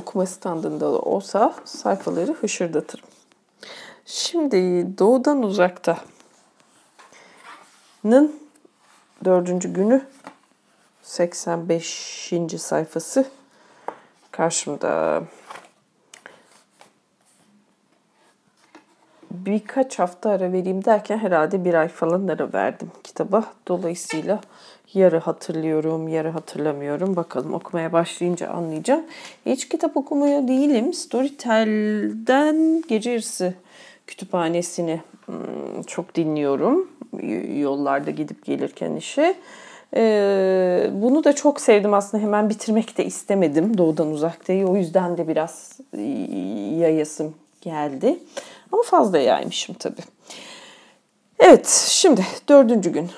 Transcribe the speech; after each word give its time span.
okuma 0.00 0.26
standında 0.26 0.80
da 0.92 0.98
olsa 0.98 1.54
sayfaları 1.64 2.32
hışırdatırım. 2.32 3.06
Şimdi 4.06 4.86
Doğudan 4.98 5.42
Uzakta'nın 5.42 6.00
dördüncü 9.24 9.72
günü 9.72 10.02
85. 11.02 12.52
sayfası 12.58 13.24
karşımda. 14.30 15.22
Birkaç 19.30 19.98
hafta 19.98 20.30
ara 20.30 20.52
vereyim 20.52 20.84
derken 20.84 21.18
herhalde 21.18 21.64
bir 21.64 21.74
ay 21.74 21.88
falan 21.88 22.28
ara 22.28 22.52
verdim 22.52 22.90
kitaba. 23.04 23.44
Dolayısıyla 23.68 24.40
yarı 24.94 25.18
hatırlıyorum, 25.18 26.08
yarı 26.08 26.28
hatırlamıyorum. 26.28 27.16
Bakalım 27.16 27.54
okumaya 27.54 27.92
başlayınca 27.92 28.48
anlayacağım. 28.48 29.04
Hiç 29.46 29.68
kitap 29.68 29.96
okumaya 29.96 30.48
değilim. 30.48 30.94
Storytel'den 30.94 32.82
Gece 32.88 33.10
Yarısı 33.10 33.54
kütüphanesini 34.06 35.00
hmm, 35.26 35.82
çok 35.86 36.14
dinliyorum. 36.14 36.90
Yollarda 37.60 38.10
gidip 38.10 38.44
gelirken 38.44 38.96
işe. 38.96 39.34
Ee, 39.96 40.90
bunu 40.92 41.24
da 41.24 41.32
çok 41.32 41.60
sevdim 41.60 41.94
aslında 41.94 42.22
hemen 42.22 42.50
bitirmek 42.50 42.98
de 42.98 43.04
istemedim 43.04 43.78
Doğudan 43.78 44.06
Uzakta'yı. 44.06 44.66
O 44.66 44.76
yüzden 44.76 45.18
de 45.18 45.28
biraz 45.28 45.80
yayasım 46.80 47.34
geldi. 47.60 48.18
Ama 48.72 48.82
fazla 48.82 49.18
yaymışım 49.18 49.74
tabii. 49.78 50.02
Evet 51.38 51.68
şimdi 51.88 52.26
dördüncü 52.48 52.92
gün. 52.92 53.10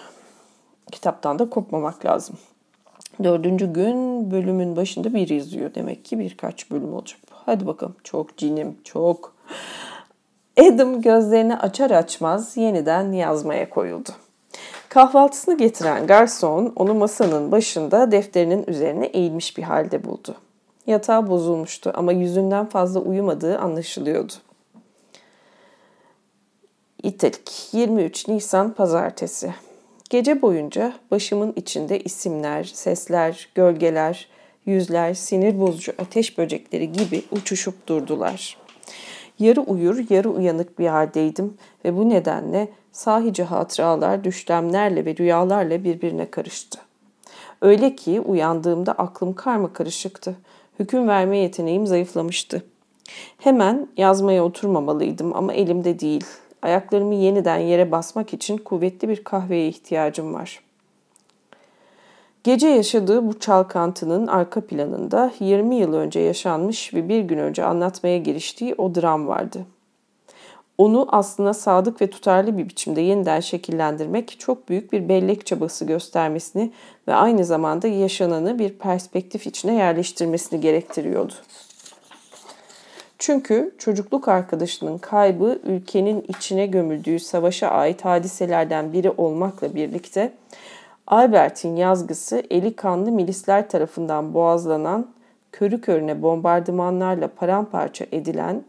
Kitaptan 0.92 1.38
da 1.38 1.50
kopmamak 1.50 2.06
lazım. 2.06 2.36
Dördüncü 3.24 3.72
gün 3.72 4.30
bölümün 4.30 4.76
başında 4.76 5.14
bir 5.14 5.28
yazıyor. 5.28 5.74
Demek 5.74 6.04
ki 6.04 6.18
birkaç 6.18 6.70
bölüm 6.70 6.94
olacak. 6.94 7.20
Hadi 7.30 7.66
bakalım. 7.66 7.96
Çok 8.04 8.36
cinim, 8.36 8.76
çok. 8.84 9.34
Adam 10.60 11.02
gözlerini 11.02 11.56
açar 11.56 11.90
açmaz 11.90 12.56
yeniden 12.56 13.12
yazmaya 13.12 13.70
koyuldu. 13.70 14.10
Kahvaltısını 14.88 15.58
getiren 15.58 16.06
garson 16.06 16.72
onu 16.76 16.94
masanın 16.94 17.52
başında 17.52 18.12
defterinin 18.12 18.64
üzerine 18.66 19.06
eğilmiş 19.06 19.56
bir 19.56 19.62
halde 19.62 20.04
buldu. 20.04 20.34
Yatağı 20.86 21.26
bozulmuştu 21.26 21.92
ama 21.94 22.12
yüzünden 22.12 22.66
fazla 22.66 23.00
uyumadığı 23.00 23.58
anlaşılıyordu. 23.58 24.32
İtalik 27.02 27.74
23 27.74 28.28
Nisan 28.28 28.72
Pazartesi 28.72 29.54
Gece 30.12 30.42
boyunca 30.42 30.92
başımın 31.10 31.52
içinde 31.56 32.00
isimler, 32.00 32.64
sesler, 32.64 33.48
gölgeler, 33.54 34.28
yüzler, 34.66 35.14
sinir 35.14 35.60
bozucu 35.60 35.92
ateş 35.98 36.38
böcekleri 36.38 36.92
gibi 36.92 37.22
uçuşup 37.30 37.86
durdular. 37.86 38.56
Yarı 39.38 39.60
uyur, 39.60 40.10
yarı 40.10 40.30
uyanık 40.30 40.78
bir 40.78 40.86
haldeydim 40.86 41.54
ve 41.84 41.96
bu 41.96 42.08
nedenle 42.08 42.68
sahici 42.92 43.42
hatıralar 43.42 44.24
düşlemlerle 44.24 45.04
ve 45.04 45.16
rüyalarla 45.16 45.84
birbirine 45.84 46.30
karıştı. 46.30 46.78
Öyle 47.60 47.96
ki 47.96 48.20
uyandığımda 48.20 48.92
aklım 48.92 49.34
karma 49.34 49.72
karışıktı. 49.72 50.36
Hüküm 50.78 51.08
verme 51.08 51.38
yeteneğim 51.38 51.86
zayıflamıştı. 51.86 52.62
Hemen 53.38 53.88
yazmaya 53.96 54.44
oturmamalıydım 54.44 55.36
ama 55.36 55.52
elimde 55.52 56.00
değil. 56.00 56.24
Ayaklarımı 56.62 57.14
yeniden 57.14 57.58
yere 57.58 57.92
basmak 57.92 58.34
için 58.34 58.58
kuvvetli 58.58 59.08
bir 59.08 59.24
kahveye 59.24 59.68
ihtiyacım 59.68 60.34
var. 60.34 60.60
Gece 62.44 62.68
yaşadığı 62.68 63.26
bu 63.26 63.38
çalkantının 63.38 64.26
arka 64.26 64.60
planında 64.66 65.32
20 65.40 65.76
yıl 65.76 65.94
önce 65.94 66.20
yaşanmış 66.20 66.94
ve 66.94 67.08
bir 67.08 67.20
gün 67.20 67.38
önce 67.38 67.64
anlatmaya 67.64 68.18
giriştiği 68.18 68.74
o 68.74 68.94
dram 68.94 69.26
vardı. 69.26 69.66
Onu 70.78 71.08
aslına 71.08 71.54
sadık 71.54 72.00
ve 72.00 72.10
tutarlı 72.10 72.58
bir 72.58 72.68
biçimde 72.68 73.00
yeniden 73.00 73.40
şekillendirmek 73.40 74.40
çok 74.40 74.68
büyük 74.68 74.92
bir 74.92 75.08
bellek 75.08 75.46
çabası 75.46 75.84
göstermesini 75.84 76.72
ve 77.08 77.14
aynı 77.14 77.44
zamanda 77.44 77.88
yaşananı 77.88 78.58
bir 78.58 78.70
perspektif 78.70 79.46
içine 79.46 79.74
yerleştirmesini 79.74 80.60
gerektiriyordu. 80.60 81.34
Çünkü 83.24 83.74
çocukluk 83.78 84.28
arkadaşının 84.28 84.98
kaybı 84.98 85.58
ülkenin 85.64 86.24
içine 86.28 86.66
gömüldüğü 86.66 87.18
savaşa 87.18 87.68
ait 87.68 88.04
hadiselerden 88.04 88.92
biri 88.92 89.10
olmakla 89.10 89.74
birlikte 89.74 90.32
Albert'in 91.06 91.76
yazgısı 91.76 92.42
eli 92.50 92.76
kanlı 92.76 93.12
milisler 93.12 93.68
tarafından 93.68 94.34
boğazlanan, 94.34 95.06
körü 95.52 95.80
körüne 95.80 96.22
bombardımanlarla 96.22 97.28
paramparça 97.28 98.06
edilen 98.12 98.64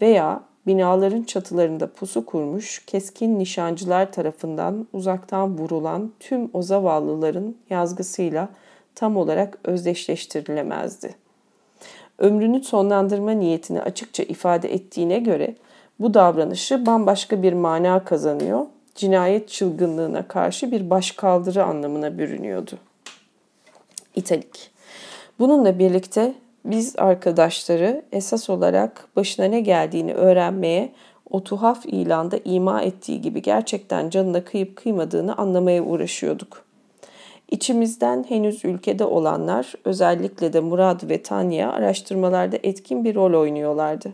veya 0.00 0.40
binaların 0.66 1.22
çatılarında 1.22 1.92
pusu 1.92 2.26
kurmuş 2.26 2.86
keskin 2.86 3.38
nişancılar 3.38 4.12
tarafından 4.12 4.86
uzaktan 4.92 5.58
vurulan 5.58 6.12
tüm 6.20 6.50
o 6.52 6.62
zavallıların 6.62 7.54
yazgısıyla 7.70 8.48
tam 8.94 9.16
olarak 9.16 9.58
özdeşleştirilemezdi. 9.64 11.21
Ömrünü 12.22 12.64
sonlandırma 12.64 13.30
niyetini 13.30 13.82
açıkça 13.82 14.22
ifade 14.22 14.74
ettiğine 14.74 15.18
göre 15.18 15.54
bu 16.00 16.14
davranışı 16.14 16.86
bambaşka 16.86 17.42
bir 17.42 17.52
mana 17.52 18.04
kazanıyor, 18.04 18.66
cinayet 18.94 19.48
çılgınlığına 19.48 20.28
karşı 20.28 20.72
bir 20.72 20.90
başkaldırı 20.90 21.64
anlamına 21.64 22.18
bürünüyordu. 22.18 22.78
İtalik. 24.14 24.70
Bununla 25.38 25.78
birlikte 25.78 26.34
biz 26.64 26.94
arkadaşları 26.98 28.02
esas 28.12 28.50
olarak 28.50 29.08
başına 29.16 29.46
ne 29.46 29.60
geldiğini 29.60 30.14
öğrenmeye, 30.14 30.92
o 31.30 31.44
tuhaf 31.44 31.86
ilanda 31.86 32.38
ima 32.44 32.82
ettiği 32.82 33.20
gibi 33.20 33.42
gerçekten 33.42 34.10
canına 34.10 34.44
kıyıp 34.44 34.76
kıymadığını 34.76 35.36
anlamaya 35.36 35.84
uğraşıyorduk. 35.84 36.64
İçimizden 37.52 38.24
henüz 38.28 38.64
ülkede 38.64 39.04
olanlar, 39.04 39.74
özellikle 39.84 40.52
de 40.52 40.60
Murad 40.60 41.08
ve 41.10 41.22
Tanya 41.22 41.72
araştırmalarda 41.72 42.56
etkin 42.62 43.04
bir 43.04 43.14
rol 43.14 43.40
oynuyorlardı. 43.40 44.12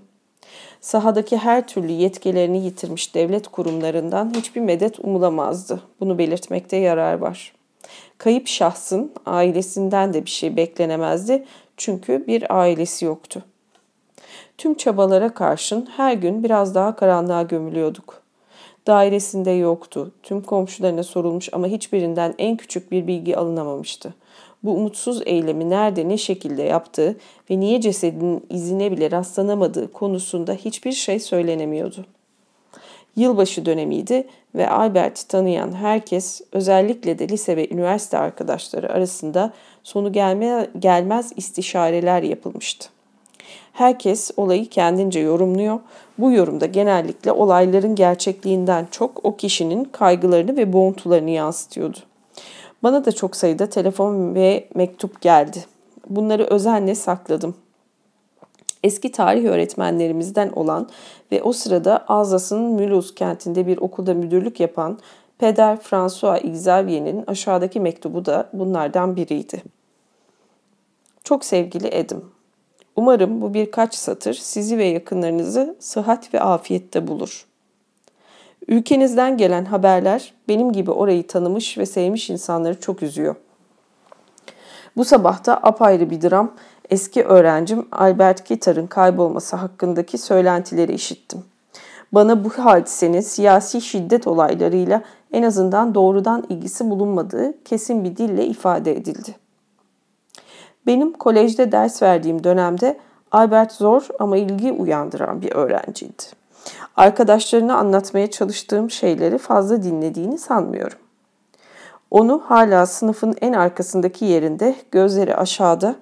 Sahadaki 0.80 1.36
her 1.36 1.66
türlü 1.66 1.92
yetkilerini 1.92 2.64
yitirmiş 2.64 3.14
devlet 3.14 3.48
kurumlarından 3.48 4.32
hiçbir 4.34 4.60
medet 4.60 4.98
umulamazdı. 4.98 5.82
Bunu 6.00 6.18
belirtmekte 6.18 6.76
yarar 6.76 7.14
var. 7.14 7.52
Kayıp 8.18 8.48
şahsın 8.48 9.12
ailesinden 9.26 10.14
de 10.14 10.24
bir 10.24 10.30
şey 10.30 10.56
beklenemezdi 10.56 11.44
çünkü 11.76 12.26
bir 12.26 12.58
ailesi 12.58 13.04
yoktu. 13.04 13.44
Tüm 14.58 14.74
çabalara 14.74 15.34
karşın 15.34 15.88
her 15.96 16.12
gün 16.12 16.44
biraz 16.44 16.74
daha 16.74 16.96
karanlığa 16.96 17.42
gömülüyorduk. 17.42 18.22
Dairesinde 18.88 19.50
yoktu. 19.50 20.12
Tüm 20.22 20.42
komşularına 20.42 21.02
sorulmuş 21.02 21.48
ama 21.52 21.66
hiçbirinden 21.66 22.34
en 22.38 22.56
küçük 22.56 22.92
bir 22.92 23.06
bilgi 23.06 23.36
alınamamıştı. 23.36 24.14
Bu 24.62 24.74
umutsuz 24.74 25.22
eylemi 25.26 25.70
nerede 25.70 26.08
ne 26.08 26.18
şekilde 26.18 26.62
yaptığı 26.62 27.16
ve 27.50 27.60
niye 27.60 27.80
cesedinin 27.80 28.46
izine 28.50 28.92
bile 28.92 29.10
rastlanamadığı 29.10 29.92
konusunda 29.92 30.52
hiçbir 30.52 30.92
şey 30.92 31.20
söylenemiyordu. 31.20 32.04
Yılbaşı 33.16 33.66
dönemiydi 33.66 34.26
ve 34.54 34.70
Albert'i 34.70 35.28
tanıyan 35.28 35.72
herkes 35.72 36.40
özellikle 36.52 37.18
de 37.18 37.28
lise 37.28 37.56
ve 37.56 37.68
üniversite 37.70 38.18
arkadaşları 38.18 38.92
arasında 38.92 39.52
sonu 39.82 40.12
gelme, 40.12 40.66
gelmez 40.78 41.32
istişareler 41.36 42.22
yapılmıştı. 42.22 42.88
Herkes 43.72 44.30
olayı 44.36 44.68
kendince 44.68 45.20
yorumluyor. 45.20 45.80
Bu 46.18 46.32
yorumda 46.32 46.66
genellikle 46.66 47.32
olayların 47.32 47.94
gerçekliğinden 47.94 48.88
çok 48.90 49.24
o 49.24 49.36
kişinin 49.36 49.84
kaygılarını 49.84 50.56
ve 50.56 50.72
boğuntularını 50.72 51.30
yansıtıyordu. 51.30 51.98
Bana 52.82 53.04
da 53.04 53.12
çok 53.12 53.36
sayıda 53.36 53.66
telefon 53.66 54.34
ve 54.34 54.68
mektup 54.74 55.20
geldi. 55.20 55.64
Bunları 56.08 56.44
özenle 56.44 56.94
sakladım. 56.94 57.54
Eski 58.84 59.12
tarih 59.12 59.44
öğretmenlerimizden 59.44 60.50
olan 60.50 60.88
ve 61.32 61.42
o 61.42 61.52
sırada 61.52 62.04
Alzas'ın 62.08 62.60
Mulhouse 62.60 63.14
kentinde 63.14 63.66
bir 63.66 63.78
okulda 63.78 64.14
müdürlük 64.14 64.60
yapan 64.60 64.98
Peder 65.38 65.80
François 65.80 66.44
Xavier'in 66.44 67.24
aşağıdaki 67.26 67.80
mektubu 67.80 68.24
da 68.24 68.48
bunlardan 68.52 69.16
biriydi. 69.16 69.62
Çok 71.24 71.44
sevgili 71.44 71.88
Edim, 71.94 72.24
Umarım 72.98 73.40
bu 73.40 73.54
birkaç 73.54 73.94
satır 73.94 74.34
sizi 74.34 74.78
ve 74.78 74.84
yakınlarınızı 74.84 75.76
sıhhat 75.78 76.34
ve 76.34 76.40
afiyette 76.40 77.08
bulur. 77.08 77.46
Ülkenizden 78.68 79.36
gelen 79.36 79.64
haberler 79.64 80.34
benim 80.48 80.72
gibi 80.72 80.90
orayı 80.90 81.26
tanımış 81.26 81.78
ve 81.78 81.86
sevmiş 81.86 82.30
insanları 82.30 82.80
çok 82.80 83.02
üzüyor. 83.02 83.34
Bu 84.96 85.04
sabah 85.04 85.46
da 85.46 85.56
apayrı 85.56 86.10
bir 86.10 86.22
dram 86.22 86.52
eski 86.90 87.24
öğrencim 87.24 87.88
Albert 87.92 88.48
Gitar'ın 88.48 88.86
kaybolması 88.86 89.56
hakkındaki 89.56 90.18
söylentileri 90.18 90.94
işittim. 90.94 91.44
Bana 92.12 92.44
bu 92.44 92.50
hadisenin 92.50 93.20
siyasi 93.20 93.80
şiddet 93.80 94.26
olaylarıyla 94.26 95.02
en 95.32 95.42
azından 95.42 95.94
doğrudan 95.94 96.44
ilgisi 96.48 96.90
bulunmadığı 96.90 97.64
kesin 97.64 98.04
bir 98.04 98.16
dille 98.16 98.46
ifade 98.46 98.96
edildi. 98.96 99.47
Benim 100.88 101.12
kolejde 101.12 101.72
ders 101.72 102.02
verdiğim 102.02 102.44
dönemde 102.44 102.98
Albert 103.32 103.72
zor 103.72 104.08
ama 104.18 104.36
ilgi 104.36 104.72
uyandıran 104.72 105.42
bir 105.42 105.52
öğrenciydi. 105.52 106.22
Arkadaşlarına 106.96 107.76
anlatmaya 107.76 108.30
çalıştığım 108.30 108.90
şeyleri 108.90 109.38
fazla 109.38 109.82
dinlediğini 109.82 110.38
sanmıyorum. 110.38 110.98
Onu 112.10 112.42
hala 112.44 112.86
sınıfın 112.86 113.34
en 113.40 113.52
arkasındaki 113.52 114.24
yerinde, 114.24 114.74
gözleri 114.90 115.36
aşağıda, 115.36 115.94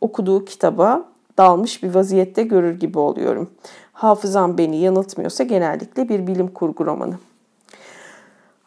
okuduğu 0.00 0.44
kitaba 0.44 1.04
dalmış 1.38 1.82
bir 1.82 1.94
vaziyette 1.94 2.42
görür 2.42 2.80
gibi 2.80 2.98
oluyorum. 2.98 3.50
Hafızam 3.92 4.58
beni 4.58 4.76
yanıltmıyorsa 4.76 5.44
genellikle 5.44 6.08
bir 6.08 6.26
bilim 6.26 6.48
kurgu 6.48 6.86
romanı. 6.86 7.14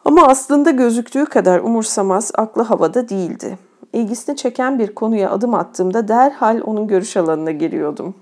Ama 0.04 0.26
aslında 0.26 0.70
gözüktüğü 0.70 1.24
kadar 1.24 1.60
umursamaz, 1.60 2.30
aklı 2.34 2.62
havada 2.62 3.08
değildi. 3.08 3.58
İlgisini 3.96 4.36
çeken 4.36 4.78
bir 4.78 4.94
konuya 4.94 5.30
adım 5.30 5.54
attığımda 5.54 6.08
derhal 6.08 6.60
onun 6.64 6.86
görüş 6.86 7.16
alanına 7.16 7.50
giriyordum. 7.50 8.14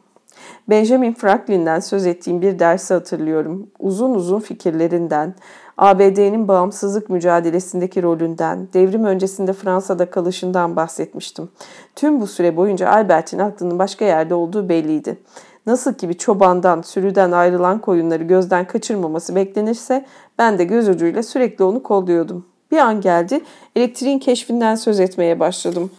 Benjamin 0.68 1.12
Franklin'den 1.14 1.80
söz 1.80 2.06
ettiğim 2.06 2.40
bir 2.42 2.58
dersi 2.58 2.94
hatırlıyorum. 2.94 3.66
Uzun 3.78 4.14
uzun 4.14 4.40
fikirlerinden, 4.40 5.34
ABD'nin 5.76 6.48
bağımsızlık 6.48 7.10
mücadelesindeki 7.10 8.02
rolünden, 8.02 8.68
devrim 8.74 9.04
öncesinde 9.04 9.52
Fransa'da 9.52 10.10
kalışından 10.10 10.76
bahsetmiştim. 10.76 11.48
Tüm 11.96 12.20
bu 12.20 12.26
süre 12.26 12.56
boyunca 12.56 12.90
Albert'in 12.90 13.38
aklının 13.38 13.78
başka 13.78 14.04
yerde 14.04 14.34
olduğu 14.34 14.68
belliydi. 14.68 15.18
Nasıl 15.66 15.94
ki 15.94 16.08
bir 16.08 16.18
çobandan, 16.18 16.82
sürüden 16.82 17.32
ayrılan 17.32 17.80
koyunları 17.80 18.22
gözden 18.22 18.66
kaçırmaması 18.66 19.34
beklenirse 19.34 20.06
ben 20.38 20.58
de 20.58 20.64
göz 20.64 20.88
ucuyla 20.88 21.22
sürekli 21.22 21.64
onu 21.64 21.82
kolluyordum. 21.82 22.53
Bir 22.74 22.78
an 22.78 23.00
geldi, 23.00 23.40
elektriğin 23.76 24.18
keşfinden 24.18 24.74
söz 24.74 25.00
etmeye 25.00 25.40
başladım. 25.40 25.90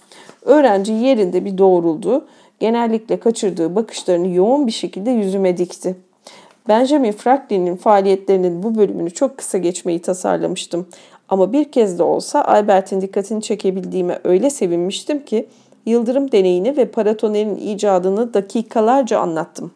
Öğrenci 0.41 0.93
yerinde 0.93 1.45
bir 1.45 1.57
doğruldu. 1.57 2.25
Genellikle 2.59 3.19
kaçırdığı 3.19 3.75
bakışlarını 3.75 4.27
yoğun 4.27 4.67
bir 4.67 4.71
şekilde 4.71 5.11
yüzüme 5.11 5.57
dikti. 5.57 5.95
Benjamin 6.67 7.11
Franklin'in 7.11 7.75
faaliyetlerinin 7.75 8.63
bu 8.63 8.75
bölümünü 8.75 9.11
çok 9.11 9.37
kısa 9.37 9.57
geçmeyi 9.57 10.01
tasarlamıştım. 10.01 10.87
Ama 11.29 11.53
bir 11.53 11.71
kez 11.71 11.99
de 11.99 12.03
olsa 12.03 12.45
Albert'in 12.45 13.01
dikkatini 13.01 13.41
çekebildiğime 13.41 14.19
öyle 14.23 14.49
sevinmiştim 14.49 15.25
ki 15.25 15.47
yıldırım 15.85 16.31
deneyini 16.31 16.77
ve 16.77 16.85
paratonerin 16.85 17.55
icadını 17.55 18.33
dakikalarca 18.33 19.19
anlattım. 19.19 19.71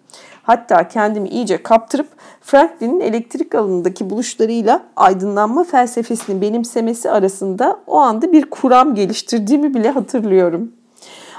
Hatta 0.49 0.87
kendimi 0.87 1.29
iyice 1.29 1.63
kaptırıp 1.63 2.07
Franklin'in 2.41 2.99
elektrik 2.99 3.55
alanındaki 3.55 4.09
buluşlarıyla 4.09 4.83
aydınlanma 4.95 5.63
felsefesini 5.63 6.41
benimsemesi 6.41 7.11
arasında 7.11 7.79
o 7.87 7.97
anda 7.97 8.31
bir 8.31 8.49
kuram 8.49 8.95
geliştirdiğimi 8.95 9.73
bile 9.73 9.89
hatırlıyorum. 9.89 10.71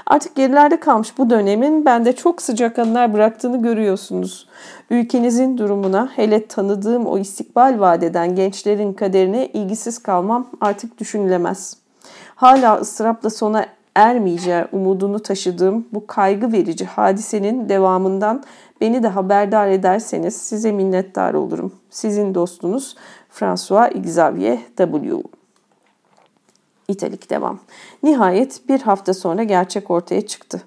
Artık 0.05 0.35
gerilerde 0.35 0.79
kalmış 0.79 1.17
bu 1.17 1.29
dönemin 1.29 1.85
bende 1.85 2.13
çok 2.13 2.41
sıcak 2.41 2.79
anılar 2.79 3.13
bıraktığını 3.13 3.61
görüyorsunuz. 3.61 4.47
Ülkenizin 4.89 5.57
durumuna, 5.57 6.09
hele 6.15 6.47
tanıdığım 6.47 7.05
o 7.05 7.17
istikbal 7.17 7.79
vadeden 7.79 8.35
gençlerin 8.35 8.93
kaderine 8.93 9.47
ilgisiz 9.47 9.99
kalmam 9.99 10.47
artık 10.61 10.97
düşünülemez. 10.97 11.77
Hala 12.35 12.75
ıstırapla 12.75 13.29
sona 13.29 13.65
ermeyeceği 13.95 14.63
umudunu 14.71 15.19
taşıdığım 15.19 15.87
bu 15.93 16.07
kaygı 16.07 16.51
verici 16.51 16.85
hadisenin 16.85 17.69
devamından 17.69 18.43
beni 18.81 19.03
de 19.03 19.07
haberdar 19.07 19.67
ederseniz 19.67 20.37
size 20.37 20.71
minnettar 20.71 21.33
olurum. 21.33 21.75
Sizin 21.89 22.35
dostunuz 22.35 22.95
François 23.29 23.91
Xavier 23.95 24.59
W. 24.77 25.23
İtalik 26.87 27.29
devam. 27.29 27.59
Nihayet 28.03 28.67
bir 28.69 28.81
hafta 28.81 29.13
sonra 29.13 29.43
gerçek 29.43 29.91
ortaya 29.91 30.27
çıktı. 30.27 30.61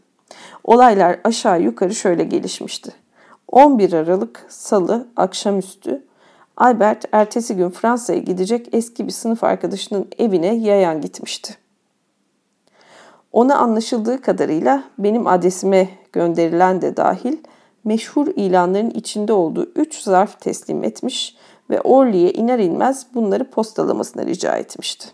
Olaylar 0.65 1.21
aşağı 1.25 1.63
yukarı 1.63 1.95
şöyle 1.95 2.25
gelişmişti. 2.25 2.93
11 3.49 3.93
Aralık 3.93 4.47
Salı 4.49 5.09
akşamüstü 5.17 6.05
Albert 6.57 7.05
ertesi 7.13 7.57
gün 7.57 7.71
Fransa'ya 7.71 8.19
gidecek 8.19 8.69
eski 8.73 9.07
bir 9.07 9.13
sınıf 9.13 9.45
arkadaşının 9.45 10.09
evine 10.19 10.55
yayan 10.55 11.01
gitmişti. 11.01 11.57
Ona 13.33 13.57
anlaşıldığı 13.57 14.21
kadarıyla 14.21 14.85
benim 14.99 15.27
adresime 15.27 15.89
gönderilen 16.13 16.83
de 16.83 16.97
dahil 16.97 17.37
meşhur 17.85 18.27
ilanların 18.27 18.91
içinde 18.91 19.33
olduğu 19.33 19.71
3 19.77 20.03
zarf 20.03 20.41
teslim 20.41 20.85
etmiş 20.85 21.37
ve 21.71 21.81
Orly'e 21.81 22.33
iner 22.33 22.59
inmez 22.59 23.07
bunları 23.15 23.51
postalamasını 23.51 24.27
rica 24.27 24.57
etmişti. 24.57 25.09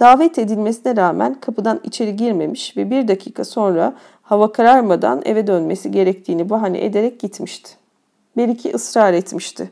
Davet 0.00 0.38
edilmesine 0.38 0.96
rağmen 0.96 1.34
kapıdan 1.40 1.80
içeri 1.84 2.16
girmemiş 2.16 2.76
ve 2.76 2.90
bir 2.90 3.08
dakika 3.08 3.44
sonra 3.44 3.94
hava 4.22 4.52
kararmadan 4.52 5.22
eve 5.24 5.46
dönmesi 5.46 5.90
gerektiğini 5.90 6.50
bahane 6.50 6.84
ederek 6.84 7.20
gitmişti. 7.20 7.70
Beriki 8.36 8.74
ısrar 8.74 9.12
etmişti. 9.12 9.70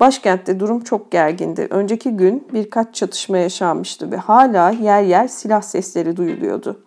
Başkentte 0.00 0.60
durum 0.60 0.80
çok 0.80 1.10
gergindi. 1.10 1.66
Önceki 1.70 2.10
gün 2.10 2.48
birkaç 2.52 2.94
çatışma 2.94 3.38
yaşanmıştı 3.38 4.10
ve 4.10 4.16
hala 4.16 4.70
yer 4.70 5.02
yer 5.02 5.28
silah 5.28 5.62
sesleri 5.62 6.16
duyuluyordu. 6.16 6.84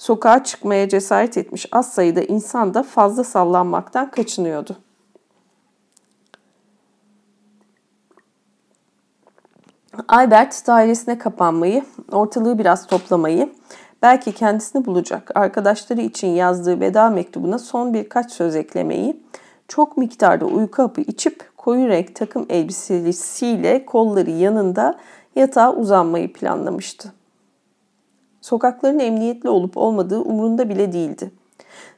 Sokağa 0.00 0.44
çıkmaya 0.44 0.88
cesaret 0.88 1.36
etmiş 1.36 1.66
az 1.72 1.92
sayıda 1.92 2.22
insan 2.22 2.74
da 2.74 2.82
fazla 2.82 3.24
sallanmaktan 3.24 4.10
kaçınıyordu. 4.10 4.76
Albert 10.08 10.66
dairesine 10.66 11.18
kapanmayı, 11.18 11.84
ortalığı 12.12 12.58
biraz 12.58 12.86
toplamayı, 12.86 13.52
belki 14.02 14.32
kendisini 14.32 14.86
bulacak 14.86 15.30
arkadaşları 15.34 16.00
için 16.00 16.28
yazdığı 16.28 16.80
veda 16.80 17.10
mektubuna 17.10 17.58
son 17.58 17.94
birkaç 17.94 18.32
söz 18.32 18.56
eklemeyi, 18.56 19.22
çok 19.68 19.96
miktarda 19.96 20.44
uyku 20.44 20.82
hapı 20.82 21.00
içip 21.00 21.56
koyu 21.56 21.88
renk 21.88 22.14
takım 22.14 22.46
elbisesiyle 22.48 23.86
kolları 23.86 24.30
yanında 24.30 24.98
yatağa 25.36 25.74
uzanmayı 25.74 26.32
planlamıştı. 26.32 27.19
Sokakların 28.50 28.98
emniyetli 28.98 29.48
olup 29.48 29.76
olmadığı 29.76 30.20
umurunda 30.20 30.68
bile 30.68 30.92
değildi. 30.92 31.30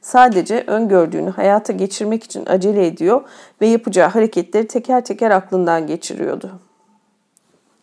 Sadece 0.01 0.63
öngördüğünü 0.67 1.29
hayata 1.29 1.73
geçirmek 1.73 2.23
için 2.23 2.45
acele 2.45 2.87
ediyor 2.87 3.21
ve 3.61 3.67
yapacağı 3.67 4.09
hareketleri 4.09 4.67
teker 4.67 5.05
teker 5.05 5.31
aklından 5.31 5.87
geçiriyordu. 5.87 6.51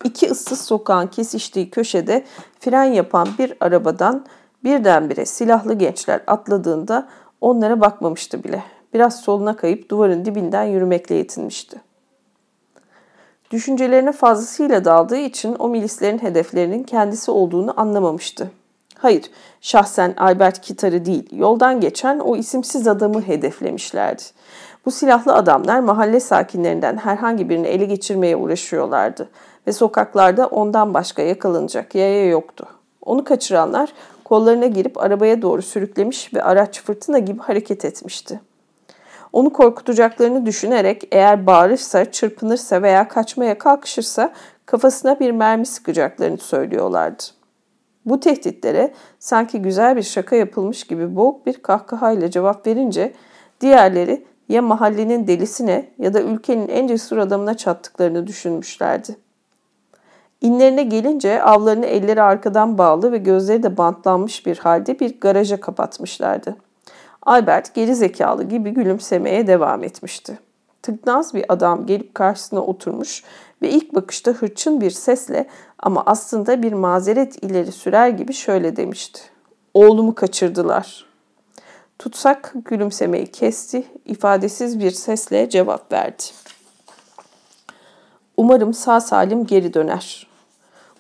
İki 0.05 0.31
ıssız 0.31 0.61
sokağın 0.61 1.07
kesiştiği 1.07 1.71
köşede 1.71 2.25
fren 2.61 2.85
yapan 2.85 3.29
bir 3.39 3.55
arabadan 3.61 4.25
birdenbire 4.65 5.27
silahlı 5.27 5.75
gençler 5.75 6.21
atladığında 6.27 7.09
onlara 7.41 7.81
bakmamıştı 7.81 8.45
bile. 8.45 8.63
Biraz 8.95 9.21
soluna 9.21 9.57
kayıp 9.57 9.89
duvarın 9.89 10.25
dibinden 10.25 10.65
yürümekle 10.65 11.15
yetinmişti. 11.15 11.81
Düşüncelerine 13.51 14.13
fazlasıyla 14.13 14.85
daldığı 14.85 15.19
için 15.19 15.57
o 15.59 15.69
milislerin 15.69 16.19
hedeflerinin 16.19 16.83
kendisi 16.83 17.31
olduğunu 17.31 17.81
anlamamıştı. 17.81 18.51
Hayır, 19.03 19.31
şahsen 19.61 20.15
Albert 20.17 20.61
Kitar'ı 20.61 21.05
değil, 21.05 21.29
yoldan 21.33 21.81
geçen 21.81 22.19
o 22.19 22.37
isimsiz 22.37 22.89
adamı 22.89 23.23
hedeflemişlerdi. 23.23 24.23
Bu 24.87 24.91
silahlı 24.91 25.35
adamlar 25.35 25.81
mahalle 25.81 26.21
sakinlerinden 26.21 26.97
herhangi 26.97 27.49
birini 27.49 27.67
ele 27.67 27.85
geçirmeye 27.85 28.37
uğraşıyorlardı 28.37 29.29
ve 29.67 29.73
sokaklarda 29.73 30.47
ondan 30.47 30.95
başka 30.95 31.23
yakalanacak 31.23 31.95
yaya 31.95 32.27
yoktu. 32.27 32.67
Onu 33.03 33.25
kaçıranlar 33.25 33.93
kollarına 34.25 34.67
girip 34.67 34.99
arabaya 34.99 35.43
doğru 35.43 35.63
sürüklemiş 35.63 36.35
ve 36.35 36.43
araç 36.43 36.83
fırtına 36.83 37.19
gibi 37.19 37.41
hareket 37.41 37.85
etmişti. 37.85 38.41
Onu 39.33 39.53
korkutacaklarını 39.53 40.47
düşünerek 40.47 41.09
eğer 41.13 41.47
bağırırsa, 41.47 42.13
çırpınırsa 42.13 42.83
veya 42.83 43.09
kaçmaya 43.09 43.59
kalkışırsa 43.59 44.33
kafasına 44.67 45.21
bir 45.21 45.31
mermi 45.31 45.67
sıkacaklarını 45.67 46.39
söylüyorlardı. 46.39 47.40
Bu 48.07 48.21
tehditlere 48.21 48.93
sanki 49.19 49.63
güzel 49.63 49.97
bir 49.97 50.03
şaka 50.03 50.37
yapılmış 50.37 50.85
gibi 50.85 51.17
boğuk 51.17 51.47
bir 51.47 51.55
kahkahayla 51.55 52.31
cevap 52.31 52.67
verince 52.67 53.13
diğerleri 53.61 54.25
ya 54.49 54.63
mahallenin 54.63 55.27
delisine 55.27 55.89
ya 55.99 56.15
da 56.15 56.23
ülkenin 56.23 56.69
en 56.69 56.87
cesur 56.87 57.19
adamına 57.19 57.57
çattıklarını 57.57 58.27
düşünmüşlerdi. 58.27 59.17
İnlerine 60.41 60.83
gelince 60.83 61.43
avlarını 61.43 61.87
elleri 61.87 62.23
arkadan 62.23 62.79
bağlı 62.79 63.13
ve 63.13 63.19
gözleri 63.19 63.63
de 63.63 63.77
bantlanmış 63.77 64.47
bir 64.47 64.59
halde 64.59 65.01
bir 65.01 65.21
garaja 65.21 65.61
kapatmışlardı. 65.61 66.57
Albert 67.23 67.75
geri 67.75 67.95
zekalı 67.95 68.45
gibi 68.45 68.71
gülümsemeye 68.71 69.47
devam 69.47 69.85
etmişti. 69.85 70.39
Tıknaz 70.83 71.35
bir 71.35 71.45
adam 71.49 71.87
gelip 71.87 72.15
karşısına 72.15 72.61
oturmuş 72.61 73.25
ve 73.63 73.71
ilk 73.71 73.95
bakışta 73.95 74.31
hırçın 74.31 74.81
bir 74.81 74.91
sesle 74.91 75.47
ama 75.79 76.03
aslında 76.07 76.63
bir 76.63 76.73
mazeret 76.73 77.45
ileri 77.45 77.73
sürer 77.73 78.09
gibi 78.09 78.33
şöyle 78.33 78.77
demişti. 78.77 79.21
Oğlumu 79.75 80.15
kaçırdılar. 80.15 81.07
Tutsak 81.99 82.53
gülümsemeyi 82.65 83.27
kesti, 83.27 83.85
ifadesiz 84.05 84.81
bir 84.81 84.91
sesle 84.91 85.51
cevap 85.51 85.93
verdi. 85.93 86.23
Umarım 88.37 88.75
sağ 88.75 89.01
salim 89.01 89.47
geri 89.47 89.75
döner. 89.75 90.27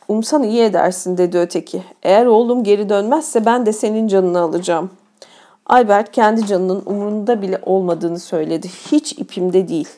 Umsan 0.09 0.43
iyi 0.43 0.63
edersin 0.63 1.19
dedi 1.19 1.39
öteki. 1.39 1.83
Eğer 2.03 2.27
oğlum 2.27 2.65
geri 2.65 2.89
dönmezse 2.89 3.45
ben 3.45 3.67
de 3.67 3.73
senin 3.73 4.09
canını 4.09 4.41
alacağım. 4.41 4.91
Albert 5.67 6.13
kendi 6.13 6.47
canının 6.47 6.83
umurunda 6.87 7.43
bile 7.43 7.61
olmadığını 7.63 8.19
söyledi. 8.19 8.69
Hiç 8.93 9.13
ipimde 9.13 9.69
değil. 9.69 9.89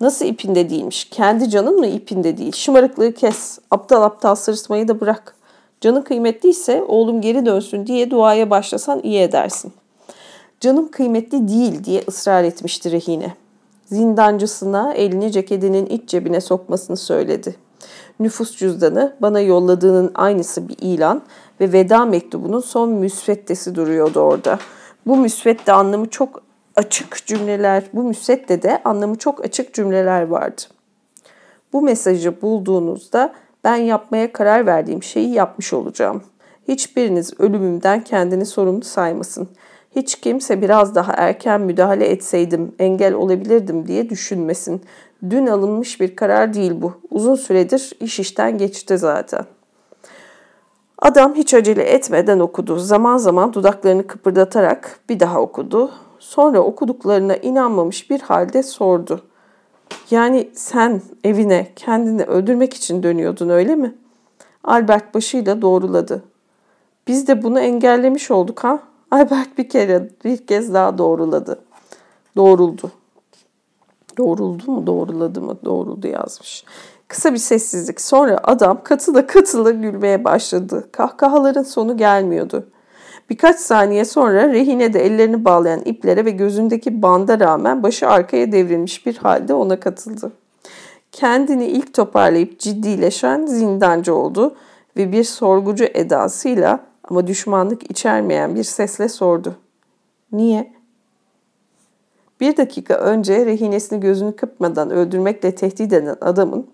Nasıl 0.00 0.24
ipinde 0.24 0.70
değilmiş? 0.70 1.04
Kendi 1.04 1.50
canın 1.50 1.78
mı 1.78 1.86
ipinde 1.86 2.36
değil? 2.36 2.52
Şımarıklığı 2.52 3.12
kes. 3.12 3.58
Aptal 3.70 4.02
aptal 4.02 4.34
sırıtmayı 4.34 4.88
da 4.88 5.00
bırak. 5.00 5.36
Canın 5.80 6.02
kıymetliyse 6.02 6.82
oğlum 6.88 7.20
geri 7.20 7.46
dönsün 7.46 7.86
diye 7.86 8.10
duaya 8.10 8.50
başlasan 8.50 9.00
iyi 9.02 9.20
edersin. 9.20 9.72
Canım 10.60 10.90
kıymetli 10.90 11.48
değil 11.48 11.84
diye 11.84 12.02
ısrar 12.08 12.44
etmişti 12.44 12.92
rehine. 12.92 13.34
Zindancısına 13.86 14.94
elini 14.94 15.32
ceketinin 15.32 15.86
iç 15.86 16.08
cebine 16.08 16.40
sokmasını 16.40 16.96
söyledi. 16.96 17.56
Nüfus 18.20 18.56
cüzdanı 18.56 19.16
bana 19.20 19.40
yolladığının 19.40 20.10
aynısı 20.14 20.68
bir 20.68 20.76
ilan 20.80 21.22
ve 21.60 21.72
veda 21.72 22.04
mektubunun 22.04 22.60
son 22.60 22.90
müsveddesi 22.90 23.74
duruyordu 23.74 24.20
orada. 24.20 24.58
Bu 25.06 25.16
müsvedde 25.16 25.72
anlamı 25.72 26.08
çok 26.08 26.42
açık 26.76 27.26
cümleler, 27.26 27.84
bu 27.92 28.02
müsvedde 28.02 28.62
de 28.62 28.82
anlamı 28.84 29.18
çok 29.18 29.44
açık 29.44 29.74
cümleler 29.74 30.22
vardı. 30.22 30.62
Bu 31.72 31.82
mesajı 31.82 32.42
bulduğunuzda 32.42 33.34
ben 33.64 33.76
yapmaya 33.76 34.32
karar 34.32 34.66
verdiğim 34.66 35.02
şeyi 35.02 35.32
yapmış 35.32 35.72
olacağım. 35.72 36.22
Hiçbiriniz 36.68 37.40
ölümümden 37.40 38.04
kendini 38.04 38.46
sorumlu 38.46 38.84
saymasın. 38.84 39.48
Hiç 39.96 40.20
kimse 40.20 40.62
biraz 40.62 40.94
daha 40.94 41.12
erken 41.12 41.60
müdahale 41.60 42.06
etseydim 42.06 42.74
engel 42.78 43.14
olabilirdim 43.14 43.86
diye 43.86 44.10
düşünmesin. 44.10 44.82
Dün 45.30 45.46
alınmış 45.46 46.00
bir 46.00 46.16
karar 46.16 46.54
değil 46.54 46.72
bu. 46.82 46.92
Uzun 47.10 47.34
süredir 47.34 47.92
iş 48.00 48.20
işten 48.20 48.58
geçti 48.58 48.98
zaten. 48.98 49.44
Adam 50.98 51.34
hiç 51.34 51.54
acele 51.54 51.82
etmeden 51.82 52.38
okudu. 52.38 52.76
Zaman 52.76 53.16
zaman 53.16 53.52
dudaklarını 53.52 54.06
kıpırdatarak 54.06 55.00
bir 55.08 55.20
daha 55.20 55.40
okudu. 55.40 55.90
Sonra 56.26 56.60
okuduklarına 56.60 57.36
inanmamış 57.36 58.10
bir 58.10 58.20
halde 58.20 58.62
sordu. 58.62 59.20
Yani 60.10 60.50
sen 60.54 61.02
evine 61.24 61.72
kendini 61.76 62.22
öldürmek 62.22 62.74
için 62.74 63.02
dönüyordun 63.02 63.48
öyle 63.48 63.76
mi? 63.76 63.94
Albert 64.64 65.14
başıyla 65.14 65.62
doğruladı. 65.62 66.22
Biz 67.06 67.28
de 67.28 67.42
bunu 67.42 67.60
engellemiş 67.60 68.30
olduk 68.30 68.64
ha? 68.64 68.78
Albert 69.10 69.58
bir 69.58 69.68
kere 69.68 70.10
bir 70.24 70.46
kez 70.46 70.74
daha 70.74 70.98
doğruladı. 70.98 71.60
Doğruldu. 72.36 72.90
Doğruldu 74.18 74.70
mu 74.70 74.86
doğruladı 74.86 75.40
mı 75.40 75.56
doğruldu 75.64 76.06
yazmış. 76.06 76.64
Kısa 77.08 77.32
bir 77.32 77.38
sessizlik. 77.38 78.00
Sonra 78.00 78.40
adam 78.42 78.82
katıla 78.84 79.26
katıla 79.26 79.70
gülmeye 79.70 80.24
başladı. 80.24 80.88
Kahkahaların 80.92 81.62
sonu 81.62 81.96
gelmiyordu. 81.96 82.66
Birkaç 83.30 83.60
saniye 83.60 84.04
sonra 84.04 84.48
rehine 84.48 84.92
de 84.92 85.06
ellerini 85.06 85.44
bağlayan 85.44 85.80
iplere 85.84 86.24
ve 86.24 86.30
gözündeki 86.30 87.02
banda 87.02 87.40
rağmen 87.40 87.82
başı 87.82 88.08
arkaya 88.08 88.52
devrilmiş 88.52 89.06
bir 89.06 89.16
halde 89.16 89.54
ona 89.54 89.80
katıldı. 89.80 90.32
Kendini 91.12 91.66
ilk 91.66 91.94
toparlayıp 91.94 92.58
ciddileşen 92.58 93.46
zindancı 93.46 94.14
oldu 94.14 94.56
ve 94.96 95.12
bir 95.12 95.24
sorgucu 95.24 95.84
edasıyla 95.84 96.80
ama 97.04 97.26
düşmanlık 97.26 97.90
içermeyen 97.90 98.54
bir 98.54 98.64
sesle 98.64 99.08
sordu. 99.08 99.56
Niye? 100.32 100.72
Bir 102.40 102.56
dakika 102.56 102.94
önce 102.94 103.46
rehinesini 103.46 104.00
gözünü 104.00 104.36
kırpmadan 104.36 104.90
öldürmekle 104.90 105.54
tehdit 105.54 105.92
eden 105.92 106.16
adamın 106.20 106.66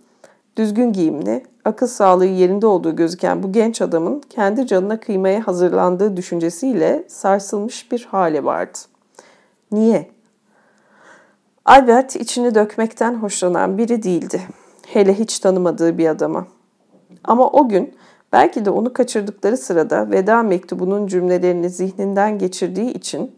düzgün 0.57 0.93
giyimli, 0.93 1.47
akıl 1.65 1.87
sağlığı 1.87 2.27
yerinde 2.27 2.67
olduğu 2.67 2.97
gözüken 2.97 3.43
bu 3.43 3.53
genç 3.53 3.83
adamın 3.83 4.23
kendi 4.31 4.67
canına 4.67 5.01
kıymaya 5.01 5.47
hazırlandığı 5.47 6.17
düşüncesiyle 6.17 7.05
sarsılmış 7.09 7.93
bir 7.93 8.05
hali 8.11 8.45
vardı. 8.45 8.79
Niye? 9.73 10.11
Albert 11.65 12.17
içini 12.17 12.55
dökmekten 12.55 13.15
hoşlanan 13.15 13.79
biri 13.79 14.03
değildi. 14.03 14.41
Hele 14.87 15.19
hiç 15.19 15.39
tanımadığı 15.39 15.99
bir 15.99 16.09
adama. 16.09 16.47
Ama 17.25 17.51
o 17.51 17.69
gün 17.69 17.95
belki 18.33 18.65
de 18.65 18.71
onu 18.71 18.93
kaçırdıkları 18.93 19.57
sırada 19.57 20.11
veda 20.11 20.43
mektubunun 20.43 21.07
cümlelerini 21.07 21.71
zihninden 21.71 22.39
geçirdiği 22.39 22.93
için 22.93 23.37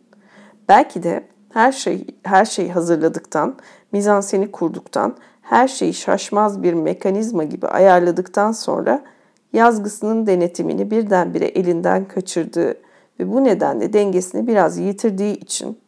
belki 0.68 1.02
de 1.02 1.25
her 1.52 1.73
şey 1.73 2.06
her 2.23 2.44
şeyi 2.44 2.73
hazırladıktan, 2.73 3.56
mizanseni 3.92 4.52
kurduktan, 4.52 5.16
her 5.44 5.68
şeyi 5.68 5.94
şaşmaz 5.94 6.62
bir 6.62 6.74
mekanizma 6.74 7.44
gibi 7.44 7.66
ayarladıktan 7.66 8.52
sonra 8.52 9.02
yazgısının 9.52 10.26
denetimini 10.26 10.90
birdenbire 10.90 11.44
elinden 11.44 12.04
kaçırdığı 12.04 12.74
ve 13.20 13.32
bu 13.32 13.44
nedenle 13.44 13.92
dengesini 13.92 14.46
biraz 14.46 14.78
yitirdiği 14.78 15.36
için 15.36 15.78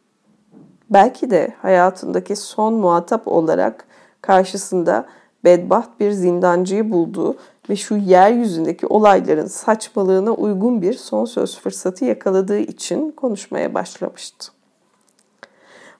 belki 0.89 1.29
de 1.29 1.53
hayatındaki 1.61 2.35
son 2.35 2.73
muhatap 2.73 3.27
olarak 3.27 3.85
karşısında 4.21 5.05
bedbaht 5.43 5.99
bir 5.99 6.11
zindancıyı 6.11 6.91
bulduğu 6.91 7.35
ve 7.69 7.75
şu 7.75 7.95
yeryüzündeki 7.95 8.87
olayların 8.87 9.47
saçmalığına 9.47 10.31
uygun 10.31 10.81
bir 10.81 10.93
son 10.93 11.25
söz 11.25 11.59
fırsatı 11.59 12.05
yakaladığı 12.05 12.59
için 12.59 13.11
konuşmaya 13.11 13.73
başlamıştı. 13.73 14.56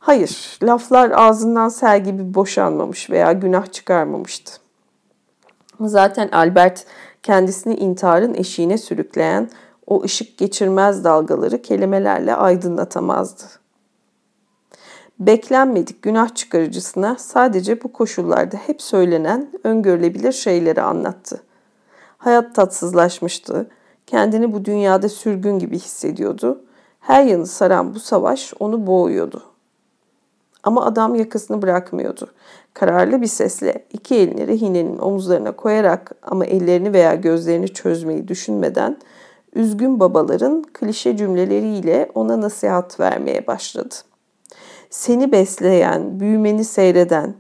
Hayır, 0.08 0.60
laflar 0.64 1.12
ağzından 1.12 1.70
sel 1.70 2.04
gibi 2.04 2.34
boşanmamış 2.34 3.10
veya 3.10 3.32
günah 3.32 3.72
çıkarmamıştı. 3.72 4.52
Zaten 5.80 6.30
Albert 6.32 6.86
kendisini 7.24 7.76
intiharın 7.76 8.34
eşiğine 8.34 8.78
sürükleyen 8.78 9.50
o 9.88 10.04
ışık 10.04 10.38
geçirmez 10.38 11.04
dalgaları 11.04 11.62
kelimelerle 11.62 12.36
aydınlatamazdı. 12.36 13.44
Beklenmedik 15.20 16.02
günah 16.02 16.36
çıkarıcısına 16.36 17.16
sadece 17.20 17.84
bu 17.84 17.94
koşullarda 17.94 18.58
hep 18.58 18.82
söylenen 18.82 19.52
öngörülebilir 19.64 20.32
şeyleri 20.32 20.82
anlattı. 20.82 21.42
Hayat 22.18 22.56
tatsızlaşmıştı, 22.56 23.70
kendini 24.06 24.54
bu 24.54 24.66
dünyada 24.66 25.10
sürgün 25.10 25.60
gibi 25.60 25.80
hissediyordu. 25.80 26.64
Her 27.00 27.24
yanı 27.24 27.48
saran 27.48 27.96
bu 27.96 28.00
savaş 28.00 28.54
onu 28.60 28.88
boğuyordu. 28.88 29.57
Ama 30.68 30.86
adam 30.86 31.16
yakasını 31.16 31.62
bırakmıyordu. 31.62 32.28
Kararlı 32.74 33.22
bir 33.22 33.28
sesle 33.28 33.86
iki 33.94 34.16
elini 34.16 34.48
rehinenin 34.48 34.98
omuzlarına 34.98 35.52
koyarak 35.52 36.12
ama 36.24 36.46
ellerini 36.46 36.94
veya 36.94 37.16
gözlerini 37.16 37.68
çözmeyi 37.68 38.28
düşünmeden 38.28 38.98
üzgün 39.54 40.00
babaların 40.00 40.64
klişe 40.74 41.18
cümleleriyle 41.18 42.12
ona 42.16 42.42
nasihat 42.42 43.00
vermeye 43.00 43.48
başladı. 43.48 43.96
Seni 44.90 45.32
besleyen, 45.32 46.20
büyümeni 46.20 46.64
seyreden, 46.64 47.36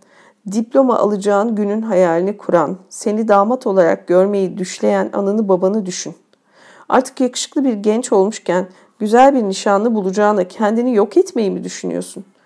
diploma 0.51 0.97
alacağın 0.97 1.55
günün 1.55 1.81
hayalini 1.81 2.37
kuran, 2.37 2.77
seni 2.89 3.27
damat 3.27 3.67
olarak 3.67 4.07
görmeyi 4.07 4.57
düşleyen 4.57 5.09
anını 5.13 5.49
babanı 5.49 5.85
düşün. 5.85 6.15
Artık 6.89 7.21
yakışıklı 7.21 7.63
bir 7.63 7.73
genç 7.73 8.13
olmuşken 8.13 8.67
güzel 8.99 9.35
bir 9.35 9.43
nişanlı 9.43 9.95
bulacağına 9.95 10.43
kendini 10.43 10.95
yok 10.95 11.17
etmeyi 11.17 11.51
mi 11.51 11.63
düşünüyorsun?'' 11.63 12.36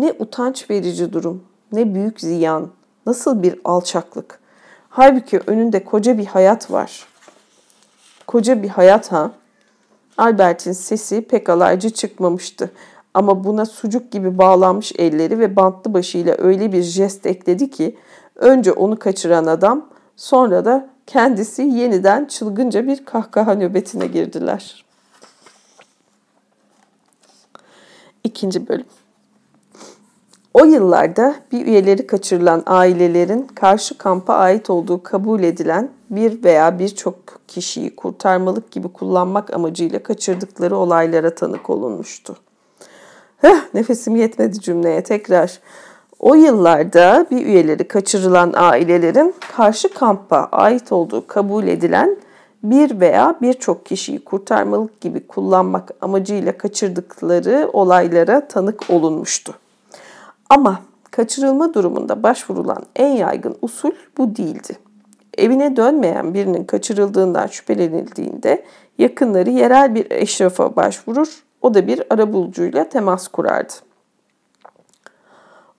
Ne 0.00 0.14
utanç 0.18 0.70
verici 0.70 1.12
durum, 1.12 1.44
ne 1.72 1.94
büyük 1.94 2.20
ziyan, 2.20 2.70
nasıl 3.06 3.42
bir 3.42 3.60
alçaklık. 3.64 4.40
Halbuki 4.88 5.40
önünde 5.46 5.84
koca 5.84 6.18
bir 6.18 6.26
hayat 6.26 6.70
var. 6.70 7.06
Koca 8.26 8.62
bir 8.62 8.68
hayat 8.68 9.12
ha. 9.12 9.30
Albert'in 10.18 10.72
sesi 10.72 11.22
pek 11.22 11.48
alaycı 11.48 11.90
çıkmamıştı. 11.90 12.70
Ama 13.14 13.44
buna 13.44 13.66
sucuk 13.66 14.12
gibi 14.12 14.38
bağlanmış 14.38 14.92
elleri 14.98 15.38
ve 15.38 15.56
bantlı 15.56 15.94
başıyla 15.94 16.34
öyle 16.38 16.72
bir 16.72 16.82
jest 16.82 17.26
ekledi 17.26 17.70
ki 17.70 17.96
önce 18.36 18.72
onu 18.72 18.98
kaçıran 18.98 19.46
adam 19.46 19.88
sonra 20.16 20.64
da 20.64 20.88
kendisi 21.06 21.62
yeniden 21.62 22.24
çılgınca 22.24 22.86
bir 22.86 23.04
kahkaha 23.04 23.54
nöbetine 23.54 24.06
girdiler. 24.06 24.84
İkinci 28.24 28.68
bölüm. 28.68 28.86
O 30.54 30.64
yıllarda 30.64 31.34
bir 31.52 31.66
üyeleri 31.66 32.06
kaçırılan 32.06 32.62
ailelerin 32.66 33.42
karşı 33.54 33.98
kampa 33.98 34.34
ait 34.34 34.70
olduğu 34.70 35.02
kabul 35.02 35.42
edilen 35.42 35.90
bir 36.10 36.44
veya 36.44 36.78
birçok 36.78 37.14
kişiyi 37.48 37.96
kurtarmalık 37.96 38.70
gibi 38.70 38.88
kullanmak 38.88 39.54
amacıyla 39.54 40.02
kaçırdıkları 40.02 40.76
olaylara 40.76 41.34
tanık 41.34 41.70
olunmuştu. 41.70 42.36
Heh, 43.36 43.74
nefesim 43.74 44.16
yetmedi 44.16 44.60
cümleye 44.60 45.02
tekrar. 45.02 45.60
O 46.18 46.34
yıllarda 46.34 47.26
bir 47.30 47.46
üyeleri 47.46 47.88
kaçırılan 47.88 48.52
ailelerin 48.56 49.34
karşı 49.56 49.94
kampa 49.94 50.48
ait 50.52 50.92
olduğu 50.92 51.26
kabul 51.26 51.66
edilen 51.66 52.16
bir 52.62 53.00
veya 53.00 53.36
birçok 53.42 53.86
kişiyi 53.86 54.24
kurtarmalık 54.24 55.00
gibi 55.00 55.26
kullanmak 55.26 55.90
amacıyla 56.00 56.58
kaçırdıkları 56.58 57.70
olaylara 57.72 58.48
tanık 58.48 58.90
olunmuştu. 58.90 59.54
Ama 60.50 60.80
kaçırılma 61.10 61.74
durumunda 61.74 62.22
başvurulan 62.22 62.82
en 62.96 63.12
yaygın 63.12 63.56
usul 63.62 63.90
bu 64.18 64.36
değildi. 64.36 64.78
Evine 65.38 65.76
dönmeyen 65.76 66.34
birinin 66.34 66.64
kaçırıldığından 66.64 67.46
şüphelenildiğinde 67.46 68.64
yakınları 68.98 69.50
yerel 69.50 69.94
bir 69.94 70.10
eşrafa 70.10 70.76
başvurur 70.76 71.42
O 71.62 71.74
da 71.74 71.86
bir 71.86 72.02
arabulucuyla 72.10 72.88
temas 72.88 73.28
kurardı. 73.28 73.72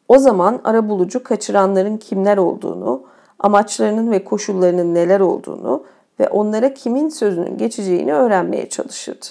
O 0.08 0.18
zaman 0.18 0.62
arabulucu 0.64 1.24
kaçıranların 1.24 1.98
kimler 1.98 2.38
olduğunu, 2.38 3.04
amaçlarının 3.40 4.12
ve 4.12 4.24
koşullarının 4.24 4.96
neler 4.96 5.20
olduğunu 5.20 5.84
ve 6.20 6.30
onlara 6.30 6.74
kimin 6.74 7.10
sözünün 7.10 7.58
geçeceğini 7.58 8.14
öğrenmeye 8.14 8.70
çalışırdı. 8.70 9.26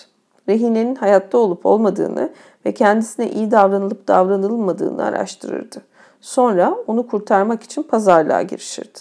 Rehinenin 0.48 0.94
hayatta 0.94 1.38
olup 1.38 1.66
olmadığını 1.66 2.30
ve 2.66 2.74
kendisine 2.74 3.30
iyi 3.30 3.50
davranılıp 3.50 4.08
davranılmadığını 4.08 5.04
araştırırdı. 5.04 5.82
Sonra 6.20 6.76
onu 6.86 7.06
kurtarmak 7.06 7.62
için 7.62 7.82
pazarlığa 7.82 8.42
girişirdi. 8.42 8.98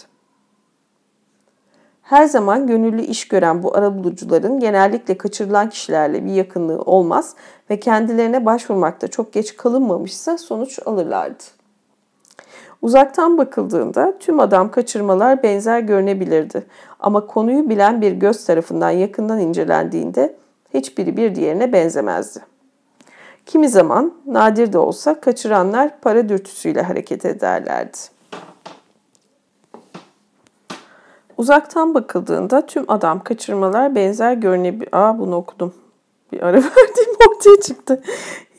Her 2.02 2.24
zaman 2.24 2.66
gönüllü 2.66 3.02
iş 3.02 3.28
gören 3.28 3.62
bu 3.62 3.76
arabulucuların 3.76 4.60
genellikle 4.60 5.18
kaçırılan 5.18 5.68
kişilerle 5.68 6.24
bir 6.24 6.32
yakınlığı 6.32 6.80
olmaz 6.82 7.34
ve 7.70 7.80
kendilerine 7.80 8.46
başvurmakta 8.46 9.08
çok 9.08 9.32
geç 9.32 9.56
kalınmamışsa 9.56 10.38
sonuç 10.38 10.78
alırlardı. 10.86 11.42
Uzaktan 12.82 13.38
bakıldığında 13.38 14.14
tüm 14.20 14.40
adam 14.40 14.70
kaçırmalar 14.70 15.42
benzer 15.42 15.80
görünebilirdi 15.80 16.66
ama 17.00 17.26
konuyu 17.26 17.68
bilen 17.68 18.00
bir 18.00 18.12
göz 18.12 18.44
tarafından 18.44 18.90
yakından 18.90 19.40
incelendiğinde 19.40 20.36
hiçbiri 20.74 21.16
bir 21.16 21.34
diğerine 21.34 21.72
benzemezdi. 21.72 22.40
Kimi 23.50 23.68
zaman 23.68 24.14
nadir 24.26 24.72
de 24.72 24.78
olsa 24.78 25.20
kaçıranlar 25.20 26.00
para 26.00 26.28
dürtüsüyle 26.28 26.82
hareket 26.82 27.24
ederlerdi. 27.24 27.98
Uzaktan 31.36 31.94
bakıldığında 31.94 32.66
tüm 32.66 32.84
adam 32.88 33.24
kaçırmalar 33.24 33.94
benzer 33.94 34.32
görünebilir. 34.32 34.88
Aa 34.92 35.18
bunu 35.18 35.36
okudum. 35.36 35.74
Bir 36.32 36.42
ara 36.42 36.56
verdiğim 36.56 37.16
ortaya 37.30 37.60
çıktı. 37.60 38.02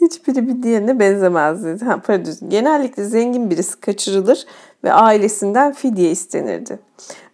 Hiçbiri 0.01 0.47
bir 0.47 0.63
diğerine 0.63 0.99
benzemezdi. 0.99 1.85
Ha, 1.85 2.01
pardon. 2.07 2.33
Genellikle 2.47 3.03
zengin 3.03 3.49
birisi 3.49 3.79
kaçırılır 3.79 4.45
ve 4.83 4.93
ailesinden 4.93 5.73
fidye 5.73 6.11
istenirdi. 6.11 6.79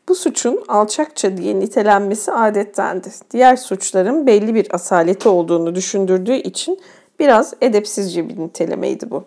Bu 0.09 0.15
suçun 0.15 0.63
alçakça 0.67 1.37
diye 1.37 1.59
nitelenmesi 1.59 2.31
adettendi. 2.31 3.09
Diğer 3.31 3.55
suçların 3.55 4.27
belli 4.27 4.55
bir 4.55 4.75
asaleti 4.75 5.29
olduğunu 5.29 5.75
düşündürdüğü 5.75 6.35
için 6.35 6.79
biraz 7.19 7.53
edepsizce 7.61 8.29
bir 8.29 8.39
nitelemeydi 8.39 9.11
bu. 9.11 9.23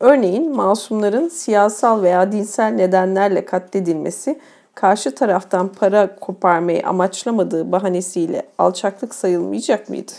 Örneğin 0.00 0.56
masumların 0.56 1.28
siyasal 1.28 2.02
veya 2.02 2.32
dinsel 2.32 2.72
nedenlerle 2.72 3.44
katledilmesi 3.44 4.40
karşı 4.74 5.14
taraftan 5.14 5.68
para 5.68 6.16
koparmayı 6.16 6.86
amaçlamadığı 6.86 7.72
bahanesiyle 7.72 8.42
alçaklık 8.58 9.14
sayılmayacak 9.14 9.88
mıydı? 9.88 10.12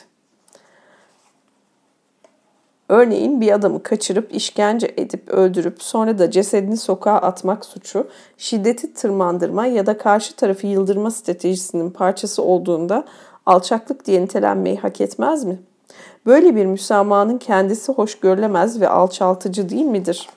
Örneğin 2.90 3.42
bir 3.42 3.52
adamı 3.52 3.84
kaçırıp 3.84 4.36
işkence 4.36 4.92
edip 4.98 5.30
öldürüp 5.30 5.84
sonra 5.84 6.20
da 6.20 6.32
cesedini 6.32 6.78
sokağa 6.78 7.18
atmak 7.18 7.66
suçu 7.66 8.08
şiddeti 8.38 8.94
tırmandırma 8.94 9.66
ya 9.66 9.86
da 9.86 9.98
karşı 9.98 10.36
tarafı 10.36 10.68
yıldırma 10.68 11.12
stratejisinin 11.12 11.90
parçası 11.90 12.44
olduğunda 12.44 13.04
alçaklık 13.46 14.06
diye 14.06 14.22
nitelenmeyi 14.22 14.78
hak 14.78 15.02
etmez 15.02 15.44
mi? 15.44 15.60
Böyle 16.26 16.56
bir 16.56 16.66
müsamahanın 16.66 17.38
kendisi 17.38 17.92
hoş 17.92 18.20
görülemez 18.20 18.82
ve 18.82 18.90
alçaltıcı 18.90 19.70
değil 19.70 19.86
midir? 19.86 20.30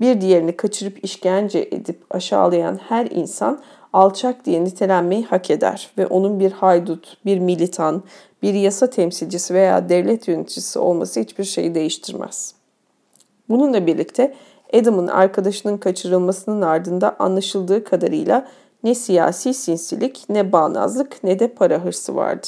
Bir 0.00 0.20
diğerini 0.20 0.56
kaçırıp 0.56 1.04
işkence 1.04 1.68
edip 1.70 2.04
aşağılayan 2.10 2.80
her 2.88 3.06
insan 3.06 3.60
alçak 3.92 4.44
diye 4.44 4.64
nitelenmeyi 4.64 5.24
hak 5.24 5.50
eder 5.50 5.90
ve 5.98 6.06
onun 6.06 6.40
bir 6.40 6.52
haydut, 6.52 7.16
bir 7.24 7.38
militan, 7.38 8.02
bir 8.42 8.54
yasa 8.54 8.90
temsilcisi 8.90 9.54
veya 9.54 9.88
devlet 9.88 10.28
yöneticisi 10.28 10.78
olması 10.78 11.20
hiçbir 11.20 11.44
şeyi 11.44 11.74
değiştirmez. 11.74 12.54
Bununla 13.48 13.86
birlikte 13.86 14.34
Adam'ın 14.72 15.06
arkadaşının 15.06 15.78
kaçırılmasının 15.78 16.62
ardında 16.62 17.16
anlaşıldığı 17.18 17.84
kadarıyla 17.84 18.48
ne 18.84 18.94
siyasi 18.94 19.54
sinsilik, 19.54 20.24
ne 20.28 20.52
bağnazlık, 20.52 21.24
ne 21.24 21.38
de 21.38 21.48
para 21.48 21.84
hırsı 21.84 22.16
vardı. 22.16 22.46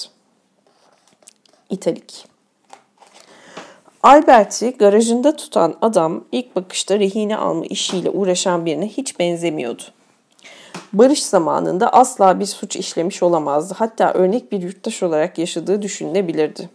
İtalik 1.71 2.32
Albert'i 4.03 4.71
garajında 4.71 5.37
tutan 5.37 5.75
adam 5.83 6.25
ilk 6.33 6.57
bakışta 6.57 6.99
rehine 6.99 7.37
alma 7.37 7.65
işiyle 7.67 8.11
uğraşan 8.11 8.67
birine 8.67 8.89
hiç 8.89 9.19
benzemiyordu. 9.19 9.83
Barış 10.93 11.23
zamanında 11.23 11.93
asla 11.93 12.41
bir 12.41 12.47
suç 12.47 12.77
işlemiş 12.77 13.23
olamazdı. 13.23 13.75
Hatta 13.79 14.13
örnek 14.13 14.53
bir 14.53 14.63
yurttaş 14.63 15.03
olarak 15.03 15.39
yaşadığı 15.39 15.83
düşünülebilirdi. 15.83 16.71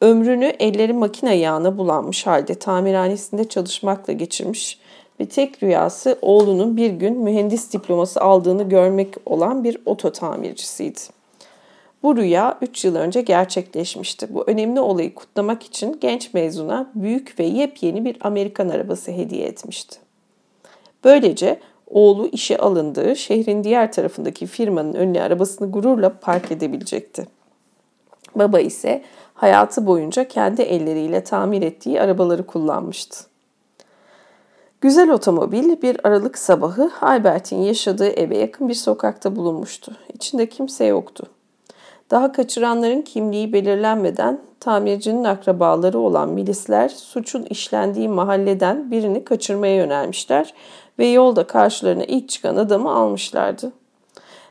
Ömrünü 0.00 0.44
elleri 0.44 0.92
makine 0.92 1.36
yağına 1.36 1.78
bulanmış 1.78 2.26
halde 2.26 2.54
tamirhanesinde 2.54 3.48
çalışmakla 3.48 4.12
geçirmiş 4.12 4.78
ve 5.20 5.26
tek 5.26 5.62
rüyası 5.62 6.18
oğlunun 6.22 6.76
bir 6.76 6.90
gün 6.90 7.18
mühendis 7.18 7.72
diploması 7.72 8.20
aldığını 8.20 8.68
görmek 8.68 9.14
olan 9.26 9.64
bir 9.64 9.78
oto 9.86 10.12
tamircisiydi. 10.12 11.15
Bu 12.02 12.16
rüya 12.16 12.58
3 12.62 12.84
yıl 12.84 12.94
önce 12.94 13.20
gerçekleşmişti. 13.20 14.34
Bu 14.34 14.44
önemli 14.46 14.80
olayı 14.80 15.14
kutlamak 15.14 15.62
için 15.62 15.98
genç 16.00 16.34
mezuna 16.34 16.90
büyük 16.94 17.38
ve 17.38 17.44
yepyeni 17.44 18.04
bir 18.04 18.16
Amerikan 18.20 18.68
arabası 18.68 19.10
hediye 19.12 19.46
etmişti. 19.46 19.98
Böylece 21.04 21.60
oğlu 21.86 22.26
işe 22.26 22.58
alındığı 22.58 23.16
şehrin 23.16 23.64
diğer 23.64 23.92
tarafındaki 23.92 24.46
firmanın 24.46 24.94
önüne 24.94 25.22
arabasını 25.22 25.70
gururla 25.70 26.18
park 26.18 26.52
edebilecekti. 26.52 27.26
Baba 28.34 28.60
ise 28.60 29.02
hayatı 29.34 29.86
boyunca 29.86 30.28
kendi 30.28 30.62
elleriyle 30.62 31.24
tamir 31.24 31.62
ettiği 31.62 32.00
arabaları 32.00 32.46
kullanmıştı. 32.46 33.24
Güzel 34.80 35.10
otomobil 35.10 35.82
bir 35.82 36.06
Aralık 36.06 36.38
sabahı 36.38 36.90
Albert'in 37.00 37.62
yaşadığı 37.62 38.08
eve 38.08 38.38
yakın 38.38 38.68
bir 38.68 38.74
sokakta 38.74 39.36
bulunmuştu. 39.36 39.96
İçinde 40.14 40.48
kimse 40.48 40.84
yoktu. 40.84 41.26
Daha 42.10 42.32
kaçıranların 42.32 43.02
kimliği 43.02 43.52
belirlenmeden 43.52 44.40
tamircinin 44.60 45.24
akrabaları 45.24 45.98
olan 45.98 46.28
milisler 46.28 46.88
suçun 46.88 47.42
işlendiği 47.42 48.08
mahalleden 48.08 48.90
birini 48.90 49.24
kaçırmaya 49.24 49.76
yönelmişler 49.76 50.54
ve 50.98 51.06
yolda 51.06 51.46
karşılarına 51.46 52.04
ilk 52.04 52.28
çıkan 52.28 52.56
adamı 52.56 52.90
almışlardı. 52.90 53.72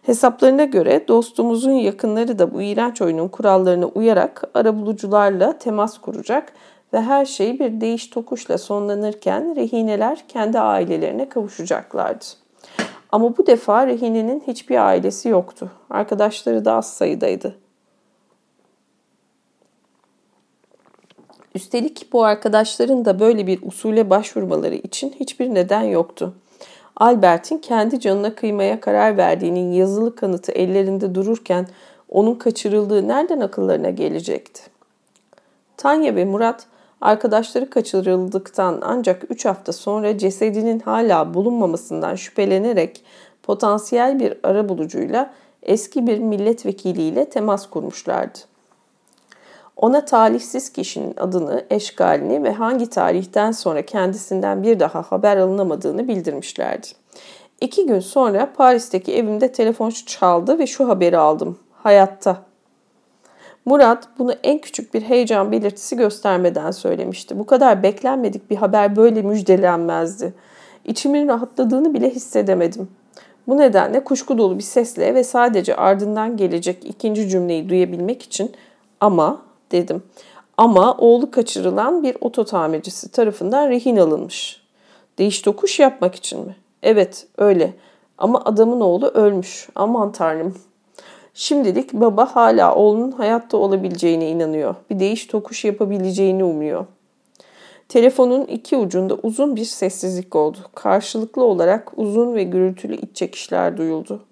Hesaplarına 0.01 0.63
göre 0.63 1.07
dostumuzun 1.07 1.71
yakınları 1.71 2.39
da 2.39 2.53
bu 2.53 2.61
iğrenç 2.61 3.01
oyunun 3.01 3.27
kurallarına 3.27 3.85
uyarak 3.85 4.43
arabulucularla 4.53 5.57
temas 5.57 5.97
kuracak 5.97 6.53
ve 6.93 7.01
her 7.01 7.25
şey 7.25 7.59
bir 7.59 7.81
değiş 7.81 8.07
tokuşla 8.07 8.57
sonlanırken 8.57 9.55
rehineler 9.55 10.23
kendi 10.27 10.59
ailelerine 10.59 11.29
kavuşacaklardı. 11.29 12.25
Ama 13.15 13.37
bu 13.37 13.47
defa 13.47 13.87
rehinenin 13.87 14.43
hiçbir 14.47 14.85
ailesi 14.85 15.29
yoktu. 15.29 15.71
Arkadaşları 15.89 16.65
da 16.65 16.73
az 16.73 16.93
sayıdaydı. 16.93 17.55
Üstelik 21.53 22.13
bu 22.13 22.23
arkadaşların 22.23 23.05
da 23.05 23.19
böyle 23.19 23.47
bir 23.47 23.59
usule 23.61 24.09
başvurmaları 24.09 24.75
için 24.75 25.15
hiçbir 25.19 25.53
neden 25.53 25.81
yoktu. 25.81 26.33
Albert'in 26.95 27.57
kendi 27.57 27.99
canına 27.99 28.35
kıymaya 28.35 28.79
karar 28.79 29.17
verdiğinin 29.17 29.71
yazılı 29.71 30.15
kanıtı 30.15 30.51
ellerinde 30.51 31.15
dururken 31.15 31.67
onun 32.09 32.35
kaçırıldığı 32.35 33.07
nereden 33.07 33.39
akıllarına 33.39 33.89
gelecekti? 33.89 34.61
Tanya 35.77 36.15
ve 36.15 36.25
Murat 36.25 36.67
arkadaşları 37.05 37.69
kaçırıldıktan 37.69 38.79
ancak 38.81 39.31
3 39.31 39.45
hafta 39.45 39.73
sonra 39.73 40.17
cesedinin 40.17 40.79
hala 40.79 41.33
bulunmamasından 41.33 42.15
şüphelenerek 42.15 43.03
potansiyel 43.43 44.19
bir 44.19 44.37
arabulucuyla 44.43 45.33
eski 45.63 46.07
bir 46.07 46.19
milletvekiliyle 46.19 47.29
temas 47.29 47.69
kurmuşlardı. 47.69 48.39
Ona 49.77 50.05
talihsiz 50.05 50.69
kişinin 50.69 51.13
adını, 51.17 51.65
eşgalini 51.69 52.43
ve 52.43 52.51
hangi 52.51 52.89
tarihten 52.89 53.51
sonra 53.51 53.81
kendisinden 53.81 54.63
bir 54.63 54.79
daha 54.79 55.01
haber 55.01 55.37
alınamadığını 55.37 56.07
bildirmişlerdi. 56.07 56.87
İki 57.61 57.85
gün 57.85 57.99
sonra 57.99 58.53
Paris'teki 58.57 59.15
evimde 59.15 59.51
telefon 59.51 59.89
çaldı 59.89 60.59
ve 60.59 60.67
şu 60.67 60.89
haberi 60.89 61.17
aldım. 61.17 61.59
Hayatta. 61.83 62.54
Murat 63.65 64.07
bunu 64.19 64.33
en 64.43 64.57
küçük 64.57 64.93
bir 64.93 65.01
heyecan 65.01 65.51
belirtisi 65.51 65.97
göstermeden 65.97 66.71
söylemişti. 66.71 67.39
Bu 67.39 67.45
kadar 67.45 67.83
beklenmedik 67.83 68.49
bir 68.49 68.55
haber 68.55 68.95
böyle 68.95 69.21
müjdelenmezdi. 69.21 70.33
İçimin 70.85 71.27
rahatladığını 71.27 71.93
bile 71.93 72.09
hissedemedim. 72.09 72.87
Bu 73.47 73.57
nedenle 73.57 74.03
kuşku 74.03 74.37
dolu 74.37 74.57
bir 74.57 74.63
sesle 74.63 75.15
ve 75.15 75.23
sadece 75.23 75.75
ardından 75.75 76.37
gelecek 76.37 76.85
ikinci 76.85 77.29
cümleyi 77.29 77.69
duyabilmek 77.69 78.21
için 78.21 78.51
ama 78.99 79.41
dedim. 79.71 80.03
Ama 80.57 80.97
oğlu 80.97 81.31
kaçırılan 81.31 82.03
bir 82.03 82.17
oto 82.21 82.45
tamircisi 82.45 83.11
tarafından 83.11 83.69
rehin 83.69 83.97
alınmış. 83.97 84.61
Değiş 85.17 85.41
tokuş 85.41 85.79
yapmak 85.79 86.15
için 86.15 86.45
mi? 86.45 86.55
Evet 86.83 87.27
öyle. 87.37 87.73
Ama 88.17 88.41
adamın 88.45 88.81
oğlu 88.81 89.07
ölmüş. 89.07 89.69
Aman 89.75 90.11
tanrım. 90.11 90.55
Şimdilik 91.37 91.93
baba 91.93 92.35
hala 92.35 92.75
oğlunun 92.75 93.11
hayatta 93.11 93.57
olabileceğine 93.57 94.29
inanıyor. 94.29 94.75
Bir 94.89 94.99
değiş 94.99 95.25
tokuş 95.25 95.65
yapabileceğini 95.65 96.43
umuyor. 96.43 96.85
Telefonun 97.89 98.45
iki 98.45 98.77
ucunda 98.77 99.15
uzun 99.23 99.55
bir 99.55 99.65
sessizlik 99.65 100.35
oldu. 100.35 100.57
Karşılıklı 100.75 101.43
olarak 101.43 101.91
uzun 101.97 102.35
ve 102.35 102.43
gürültülü 102.43 102.95
iç 102.95 103.15
çekişler 103.15 103.77
duyuldu. 103.77 104.23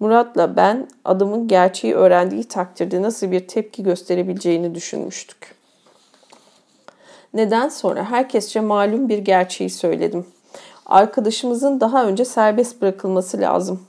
Murat'la 0.00 0.56
ben 0.56 0.88
adamın 1.04 1.48
gerçeği 1.48 1.94
öğrendiği 1.94 2.44
takdirde 2.44 3.02
nasıl 3.02 3.30
bir 3.30 3.48
tepki 3.48 3.82
gösterebileceğini 3.82 4.74
düşünmüştük. 4.74 5.54
Neden 7.34 7.68
sonra 7.68 8.10
herkesçe 8.10 8.60
malum 8.60 9.08
bir 9.08 9.18
gerçeği 9.18 9.70
söyledim. 9.70 10.26
Arkadaşımızın 10.86 11.80
daha 11.80 12.06
önce 12.06 12.24
serbest 12.24 12.82
bırakılması 12.82 13.40
lazım. 13.40 13.80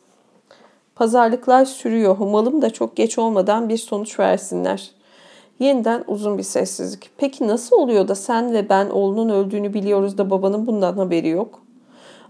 Pazarlıklar 0.98 1.66
sürüyor. 1.66 2.18
Umalım 2.20 2.62
da 2.62 2.70
çok 2.70 2.96
geç 2.96 3.18
olmadan 3.18 3.70
bir 3.70 3.78
sonuç 3.78 4.20
versinler. 4.20 4.92
Yeniden 5.60 6.04
uzun 6.08 6.38
bir 6.38 6.44
sessizlik. 6.44 7.10
Peki 7.18 7.48
nasıl 7.48 7.76
oluyor 7.76 8.08
da 8.08 8.16
sen 8.16 8.54
ve 8.54 8.70
ben 8.70 8.90
oğlunun 8.90 9.30
öldüğünü 9.30 9.74
biliyoruz 9.74 10.18
da 10.18 10.30
babanın 10.30 10.68
bundan 10.68 10.94
haberi 10.94 11.28
yok? 11.28 11.62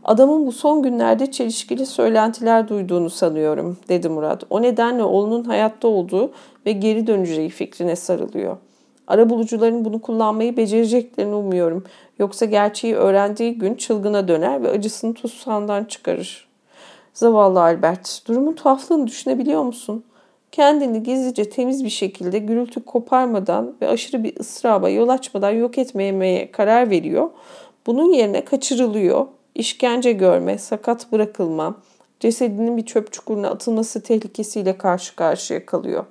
Adamın 0.03 0.47
bu 0.47 0.51
son 0.51 0.83
günlerde 0.83 1.31
çelişkili 1.31 1.85
söylentiler 1.85 2.67
duyduğunu 2.67 3.09
sanıyorum, 3.09 3.77
dedi 3.89 4.09
Murat. 4.09 4.43
O 4.49 4.61
nedenle 4.61 5.03
oğlunun 5.03 5.43
hayatta 5.43 5.87
olduğu 5.87 6.31
ve 6.65 6.71
geri 6.71 7.07
döneceği 7.07 7.49
fikrine 7.49 7.95
sarılıyor. 7.95 8.57
Arabulucuların 9.07 9.85
bunu 9.85 10.01
kullanmayı 10.01 10.57
becereceklerini 10.57 11.35
umuyorum. 11.35 11.83
Yoksa 12.19 12.45
gerçeği 12.45 12.95
öğrendiği 12.95 13.57
gün 13.57 13.75
çılgına 13.75 14.27
döner 14.27 14.63
ve 14.63 14.69
acısını 14.69 15.13
tutsağından 15.13 15.83
çıkarır. 15.83 16.46
Zavallı 17.17 17.61
Albert, 17.61 18.21
durumun 18.27 18.53
tuhaflığını 18.53 19.07
düşünebiliyor 19.07 19.63
musun? 19.63 20.03
Kendini 20.51 21.03
gizlice 21.03 21.49
temiz 21.49 21.83
bir 21.83 21.89
şekilde 21.89 22.39
gürültü 22.39 22.85
koparmadan 22.85 23.75
ve 23.81 23.87
aşırı 23.87 24.23
bir 24.23 24.39
ısraba 24.39 24.89
yol 24.89 25.09
açmadan 25.09 25.51
yok 25.51 25.77
etmemeye 25.77 26.51
karar 26.51 26.89
veriyor. 26.89 27.29
Bunun 27.87 28.13
yerine 28.13 28.45
kaçırılıyor, 28.45 29.27
işkence 29.55 30.11
görme, 30.11 30.57
sakat 30.57 31.11
bırakılma, 31.11 31.75
cesedinin 32.19 32.77
bir 32.77 32.85
çöp 32.85 33.13
çukuruna 33.13 33.49
atılması 33.49 34.03
tehlikesiyle 34.03 34.77
karşı 34.77 35.15
karşıya 35.15 35.65
kalıyor. 35.65 36.05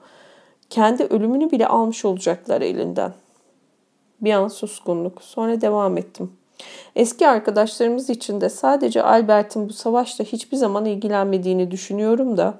Kendi 0.70 1.04
ölümünü 1.04 1.50
bile 1.50 1.66
almış 1.66 2.04
olacaklar 2.04 2.60
elinden. 2.60 3.12
Bir 4.20 4.32
an 4.32 4.48
suskunluk. 4.48 5.22
Sonra 5.22 5.60
devam 5.60 5.98
ettim. 5.98 6.32
Eski 6.96 7.28
arkadaşlarımız 7.28 8.10
için 8.10 8.40
de 8.40 8.48
sadece 8.48 9.02
Albert'in 9.02 9.68
bu 9.68 9.72
savaşla 9.72 10.24
hiçbir 10.24 10.56
zaman 10.56 10.84
ilgilenmediğini 10.84 11.70
düşünüyorum 11.70 12.36
da 12.36 12.54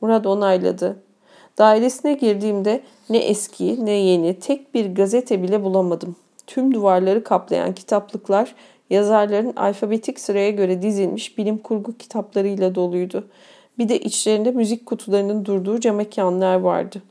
Murat 0.00 0.26
onayladı. 0.26 1.02
Dairesine 1.58 2.12
girdiğimde 2.12 2.80
ne 3.10 3.18
eski 3.18 3.86
ne 3.86 3.90
yeni 3.90 4.38
tek 4.38 4.74
bir 4.74 4.94
gazete 4.94 5.42
bile 5.42 5.62
bulamadım. 5.62 6.16
Tüm 6.46 6.74
duvarları 6.74 7.24
kaplayan 7.24 7.74
kitaplıklar 7.74 8.54
yazarların 8.90 9.52
alfabetik 9.56 10.20
sıraya 10.20 10.50
göre 10.50 10.82
dizilmiş 10.82 11.38
bilim 11.38 11.58
kurgu 11.58 11.98
kitaplarıyla 11.98 12.74
doluydu. 12.74 13.28
Bir 13.78 13.88
de 13.88 14.00
içlerinde 14.00 14.50
müzik 14.50 14.86
kutularının 14.86 15.44
durduğu 15.44 15.80
cam 15.80 15.98
vardı. 16.64 17.02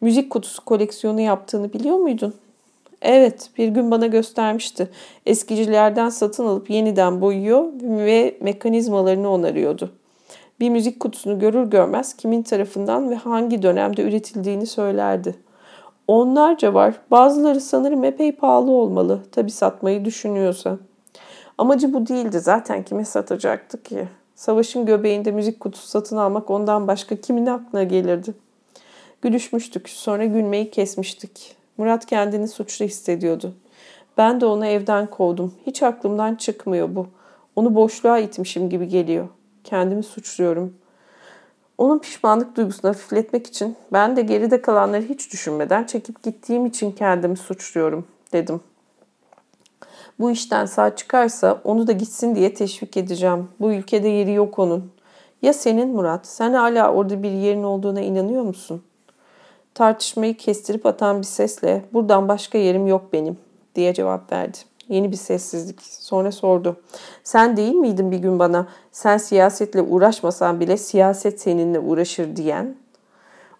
Müzik 0.00 0.30
kutusu 0.30 0.64
koleksiyonu 0.64 1.20
yaptığını 1.20 1.72
biliyor 1.72 1.96
muydun? 1.96 2.34
Evet, 3.02 3.50
bir 3.58 3.68
gün 3.68 3.90
bana 3.90 4.06
göstermişti. 4.06 4.90
Eskicilerden 5.26 6.08
satın 6.08 6.46
alıp 6.46 6.70
yeniden 6.70 7.20
boyuyor 7.20 7.64
ve 7.82 8.38
mekanizmalarını 8.40 9.30
onarıyordu. 9.30 9.90
Bir 10.60 10.70
müzik 10.70 11.00
kutusunu 11.00 11.38
görür 11.38 11.70
görmez 11.70 12.16
kimin 12.16 12.42
tarafından 12.42 13.10
ve 13.10 13.14
hangi 13.14 13.62
dönemde 13.62 14.02
üretildiğini 14.02 14.66
söylerdi. 14.66 15.34
Onlarca 16.08 16.74
var. 16.74 16.94
Bazıları 17.10 17.60
sanırım 17.60 18.04
epey 18.04 18.32
pahalı 18.32 18.70
olmalı. 18.70 19.20
Tabi 19.32 19.50
satmayı 19.50 20.04
düşünüyorsa. 20.04 20.78
Amacı 21.58 21.94
bu 21.94 22.06
değildi. 22.06 22.40
Zaten 22.40 22.82
kime 22.82 23.04
satacaktı 23.04 23.82
ki? 23.82 24.08
Savaşın 24.34 24.86
göbeğinde 24.86 25.32
müzik 25.32 25.60
kutusu 25.60 25.88
satın 25.88 26.16
almak 26.16 26.50
ondan 26.50 26.88
başka 26.88 27.16
kimin 27.16 27.46
aklına 27.46 27.82
gelirdi? 27.82 28.34
Gülüşmüştük. 29.22 29.88
Sonra 29.88 30.24
gülmeyi 30.24 30.70
kesmiştik. 30.70 31.57
Murat 31.78 32.06
kendini 32.06 32.48
suçlu 32.48 32.84
hissediyordu. 32.84 33.54
Ben 34.16 34.40
de 34.40 34.46
onu 34.46 34.66
evden 34.66 35.06
kovdum. 35.06 35.54
Hiç 35.66 35.82
aklımdan 35.82 36.34
çıkmıyor 36.34 36.94
bu. 36.94 37.06
Onu 37.56 37.74
boşluğa 37.74 38.18
itmişim 38.18 38.70
gibi 38.70 38.88
geliyor. 38.88 39.28
Kendimi 39.64 40.02
suçluyorum. 40.02 40.74
Onun 41.78 41.98
pişmanlık 41.98 42.56
duygusunu 42.56 42.90
hafifletmek 42.90 43.46
için 43.46 43.76
ben 43.92 44.16
de 44.16 44.22
geride 44.22 44.62
kalanları 44.62 45.02
hiç 45.02 45.32
düşünmeden 45.32 45.84
çekip 45.84 46.22
gittiğim 46.22 46.66
için 46.66 46.92
kendimi 46.92 47.36
suçluyorum 47.36 48.06
dedim. 48.32 48.60
Bu 50.18 50.30
işten 50.30 50.66
sağ 50.66 50.96
çıkarsa 50.96 51.60
onu 51.64 51.86
da 51.86 51.92
gitsin 51.92 52.34
diye 52.34 52.54
teşvik 52.54 52.96
edeceğim. 52.96 53.48
Bu 53.60 53.72
ülkede 53.72 54.08
yeri 54.08 54.32
yok 54.32 54.58
onun. 54.58 54.92
Ya 55.42 55.52
senin 55.52 55.88
Murat? 55.88 56.26
Sen 56.26 56.52
hala 56.52 56.92
orada 56.92 57.22
bir 57.22 57.30
yerin 57.30 57.62
olduğuna 57.62 58.00
inanıyor 58.00 58.42
musun? 58.42 58.82
Tartışmayı 59.78 60.36
kestirip 60.36 60.86
atan 60.86 61.18
bir 61.18 61.26
sesle 61.26 61.84
buradan 61.92 62.28
başka 62.28 62.58
yerim 62.58 62.86
yok 62.86 63.12
benim 63.12 63.38
diye 63.74 63.94
cevap 63.94 64.32
verdi. 64.32 64.58
Yeni 64.88 65.12
bir 65.12 65.16
sessizlik. 65.16 65.82
Sonra 65.82 66.32
sordu. 66.32 66.76
Sen 67.24 67.56
değil 67.56 67.74
miydin 67.74 68.10
bir 68.10 68.18
gün 68.18 68.38
bana 68.38 68.66
sen 68.92 69.16
siyasetle 69.16 69.82
uğraşmasan 69.82 70.60
bile 70.60 70.76
siyaset 70.76 71.40
seninle 71.40 71.78
uğraşır 71.78 72.36
diyen? 72.36 72.76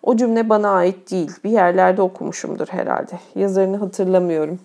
O 0.03 0.17
cümle 0.17 0.49
bana 0.49 0.71
ait 0.71 1.11
değil. 1.11 1.31
Bir 1.45 1.51
yerlerde 1.51 2.03
okumuşumdur 2.03 2.69
herhalde. 2.69 3.21
Yazarını 3.35 3.77
hatırlamıyorum. 3.77 4.61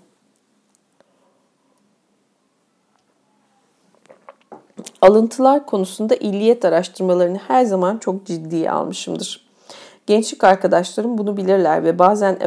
Alıntılar 5.02 5.66
konusunda 5.66 6.16
illiyet 6.16 6.66
araştırmalarını 6.66 7.38
her 7.38 7.66
zaman 7.66 7.98
çok 7.98 8.26
ciddiye 8.26 8.72
almışımdır. 8.72 9.53
Gençlik 10.08 10.44
arkadaşlarım 10.44 11.18
bunu 11.18 11.38
bilirler 11.38 11.84
ve 11.84 12.00
bazen 12.00 12.38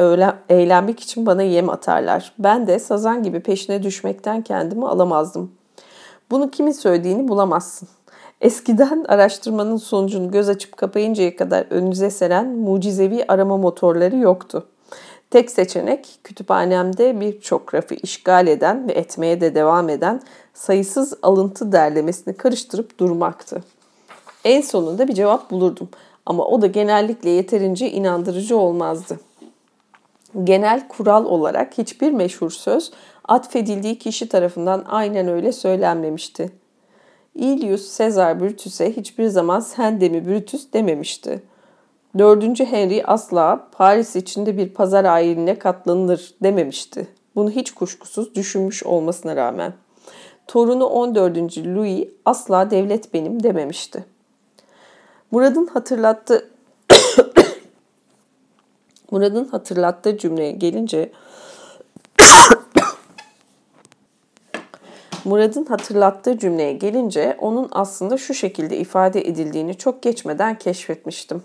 eğlenmek 0.49 0.99
için 0.99 1.25
bana 1.25 1.41
yem 1.41 1.69
atarlar. 1.69 2.33
Ben 2.39 2.67
de 2.67 2.79
sazan 2.79 3.23
gibi 3.23 3.39
peşine 3.39 3.83
düşmekten 3.83 4.41
kendimi 4.41 4.87
alamazdım. 4.87 5.51
Bunu 6.31 6.51
kimin 6.51 6.71
söylediğini 6.71 7.27
bulamazsın. 7.27 7.87
Eskiden 8.41 9.05
araştırmanın 9.07 9.77
sonucunu 9.77 10.31
göz 10.31 10.49
açıp 10.49 10.77
kapayıncaya 10.77 11.35
kadar 11.35 11.65
önünüze 11.69 12.09
seren 12.09 12.47
mucizevi 12.47 13.25
arama 13.27 13.57
motorları 13.57 14.17
yoktu. 14.17 14.67
Tek 15.29 15.51
seçenek 15.51 16.19
kütüphanemde 16.23 17.19
birçok 17.19 17.73
rafı 17.73 17.95
işgal 17.95 18.47
eden 18.47 18.87
ve 18.87 18.91
etmeye 18.91 19.41
de 19.41 19.55
devam 19.55 19.89
eden 19.89 20.21
sayısız 20.53 21.13
alıntı 21.21 21.71
derlemesini 21.71 22.37
karıştırıp 22.37 22.99
durmaktı. 22.99 23.63
En 24.43 24.61
sonunda 24.61 25.07
bir 25.07 25.13
cevap 25.13 25.51
bulurdum 25.51 25.89
ama 26.27 26.45
o 26.45 26.61
da 26.61 26.67
genellikle 26.67 27.29
yeterince 27.29 27.91
inandırıcı 27.91 28.57
olmazdı. 28.57 29.19
Genel 30.43 30.87
kural 30.87 31.25
olarak 31.25 31.77
hiçbir 31.77 32.11
meşhur 32.11 32.51
söz 32.51 32.91
atfedildiği 33.27 33.97
kişi 33.99 34.29
tarafından 34.29 34.85
aynen 34.87 35.27
öyle 35.27 35.51
söylenmemişti. 35.51 36.51
Ilius 37.35 37.97
Caesar 37.97 38.39
Brutus'e 38.39 38.97
hiçbir 38.97 39.27
zaman 39.27 39.59
sen 39.59 40.01
de 40.01 40.09
mi 40.09 40.27
Brutus 40.27 40.73
dememişti. 40.73 41.43
4. 42.17 42.59
Henry 42.59 43.03
asla 43.05 43.67
Paris 43.71 44.15
içinde 44.15 44.57
bir 44.57 44.69
pazar 44.69 45.05
ayiline 45.05 45.59
katlanılır 45.59 46.35
dememişti. 46.43 47.07
Bunu 47.35 47.49
hiç 47.49 47.71
kuşkusuz 47.71 48.35
düşünmüş 48.35 48.83
olmasına 48.83 49.35
rağmen. 49.35 49.73
Torunu 50.47 50.85
14. 50.85 51.57
Louis 51.57 52.07
asla 52.25 52.71
devlet 52.71 53.13
benim 53.13 53.43
dememişti. 53.43 54.16
Murad'ın 55.31 55.67
hatırlattığı 55.67 56.49
Murad'ın 59.11 59.45
hatırlattığı 59.45 60.17
cümleye 60.17 60.51
gelince 60.51 61.11
Murad'ın 65.25 65.65
hatırlattığı 65.65 66.37
cümleye 66.37 66.73
gelince 66.73 67.37
onun 67.39 67.69
aslında 67.71 68.17
şu 68.17 68.33
şekilde 68.33 68.77
ifade 68.77 69.27
edildiğini 69.27 69.77
çok 69.77 70.01
geçmeden 70.01 70.57
keşfetmiştim. 70.57 71.43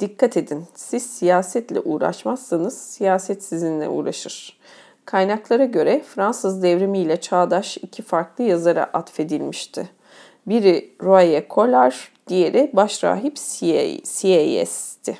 Dikkat 0.00 0.36
edin, 0.36 0.66
siz 0.74 1.06
siyasetle 1.06 1.80
uğraşmazsanız 1.80 2.78
siyaset 2.78 3.44
sizinle 3.44 3.88
uğraşır. 3.88 4.58
Kaynaklara 5.04 5.64
göre 5.64 6.02
Fransız 6.14 6.62
devrimi 6.62 6.98
ile 6.98 7.20
çağdaş 7.20 7.76
iki 7.76 8.02
farklı 8.02 8.44
yazara 8.44 8.84
atfedilmişti. 8.84 9.88
Biri 10.46 10.90
Roye 11.02 11.46
Collard, 11.50 11.92
diğeri 12.28 12.70
başrahip 12.72 13.36
CAS'ti. 13.36 15.18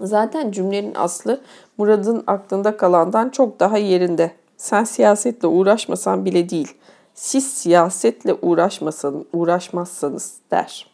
Zaten 0.00 0.50
cümlenin 0.50 0.94
aslı 0.94 1.40
Murad'ın 1.78 2.24
aklında 2.26 2.76
kalandan 2.76 3.28
çok 3.28 3.60
daha 3.60 3.78
yerinde. 3.78 4.30
Sen 4.56 4.84
siyasetle 4.84 5.48
uğraşmasan 5.48 6.24
bile 6.24 6.48
değil, 6.50 6.74
siz 7.14 7.52
siyasetle 7.52 8.34
uğraşmasan, 8.34 9.24
uğraşmazsanız 9.32 10.34
der. 10.50 10.92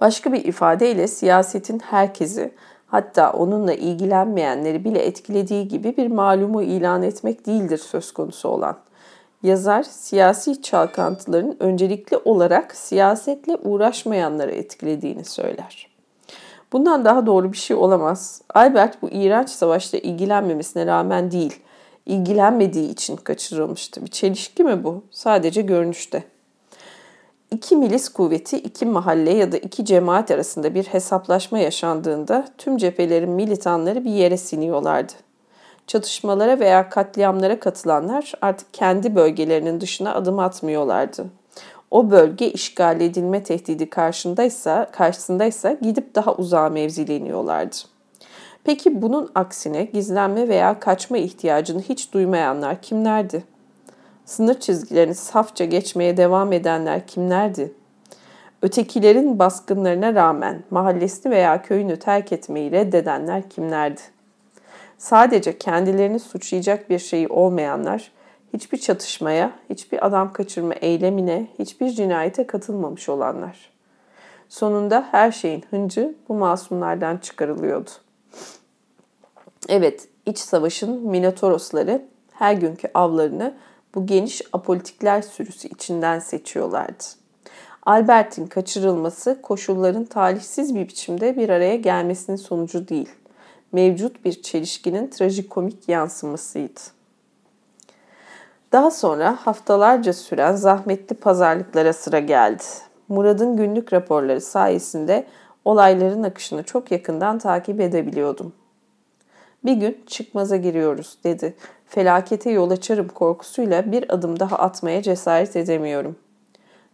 Başka 0.00 0.32
bir 0.32 0.44
ifadeyle 0.44 1.08
siyasetin 1.08 1.78
herkesi, 1.78 2.52
hatta 2.86 3.32
onunla 3.32 3.74
ilgilenmeyenleri 3.74 4.84
bile 4.84 4.98
etkilediği 5.06 5.68
gibi 5.68 5.96
bir 5.96 6.06
malumu 6.06 6.62
ilan 6.62 7.02
etmek 7.02 7.46
değildir 7.46 7.78
söz 7.78 8.12
konusu 8.12 8.48
olan. 8.48 8.76
Yazar 9.46 9.82
siyasi 9.82 10.62
çalkantıların 10.62 11.62
öncelikli 11.62 12.16
olarak 12.16 12.76
siyasetle 12.76 13.56
uğraşmayanları 13.56 14.50
etkilediğini 14.50 15.24
söyler. 15.24 15.88
Bundan 16.72 17.04
daha 17.04 17.26
doğru 17.26 17.52
bir 17.52 17.56
şey 17.56 17.76
olamaz. 17.76 18.42
Albert 18.54 19.02
bu 19.02 19.08
iğrenç 19.10 19.50
savaşta 19.50 19.98
ilgilenmemesine 19.98 20.86
rağmen 20.86 21.30
değil, 21.30 21.60
ilgilenmediği 22.06 22.90
için 22.90 23.16
kaçırılmıştı. 23.16 24.02
Bir 24.02 24.10
çelişki 24.10 24.64
mi 24.64 24.84
bu? 24.84 25.02
Sadece 25.10 25.62
görünüşte. 25.62 26.24
İki 27.50 27.76
milis 27.76 28.08
kuvveti, 28.08 28.58
iki 28.58 28.86
mahalle 28.86 29.30
ya 29.30 29.52
da 29.52 29.56
iki 29.56 29.84
cemaat 29.84 30.30
arasında 30.30 30.74
bir 30.74 30.84
hesaplaşma 30.84 31.58
yaşandığında 31.58 32.48
tüm 32.58 32.76
cephelerin 32.76 33.30
militanları 33.30 34.04
bir 34.04 34.10
yere 34.10 34.36
siniyorlardı. 34.36 35.12
Çatışmalara 35.86 36.60
veya 36.60 36.88
katliamlara 36.88 37.60
katılanlar 37.60 38.32
artık 38.40 38.74
kendi 38.74 39.14
bölgelerinin 39.14 39.80
dışına 39.80 40.14
adım 40.14 40.38
atmıyorlardı. 40.38 41.26
O 41.90 42.10
bölge 42.10 42.50
işgal 42.50 43.00
edilme 43.00 43.42
tehdidi 43.42 43.90
karşındaysa, 43.90 44.90
karşısındaysa 44.92 45.72
gidip 45.72 46.14
daha 46.14 46.34
uzağa 46.34 46.68
mevzileniyorlardı. 46.68 47.76
Peki 48.64 49.02
bunun 49.02 49.30
aksine 49.34 49.84
gizlenme 49.84 50.48
veya 50.48 50.80
kaçma 50.80 51.18
ihtiyacını 51.18 51.82
hiç 51.82 52.12
duymayanlar 52.12 52.82
kimlerdi? 52.82 53.44
Sınır 54.24 54.60
çizgilerini 54.60 55.14
safça 55.14 55.64
geçmeye 55.64 56.16
devam 56.16 56.52
edenler 56.52 57.06
kimlerdi? 57.06 57.72
Ötekilerin 58.62 59.38
baskınlarına 59.38 60.14
rağmen 60.14 60.62
mahallesini 60.70 61.32
veya 61.32 61.62
köyünü 61.62 61.98
terk 61.98 62.32
etmeyi 62.32 62.70
reddedenler 62.70 63.50
kimlerdi? 63.50 64.00
Sadece 64.98 65.58
kendilerini 65.58 66.20
suçlayacak 66.20 66.90
bir 66.90 66.98
şeyi 66.98 67.28
olmayanlar, 67.28 68.12
hiçbir 68.52 68.78
çatışmaya, 68.78 69.52
hiçbir 69.70 70.06
adam 70.06 70.32
kaçırma 70.32 70.74
eylemine, 70.74 71.46
hiçbir 71.58 71.90
cinayete 71.90 72.46
katılmamış 72.46 73.08
olanlar. 73.08 73.70
Sonunda 74.48 75.08
her 75.10 75.32
şeyin 75.32 75.64
hıncı 75.70 76.14
bu 76.28 76.34
masumlardan 76.34 77.16
çıkarılıyordu. 77.16 77.90
Evet, 79.68 80.08
iç 80.26 80.38
savaşın 80.38 81.08
Minotorosları 81.08 82.02
her 82.32 82.54
günkü 82.54 82.88
avlarını 82.94 83.54
bu 83.94 84.06
geniş 84.06 84.42
apolitikler 84.52 85.22
sürüsü 85.22 85.68
içinden 85.68 86.18
seçiyorlardı. 86.18 87.04
Albert'in 87.86 88.46
kaçırılması 88.46 89.42
koşulların 89.42 90.04
talihsiz 90.04 90.74
bir 90.74 90.88
biçimde 90.88 91.36
bir 91.36 91.48
araya 91.48 91.76
gelmesinin 91.76 92.36
sonucu 92.36 92.88
değil, 92.88 93.08
mevcut 93.72 94.24
bir 94.24 94.42
çelişkinin 94.42 95.10
trajikomik 95.10 95.88
yansımasıydı. 95.88 96.80
Daha 98.72 98.90
sonra 98.90 99.36
haftalarca 99.40 100.12
süren 100.12 100.56
zahmetli 100.56 101.16
pazarlıklara 101.16 101.92
sıra 101.92 102.18
geldi. 102.18 102.62
Murad'ın 103.08 103.56
günlük 103.56 103.92
raporları 103.92 104.40
sayesinde 104.40 105.26
olayların 105.64 106.22
akışını 106.22 106.62
çok 106.62 106.90
yakından 106.90 107.38
takip 107.38 107.80
edebiliyordum. 107.80 108.52
Bir 109.64 109.72
gün 109.72 110.04
çıkmaza 110.06 110.56
giriyoruz 110.56 111.18
dedi. 111.24 111.56
Felakete 111.86 112.50
yol 112.50 112.70
açarım 112.70 113.08
korkusuyla 113.08 113.92
bir 113.92 114.14
adım 114.14 114.40
daha 114.40 114.58
atmaya 114.58 115.02
cesaret 115.02 115.56
edemiyorum. 115.56 116.16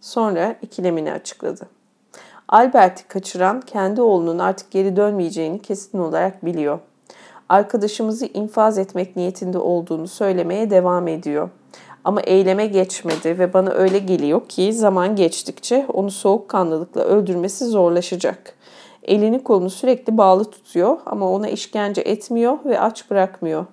Sonra 0.01 0.57
ikilemini 0.63 1.13
açıkladı. 1.13 1.69
Albert'i 2.53 3.09
kaçıran 3.09 3.61
kendi 3.61 4.03
oğlunun 4.03 4.39
artık 4.39 4.71
geri 4.71 4.97
dönmeyeceğini 4.97 5.63
kesin 5.63 5.99
olarak 5.99 6.45
biliyor. 6.45 6.79
Arkadaşımızı 7.49 8.27
infaz 8.27 8.79
etmek 8.79 9.17
niyetinde 9.17 9.59
olduğunu 9.59 10.09
söylemeye 10.09 10.71
devam 10.71 11.09
ediyor. 11.09 11.51
Ama 12.05 12.21
eyleme 12.21 12.67
geçmedi 12.67 13.39
ve 13.39 13.53
bana 13.53 13.71
öyle 13.71 13.99
geliyor 13.99 14.49
ki 14.49 14.73
zaman 14.73 15.17
geçtikçe 15.17 15.87
onu 15.93 16.11
soğukkanlılıkla 16.11 17.01
öldürmesi 17.01 17.65
zorlaşacak. 17.65 18.55
Elini 19.03 19.43
kolunu 19.43 19.71
sürekli 19.71 20.19
bağlı 20.19 20.45
tutuyor 20.45 20.99
ama 21.07 21.31
ona 21.31 21.49
işkence 21.49 22.01
etmiyor 22.01 22.59
ve 22.65 22.81
aç 22.81 23.11
bırakmıyor. 23.11 23.67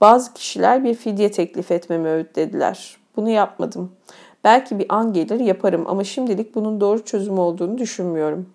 Bazı 0.00 0.34
kişiler 0.34 0.84
bir 0.84 0.94
fidye 0.94 1.30
teklif 1.30 1.70
etmemi 1.70 2.08
öğütlediler. 2.08 2.96
Bunu 3.16 3.28
yapmadım. 3.28 3.92
Belki 4.44 4.78
bir 4.78 4.86
an 4.88 5.12
gelir 5.12 5.40
yaparım 5.40 5.84
ama 5.86 6.04
şimdilik 6.04 6.54
bunun 6.54 6.80
doğru 6.80 7.04
çözüm 7.04 7.38
olduğunu 7.38 7.78
düşünmüyorum. 7.78 8.46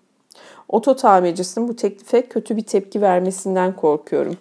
Oto 0.68 0.96
tamircisinin 0.96 1.68
bu 1.68 1.76
teklife 1.76 2.22
kötü 2.22 2.56
bir 2.56 2.62
tepki 2.62 3.02
vermesinden 3.02 3.76
korkuyorum. 3.76 4.36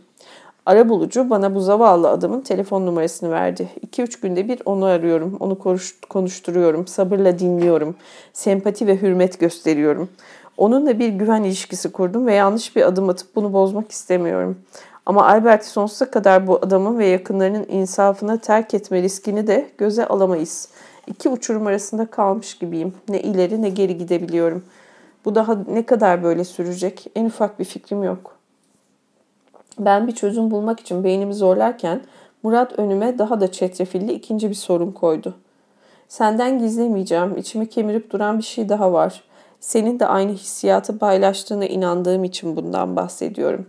Ara 0.65 0.89
bulucu 0.89 1.29
bana 1.29 1.55
bu 1.55 1.61
zavallı 1.61 2.09
adamın 2.09 2.41
telefon 2.41 2.85
numarasını 2.85 3.31
verdi. 3.31 3.69
2-3 3.91 4.21
günde 4.21 4.47
bir 4.47 4.61
onu 4.65 4.85
arıyorum, 4.85 5.37
onu 5.39 5.57
konuşturuyorum, 6.09 6.87
sabırla 6.87 7.39
dinliyorum, 7.39 7.95
sempati 8.33 8.87
ve 8.87 9.01
hürmet 9.01 9.39
gösteriyorum. 9.39 10.09
Onunla 10.57 10.99
bir 10.99 11.09
güven 11.09 11.43
ilişkisi 11.43 11.91
kurdum 11.91 12.27
ve 12.27 12.33
yanlış 12.33 12.75
bir 12.75 12.81
adım 12.81 13.09
atıp 13.09 13.35
bunu 13.35 13.53
bozmak 13.53 13.91
istemiyorum. 13.91 14.57
Ama 15.05 15.25
Albert 15.25 15.65
sonsuza 15.65 16.11
kadar 16.11 16.47
bu 16.47 16.55
adamın 16.61 16.99
ve 16.99 17.05
yakınlarının 17.05 17.65
insafına 17.69 18.37
terk 18.37 18.73
etme 18.73 19.01
riskini 19.01 19.47
de 19.47 19.69
göze 19.77 20.07
alamayız. 20.07 20.69
İki 21.09 21.29
uçurum 21.29 21.67
arasında 21.67 22.05
kalmış 22.05 22.57
gibiyim. 22.57 22.93
Ne 23.09 23.21
ileri 23.21 23.61
ne 23.61 23.69
geri 23.69 23.97
gidebiliyorum. 23.97 24.63
Bu 25.25 25.35
daha 25.35 25.55
ne 25.55 25.85
kadar 25.85 26.23
böyle 26.23 26.43
sürecek? 26.43 27.11
En 27.15 27.25
ufak 27.25 27.59
bir 27.59 27.65
fikrim 27.65 28.03
yok. 28.03 28.35
Ben 29.79 30.07
bir 30.07 30.11
çözüm 30.11 30.51
bulmak 30.51 30.79
için 30.79 31.03
beynimi 31.03 31.33
zorlarken 31.33 32.01
Murat 32.43 32.79
önüme 32.79 33.17
daha 33.17 33.41
da 33.41 33.51
çetrefilli 33.51 34.13
ikinci 34.13 34.49
bir 34.49 34.55
sorun 34.55 34.91
koydu. 34.91 35.35
Senden 36.07 36.59
gizlemeyeceğim, 36.59 37.37
içimi 37.37 37.69
kemirip 37.69 38.11
duran 38.11 38.37
bir 38.37 38.43
şey 38.43 38.69
daha 38.69 38.93
var. 38.93 39.23
Senin 39.59 39.99
de 39.99 40.05
aynı 40.05 40.31
hissiyatı 40.31 40.97
paylaştığına 40.97 41.65
inandığım 41.65 42.23
için 42.23 42.55
bundan 42.55 42.95
bahsediyorum. 42.95 43.65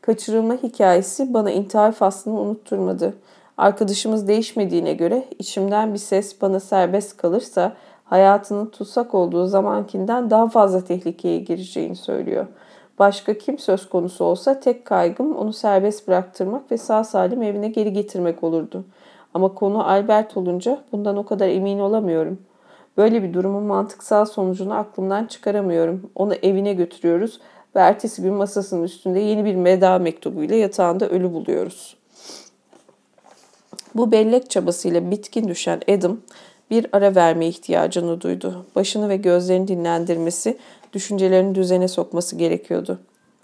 Kaçırılma 0.00 0.54
hikayesi 0.54 1.34
bana 1.34 1.50
intihar 1.50 1.92
faslını 1.92 2.40
unutturmadı. 2.40 3.14
Arkadaşımız 3.60 4.28
değişmediğine 4.28 4.92
göre 4.92 5.24
içimden 5.38 5.94
bir 5.94 5.98
ses 5.98 6.42
bana 6.42 6.60
serbest 6.60 7.16
kalırsa 7.16 7.72
hayatının 8.04 8.66
tutsak 8.66 9.14
olduğu 9.14 9.46
zamankinden 9.46 10.30
daha 10.30 10.48
fazla 10.48 10.84
tehlikeye 10.84 11.38
gireceğini 11.38 11.96
söylüyor. 11.96 12.46
Başka 12.98 13.38
kim 13.38 13.58
söz 13.58 13.88
konusu 13.88 14.24
olsa 14.24 14.60
tek 14.60 14.84
kaygım 14.84 15.36
onu 15.36 15.52
serbest 15.52 16.08
bıraktırmak 16.08 16.70
ve 16.70 16.78
sağ 16.78 17.04
salim 17.04 17.42
evine 17.42 17.68
geri 17.68 17.92
getirmek 17.92 18.44
olurdu. 18.44 18.84
Ama 19.34 19.54
konu 19.54 19.88
Albert 19.88 20.36
olunca 20.36 20.78
bundan 20.92 21.16
o 21.16 21.26
kadar 21.26 21.48
emin 21.48 21.78
olamıyorum. 21.78 22.38
Böyle 22.96 23.22
bir 23.22 23.34
durumun 23.34 23.62
mantıksal 23.62 24.24
sonucunu 24.24 24.74
aklımdan 24.74 25.26
çıkaramıyorum. 25.26 26.10
Onu 26.14 26.34
evine 26.34 26.72
götürüyoruz 26.72 27.40
ve 27.76 27.80
ertesi 27.80 28.22
gün 28.22 28.34
masasının 28.34 28.82
üstünde 28.82 29.20
yeni 29.20 29.44
bir 29.44 29.54
meda 29.54 29.98
mektubuyla 29.98 30.56
yatağında 30.56 31.08
ölü 31.08 31.32
buluyoruz. 31.32 31.99
Bu 33.94 34.12
bellek 34.12 34.50
çabasıyla 34.50 35.10
bitkin 35.10 35.48
düşen 35.48 35.80
Adam 35.88 36.18
bir 36.70 36.86
ara 36.92 37.14
verme 37.14 37.46
ihtiyacını 37.46 38.20
duydu. 38.20 38.66
Başını 38.76 39.08
ve 39.08 39.16
gözlerini 39.16 39.68
dinlendirmesi, 39.68 40.58
düşüncelerini 40.92 41.54
düzene 41.54 41.88
sokması 41.88 42.36
gerekiyordu. 42.36 42.98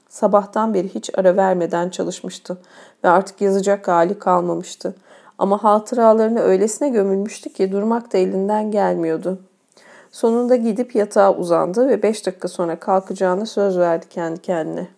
Sabahtan 0.09 0.75
beri 0.75 0.95
hiç 0.95 1.11
ara 1.19 1.37
vermeden 1.37 1.89
çalışmıştı 1.89 2.59
ve 3.05 3.09
artık 3.09 3.41
yazacak 3.41 3.89
hali 3.89 4.19
kalmamıştı. 4.19 4.95
Ama 5.39 5.65
hatıralarını 5.65 6.41
öylesine 6.41 6.89
gömülmüştü 6.89 7.53
ki 7.53 7.73
durmak 7.73 8.13
da 8.13 8.19
elinden 8.19 8.71
gelmiyordu. 8.71 9.39
Sonunda 10.11 10.57
gidip 10.57 10.95
yatağa 10.95 11.35
uzandı 11.35 11.89
ve 11.89 12.03
beş 12.03 12.27
dakika 12.27 12.49
sonra 12.49 12.79
kalkacağını 12.79 13.47
söz 13.47 13.79
verdi 13.79 14.07
kendi 14.11 14.43
kendine. 14.43 14.89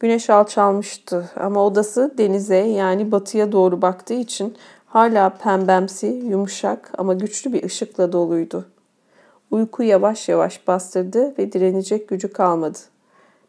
Güneş 0.00 0.30
alçalmıştı 0.30 1.30
ama 1.36 1.66
odası 1.66 2.14
denize 2.18 2.56
yani 2.56 3.12
batıya 3.12 3.52
doğru 3.52 3.82
baktığı 3.82 4.14
için 4.14 4.56
hala 4.86 5.30
pembemsi, 5.30 6.06
yumuşak 6.06 6.92
ama 6.98 7.14
güçlü 7.14 7.52
bir 7.52 7.64
ışıkla 7.64 8.12
doluydu. 8.12 8.64
Uyku 9.50 9.82
yavaş 9.82 10.28
yavaş 10.28 10.68
bastırdı 10.68 11.38
ve 11.38 11.52
direnecek 11.52 12.08
gücü 12.08 12.32
kalmadı. 12.32 12.78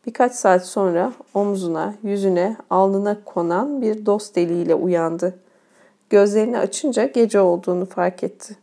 Birkaç 0.05 0.31
saat 0.31 0.65
sonra 0.65 1.13
omzuna, 1.33 1.93
yüzüne, 2.03 2.57
alnına 2.69 3.17
konan 3.25 3.81
bir 3.81 4.05
dost 4.05 4.37
eliyle 4.37 4.75
uyandı. 4.75 5.39
Gözlerini 6.09 6.57
açınca 6.57 7.05
gece 7.05 7.39
olduğunu 7.39 7.85
fark 7.85 8.23
etti. 8.23 8.57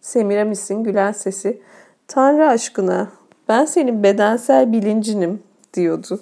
Semiramis'in 0.00 0.84
gülen 0.84 1.12
sesi, 1.12 1.62
''Tanrı 2.08 2.48
aşkına, 2.48 3.08
ben 3.48 3.64
senin 3.64 4.02
bedensel 4.02 4.72
bilincinim.'' 4.72 5.42
diyordu. 5.74 6.20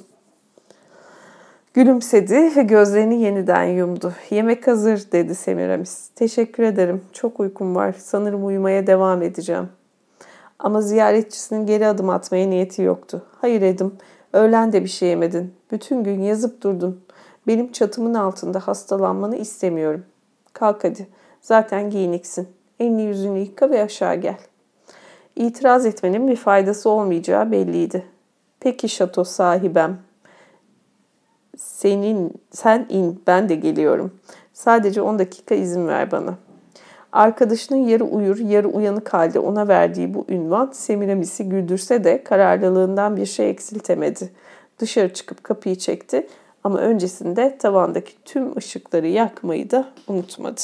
Gülümsedi 1.76 2.56
ve 2.56 2.62
gözlerini 2.62 3.22
yeniden 3.22 3.64
yumdu. 3.64 4.12
Yemek 4.30 4.66
hazır 4.66 5.12
dedi 5.12 5.34
Semiramis. 5.34 6.08
Teşekkür 6.08 6.62
ederim. 6.62 7.04
Çok 7.12 7.40
uykum 7.40 7.74
var. 7.74 7.94
Sanırım 7.98 8.46
uyumaya 8.46 8.86
devam 8.86 9.22
edeceğim. 9.22 9.68
Ama 10.58 10.80
ziyaretçisinin 10.80 11.66
geri 11.66 11.86
adım 11.86 12.10
atmaya 12.10 12.46
niyeti 12.46 12.82
yoktu. 12.82 13.26
Hayır 13.40 13.62
Edim, 13.62 13.92
öğlen 14.32 14.72
de 14.72 14.84
bir 14.84 14.88
şey 14.88 15.08
yemedin. 15.08 15.54
Bütün 15.70 16.04
gün 16.04 16.22
yazıp 16.22 16.62
durdun. 16.62 17.00
Benim 17.46 17.72
çatımın 17.72 18.14
altında 18.14 18.58
hastalanmanı 18.58 19.36
istemiyorum. 19.36 20.04
Kalk 20.52 20.84
hadi. 20.84 21.08
Zaten 21.40 21.90
giyiniksin. 21.90 22.48
Elini 22.80 23.02
yüzünü 23.02 23.38
yıka 23.38 23.70
ve 23.70 23.82
aşağı 23.82 24.14
gel. 24.14 24.38
İtiraz 25.36 25.86
etmenin 25.86 26.28
bir 26.28 26.36
faydası 26.36 26.90
olmayacağı 26.90 27.52
belliydi. 27.52 28.06
Peki 28.60 28.88
şato 28.88 29.24
sahibem. 29.24 30.06
Senin, 31.76 32.32
sen 32.50 32.86
in, 32.88 33.22
ben 33.26 33.48
de 33.48 33.54
geliyorum. 33.54 34.18
Sadece 34.52 35.02
10 35.02 35.18
dakika 35.18 35.54
izin 35.54 35.88
ver 35.88 36.10
bana. 36.10 36.34
Arkadaşının 37.12 37.78
yarı 37.78 38.04
uyur, 38.04 38.38
yarı 38.38 38.68
uyanık 38.68 39.14
halde 39.14 39.38
ona 39.38 39.68
verdiği 39.68 40.14
bu 40.14 40.26
ünvan 40.28 40.70
Semiramis'i 40.72 41.48
güldürse 41.48 42.04
de 42.04 42.24
kararlılığından 42.24 43.16
bir 43.16 43.26
şey 43.26 43.50
eksiltemedi. 43.50 44.30
Dışarı 44.78 45.14
çıkıp 45.14 45.44
kapıyı 45.44 45.76
çekti 45.76 46.26
ama 46.64 46.78
öncesinde 46.78 47.58
tavandaki 47.58 48.12
tüm 48.24 48.56
ışıkları 48.56 49.06
yakmayı 49.06 49.70
da 49.70 49.92
unutmadı. 50.08 50.60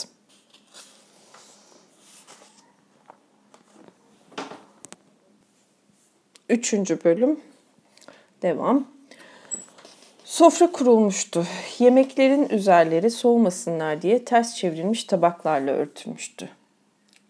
Üçüncü 6.48 7.04
bölüm. 7.04 7.40
Devam. 8.42 8.92
Sofra 10.32 10.72
kurulmuştu. 10.72 11.46
Yemeklerin 11.78 12.48
üzerleri 12.48 13.10
soğumasınlar 13.10 14.02
diye 14.02 14.24
ters 14.24 14.56
çevrilmiş 14.56 15.04
tabaklarla 15.04 15.70
örtülmüştü. 15.70 16.48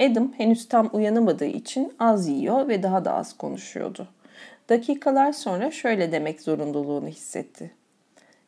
Adam 0.00 0.32
henüz 0.36 0.68
tam 0.68 0.90
uyanamadığı 0.92 1.44
için 1.44 1.92
az 1.98 2.28
yiyor 2.28 2.68
ve 2.68 2.82
daha 2.82 3.04
da 3.04 3.12
az 3.12 3.36
konuşuyordu. 3.36 4.08
Dakikalar 4.68 5.32
sonra 5.32 5.70
şöyle 5.70 6.12
demek 6.12 6.40
zorunluluğunu 6.40 7.08
hissetti. 7.08 7.70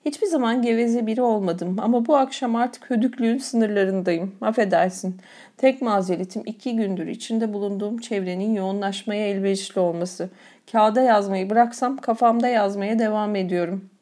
Hiçbir 0.05 0.27
zaman 0.27 0.63
geveze 0.63 1.07
biri 1.07 1.23
olmadım 1.23 1.77
ama 1.79 2.07
bu 2.07 2.17
akşam 2.17 2.57
artık 2.57 2.91
hödüklüğün 2.91 3.39
sınırlarındayım. 3.39 4.37
Affedersin. 4.41 5.21
Tek 5.57 5.83
mazeretim 5.83 6.43
iki 6.47 6.77
gündür 6.77 7.07
içinde 7.07 7.53
bulunduğum 7.53 7.99
çevrenin 7.99 8.55
yoğunlaşmaya 8.55 9.29
elverişli 9.29 9.81
olması. 9.81 10.31
Kağıda 10.73 11.01
yazmayı 11.01 11.51
bıraksam 11.51 11.97
kafamda 11.97 12.49
yazmaya 12.49 12.99
devam 12.99 13.37
ediyorum. 13.37 13.94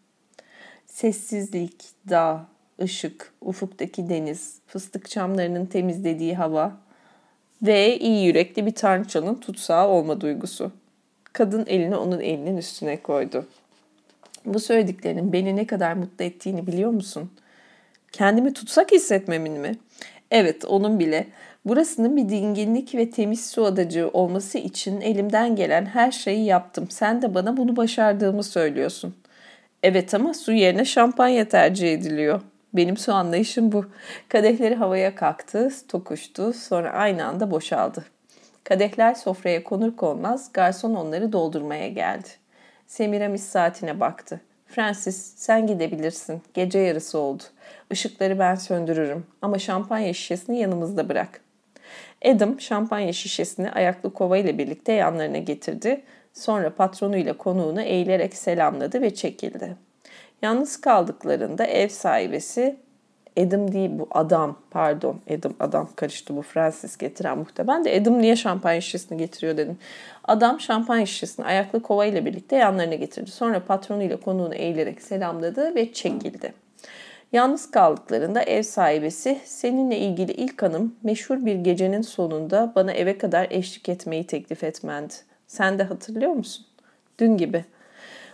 Sessizlik, 0.93 1.85
dağ, 2.11 2.47
ışık, 2.83 3.33
ufuktaki 3.41 4.09
deniz, 4.09 4.59
fıstık 4.67 5.11
çamlarının 5.11 5.67
temizlediği 5.67 6.35
hava 6.35 6.73
ve 7.63 7.99
iyi 7.99 8.27
yürekli 8.27 8.67
bir 8.67 8.75
tanrıçanın 8.75 9.35
tutsağı 9.35 9.89
olma 9.89 10.21
duygusu. 10.21 10.73
Kadın 11.33 11.65
elini 11.67 11.97
onun 11.97 12.21
elinin 12.21 12.57
üstüne 12.57 13.03
koydu. 13.03 13.47
Bu 14.45 14.61
söylediklerinin 14.61 15.33
beni 15.33 15.57
ne 15.57 15.67
kadar 15.67 15.93
mutlu 15.93 16.25
ettiğini 16.25 16.67
biliyor 16.67 16.91
musun? 16.91 17.31
Kendimi 18.13 18.53
tutsak 18.53 18.93
hissetmemin 18.93 19.53
mi? 19.53 19.79
Evet, 20.31 20.65
onun 20.65 20.99
bile. 20.99 21.27
Burasının 21.65 22.17
bir 22.17 22.29
dinginlik 22.29 22.95
ve 22.95 23.11
temiz 23.11 23.51
su 23.51 23.65
adacığı 23.65 24.09
olması 24.09 24.59
için 24.59 25.01
elimden 25.01 25.57
gelen 25.57 25.87
her 25.87 26.13
şeyi 26.13 26.45
yaptım. 26.45 26.87
Sen 26.91 27.23
de 27.23 27.35
bana 27.35 27.57
bunu 27.57 27.77
başardığımı 27.77 28.43
söylüyorsun. 28.43 29.15
Evet 29.83 30.14
ama 30.14 30.35
su 30.35 30.53
yerine 30.53 30.85
şampanya 30.85 31.49
tercih 31.49 31.92
ediliyor. 31.92 32.40
Benim 32.75 32.97
su 32.97 33.12
anlayışım 33.12 33.73
bu. 33.73 33.87
Kadehleri 34.29 34.75
havaya 34.75 35.14
kalktı, 35.14 35.71
tokuştu, 35.88 36.53
sonra 36.53 36.90
aynı 36.90 37.27
anda 37.27 37.51
boşaldı. 37.51 38.05
Kadehler 38.64 39.14
sofraya 39.14 39.64
konur 39.64 39.97
konmaz 39.97 40.53
garson 40.53 40.95
onları 40.95 41.33
doldurmaya 41.33 41.88
geldi. 41.88 42.29
Semiramis 42.87 43.42
saatine 43.42 44.01
baktı. 44.01 44.40
Francis 44.66 45.35
sen 45.37 45.66
gidebilirsin. 45.66 46.42
Gece 46.55 46.79
yarısı 46.79 47.18
oldu. 47.18 47.42
Işıkları 47.90 48.38
ben 48.38 48.55
söndürürüm 48.55 49.27
ama 49.42 49.59
şampanya 49.59 50.12
şişesini 50.12 50.59
yanımızda 50.59 51.09
bırak. 51.09 51.40
Adam 52.25 52.61
şampanya 52.61 53.12
şişesini 53.12 53.71
ayaklı 53.71 54.12
kova 54.12 54.38
ile 54.38 54.59
birlikte 54.59 54.92
yanlarına 54.92 55.38
getirdi. 55.38 56.03
Sonra 56.33 56.75
patronuyla 56.75 57.37
konuğunu 57.37 57.83
eğilerek 57.83 58.35
selamladı 58.35 59.01
ve 59.01 59.14
çekildi. 59.14 59.77
Yalnız 60.42 60.81
kaldıklarında 60.81 61.64
ev 61.64 61.88
sahibesi 61.88 62.77
Adam 63.38 63.73
değil 63.73 63.90
bu 63.92 64.09
adam 64.11 64.59
pardon 64.71 65.21
Adam 65.31 65.53
adam 65.61 65.88
karıştı 65.97 66.37
bu 66.37 66.42
Francis 66.42 66.97
getiren 66.97 67.38
muhtemelen 67.38 67.85
de 67.85 68.01
Adam 68.01 68.18
niye 68.18 68.37
şampanya 68.37 68.81
şişesini 68.81 69.18
getiriyor 69.18 69.57
dedim. 69.57 69.79
Adam 70.25 70.61
şampanya 70.61 71.07
şişesini 71.07 71.47
ayaklı 71.47 71.83
kova 71.83 72.05
ile 72.07 72.25
birlikte 72.25 72.57
yanlarına 72.57 72.95
getirdi. 72.95 73.31
Sonra 73.31 73.64
patronuyla 73.64 74.21
konuğunu 74.21 74.55
eğilerek 74.55 75.03
selamladı 75.03 75.75
ve 75.75 75.92
çekildi. 75.92 76.53
Yalnız 77.33 77.71
kaldıklarında 77.71 78.42
ev 78.42 78.62
sahibesi 78.62 79.40
seninle 79.45 79.99
ilgili 79.99 80.33
ilk 80.33 80.62
hanım 80.62 80.97
meşhur 81.03 81.47
bir 81.47 81.55
gecenin 81.55 82.03
sonunda 82.03 82.73
bana 82.77 82.92
eve 82.92 83.18
kadar 83.18 83.47
eşlik 83.51 83.88
etmeyi 83.88 84.27
teklif 84.27 84.64
etmendi. 84.64 85.14
Sen 85.53 85.79
de 85.79 85.83
hatırlıyor 85.83 86.33
musun? 86.33 86.67
Dün 87.19 87.37
gibi. 87.37 87.65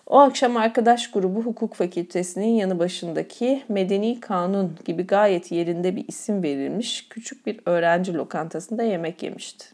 O 0.07 0.18
akşam 0.18 0.57
arkadaş 0.57 1.11
grubu 1.11 1.42
hukuk 1.42 1.74
fakültesinin 1.74 2.46
yanı 2.46 2.78
başındaki 2.78 3.62
Medeni 3.68 4.20
Kanun 4.20 4.76
gibi 4.85 5.07
gayet 5.07 5.52
yerinde 5.52 5.96
bir 5.96 6.04
isim 6.09 6.42
verilmiş 6.42 7.09
küçük 7.09 7.46
bir 7.46 7.61
öğrenci 7.66 8.14
lokantasında 8.14 8.83
yemek 8.83 9.22
yemişti. 9.22 9.66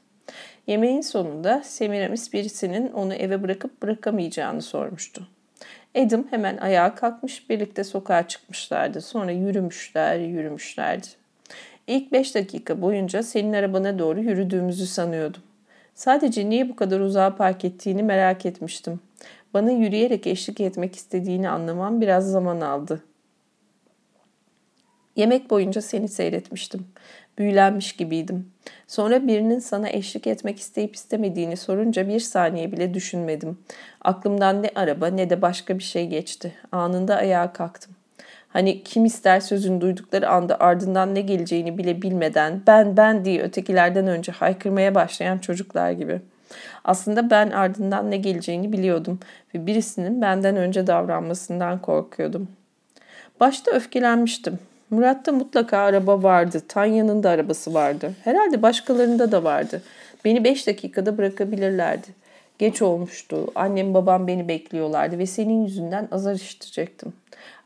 Yemeğin 0.67 1.01
sonunda 1.01 1.63
Semiramis 1.65 2.33
birisinin 2.33 2.93
onu 2.93 3.15
eve 3.15 3.43
bırakıp 3.43 3.83
bırakamayacağını 3.83 4.63
sormuştu. 4.63 5.29
Adam 5.99 6.25
hemen 6.31 6.57
ayağa 6.57 6.95
kalkmış 6.95 7.51
birlikte 7.51 7.85
sokağa 7.85 8.29
çıkmışlardı. 8.29 9.01
Sonra 9.01 9.31
yürümüşler, 9.31 10.19
yürümüşlerdi. 10.19 11.07
İlk 11.87 12.13
beş 12.13 12.35
dakika 12.35 12.83
boyunca 12.83 13.23
senin 13.23 13.53
arabana 13.53 13.99
doğru 13.99 14.21
yürüdüğümüzü 14.21 14.87
sanıyordum. 14.87 15.43
Sadece 15.95 16.51
niye 16.51 16.69
bu 16.69 16.77
kadar 16.77 17.01
uzağa 17.01 17.37
park 17.37 17.65
ettiğini 17.65 18.03
merak 18.03 18.47
etmiştim. 18.47 19.01
Bana 19.55 19.71
yürüyerek 19.71 20.27
eşlik 20.27 20.61
etmek 20.61 20.97
istediğini 20.97 21.49
anlamam 21.49 22.01
biraz 22.01 22.31
zaman 22.31 22.61
aldı. 22.61 23.05
Yemek 25.17 25.51
boyunca 25.51 25.83
seni 25.83 26.09
seyretmiştim. 26.09 26.87
Büyülenmiş 27.39 27.93
gibiydim. 27.93 28.53
Sonra 28.87 29.27
birinin 29.27 29.59
sana 29.59 29.89
eşlik 29.89 30.27
etmek 30.27 30.59
isteyip 30.59 30.97
istemediğini 30.97 31.57
sorunca 31.57 32.09
bir 32.09 32.21
saniye 32.21 32.73
bile 32.73 32.95
düşünmedim. 32.95 33.59
Aklımdan 34.01 34.63
ne 34.63 34.71
araba 34.75 35.07
ne 35.07 35.31
de 35.31 35.43
başka 35.43 35.79
bir 35.79 35.83
şey 35.83 36.07
geçti. 36.07 36.55
Anında 36.73 37.17
ayağa 37.17 37.53
kalktım. 37.53 37.94
Hani 38.55 38.83
kim 38.83 39.05
ister 39.05 39.41
sözünü 39.41 39.81
duydukları 39.81 40.29
anda 40.29 40.61
ardından 40.61 41.15
ne 41.15 41.21
geleceğini 41.21 41.79
bile 41.79 42.03
bilmeden 42.03 42.63
ben 42.67 42.97
ben 42.97 43.25
diye 43.25 43.43
ötekilerden 43.43 44.07
önce 44.07 44.33
haykırmaya 44.33 44.95
başlayan 44.95 45.39
çocuklar 45.39 45.91
gibi. 45.91 46.21
Aslında 46.85 47.31
ben 47.31 47.51
ardından 47.51 48.11
ne 48.11 48.17
geleceğini 48.17 48.73
biliyordum 48.73 49.21
ve 49.55 49.67
birisinin 49.67 50.23
benden 50.23 50.57
önce 50.57 50.87
davranmasından 50.87 51.83
korkuyordum. 51.83 52.49
Başta 53.41 53.71
öfkelenmiştim. 53.71 54.59
Murat'ta 54.91 55.33
mutlaka 55.33 55.79
araba 55.79 56.23
vardı. 56.23 56.63
Tanya'nın 56.69 57.23
da 57.23 57.31
arabası 57.31 57.75
vardı. 57.75 58.13
Herhalde 58.25 58.63
başkalarında 58.63 59.33
da 59.33 59.45
vardı. 59.45 59.83
Beni 60.25 60.45
beş 60.45 60.67
dakikada 60.67 61.19
bırakabilirlerdi. 61.19 62.07
Geç 62.59 62.83
olmuştu. 62.83 63.47
Annem 63.55 63.95
babam 63.95 64.27
beni 64.27 64.49
bekliyorlardı 64.49 65.19
ve 65.19 65.27
senin 65.27 65.65
yüzünden 65.65 66.09
azar 66.13 66.35
işitecektim. 66.35 67.13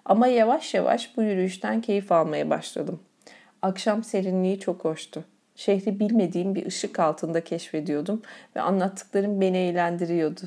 Ama 0.08 0.26
yavaş 0.26 0.74
yavaş 0.74 1.16
bu 1.16 1.22
yürüyüşten 1.22 1.80
keyif 1.80 2.12
almaya 2.12 2.50
başladım. 2.50 3.00
Akşam 3.62 4.04
serinliği 4.04 4.60
çok 4.60 4.84
hoştu. 4.84 5.24
Şehri 5.56 6.00
bilmediğim 6.00 6.54
bir 6.54 6.66
ışık 6.66 7.00
altında 7.00 7.44
keşfediyordum 7.44 8.22
ve 8.56 8.60
anlattıklarım 8.60 9.40
beni 9.40 9.56
eğlendiriyordu. 9.56 10.40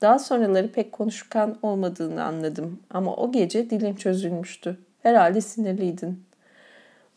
Daha 0.00 0.18
sonraları 0.18 0.72
pek 0.72 0.92
konuşkan 0.92 1.58
olmadığını 1.62 2.24
anladım 2.24 2.80
ama 2.90 3.16
o 3.16 3.32
gece 3.32 3.70
dilim 3.70 3.96
çözülmüştü. 3.96 4.78
Herhalde 5.02 5.40
sinirliydin. 5.40 6.24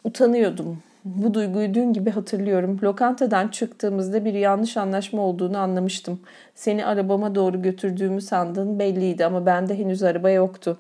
Utanıyordum. 0.03 0.84
Bu 1.05 1.34
duyguyu 1.34 1.74
dün 1.74 1.93
gibi 1.93 2.09
hatırlıyorum. 2.09 2.80
Lokantadan 2.84 3.47
çıktığımızda 3.47 4.26
bir 4.26 4.34
yanlış 4.34 4.78
anlaşma 4.78 5.22
olduğunu 5.22 5.57
anlamıştım. 5.57 6.20
Seni 6.55 6.86
arabama 6.86 7.36
doğru 7.36 7.62
götürdüğümü 7.62 8.22
sandığın 8.22 8.80
belliydi 8.80 9.26
ama 9.26 9.45
bende 9.45 9.80
henüz 9.80 10.03
araba 10.03 10.30
yoktu. 10.30 10.80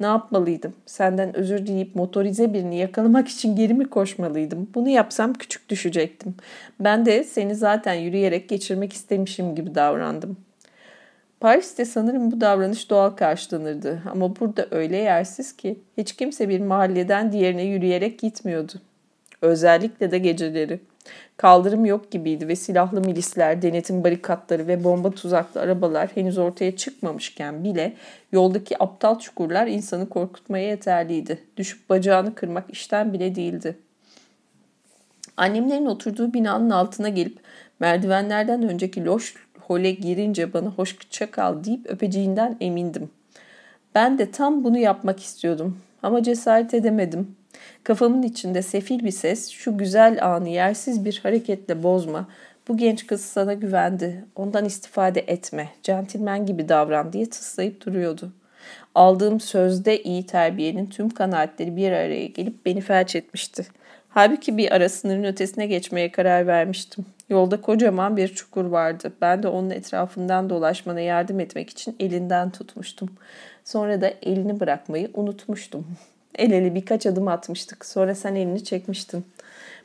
Ne 0.00 0.06
yapmalıydım? 0.06 0.74
Senden 0.86 1.36
özür 1.36 1.66
dileyip 1.66 1.96
motorize 1.96 2.54
birini 2.54 2.76
yakalamak 2.76 3.28
için 3.28 3.56
geri 3.56 3.74
mi 3.74 3.90
koşmalıydım? 3.90 4.68
Bunu 4.74 4.88
yapsam 4.88 5.32
küçük 5.32 5.68
düşecektim. 5.68 6.34
Ben 6.80 7.06
de 7.06 7.24
seni 7.24 7.54
zaten 7.54 7.94
yürüyerek 7.94 8.48
geçirmek 8.48 8.92
istemişim 8.92 9.54
gibi 9.54 9.74
davrandım. 9.74 10.36
Paris'te 11.40 11.84
sanırım 11.84 12.30
bu 12.30 12.40
davranış 12.40 12.90
doğal 12.90 13.10
karşılanırdı 13.10 14.02
ama 14.10 14.40
burada 14.40 14.66
öyle 14.70 14.96
yersiz 14.96 15.56
ki 15.56 15.78
hiç 15.98 16.12
kimse 16.12 16.48
bir 16.48 16.60
mahalleden 16.60 17.32
diğerine 17.32 17.62
yürüyerek 17.62 18.18
gitmiyordu. 18.18 18.72
Özellikle 19.42 20.10
de 20.10 20.18
geceleri. 20.18 20.80
Kaldırım 21.36 21.84
yok 21.84 22.10
gibiydi 22.10 22.48
ve 22.48 22.56
silahlı 22.56 23.00
milisler, 23.00 23.62
denetim 23.62 24.04
barikatları 24.04 24.66
ve 24.66 24.84
bomba 24.84 25.10
tuzaklı 25.10 25.60
arabalar 25.60 26.10
henüz 26.14 26.38
ortaya 26.38 26.76
çıkmamışken 26.76 27.64
bile 27.64 27.92
yoldaki 28.32 28.82
aptal 28.82 29.18
çukurlar 29.18 29.66
insanı 29.66 30.08
korkutmaya 30.08 30.68
yeterliydi. 30.68 31.38
Düşüp 31.56 31.90
bacağını 31.90 32.34
kırmak 32.34 32.70
işten 32.70 33.12
bile 33.12 33.34
değildi. 33.34 33.76
Annemlerin 35.36 35.86
oturduğu 35.86 36.32
binanın 36.32 36.70
altına 36.70 37.08
gelip 37.08 37.38
merdivenlerden 37.80 38.62
önceki 38.62 39.04
loş 39.04 39.34
hole 39.60 39.90
girince 39.90 40.52
bana 40.52 40.68
hoşça 40.68 41.30
kal 41.30 41.64
deyip 41.64 41.90
öpeceğinden 41.90 42.56
emindim. 42.60 43.10
Ben 43.94 44.18
de 44.18 44.30
tam 44.30 44.64
bunu 44.64 44.78
yapmak 44.78 45.20
istiyordum 45.20 45.78
ama 46.02 46.22
cesaret 46.22 46.74
edemedim. 46.74 47.36
Kafamın 47.84 48.22
içinde 48.22 48.62
sefil 48.62 49.04
bir 49.04 49.10
ses 49.10 49.50
şu 49.50 49.78
güzel 49.78 50.26
anı 50.26 50.48
yersiz 50.48 51.04
bir 51.04 51.20
hareketle 51.22 51.82
bozma. 51.82 52.28
Bu 52.68 52.76
genç 52.76 53.06
kız 53.06 53.24
sana 53.24 53.52
güvendi. 53.52 54.24
Ondan 54.36 54.64
istifade 54.64 55.20
etme. 55.20 55.68
Centilmen 55.82 56.46
gibi 56.46 56.68
davran 56.68 57.12
diye 57.12 57.30
tıslayıp 57.30 57.86
duruyordu. 57.86 58.32
Aldığım 58.94 59.40
sözde 59.40 60.02
iyi 60.02 60.26
terbiyenin 60.26 60.86
tüm 60.86 61.10
kanaatleri 61.10 61.76
bir 61.76 61.92
araya 61.92 62.26
gelip 62.26 62.66
beni 62.66 62.80
felç 62.80 63.16
etmişti. 63.16 63.66
Halbuki 64.08 64.56
bir 64.56 64.72
ara 64.72 64.88
sınırın 64.88 65.24
ötesine 65.24 65.66
geçmeye 65.66 66.12
karar 66.12 66.46
vermiştim. 66.46 67.06
Yolda 67.28 67.60
kocaman 67.60 68.16
bir 68.16 68.28
çukur 68.28 68.64
vardı. 68.64 69.12
Ben 69.20 69.42
de 69.42 69.48
onun 69.48 69.70
etrafından 69.70 70.50
dolaşmana 70.50 71.00
yardım 71.00 71.40
etmek 71.40 71.70
için 71.70 71.96
elinden 72.00 72.50
tutmuştum. 72.50 73.10
Sonra 73.64 74.00
da 74.00 74.12
elini 74.22 74.60
bırakmayı 74.60 75.10
unutmuştum. 75.14 75.86
El 76.34 76.50
ele 76.50 76.74
birkaç 76.74 77.06
adım 77.06 77.28
atmıştık. 77.28 77.86
Sonra 77.86 78.14
sen 78.14 78.34
elini 78.34 78.64
çekmiştin. 78.64 79.24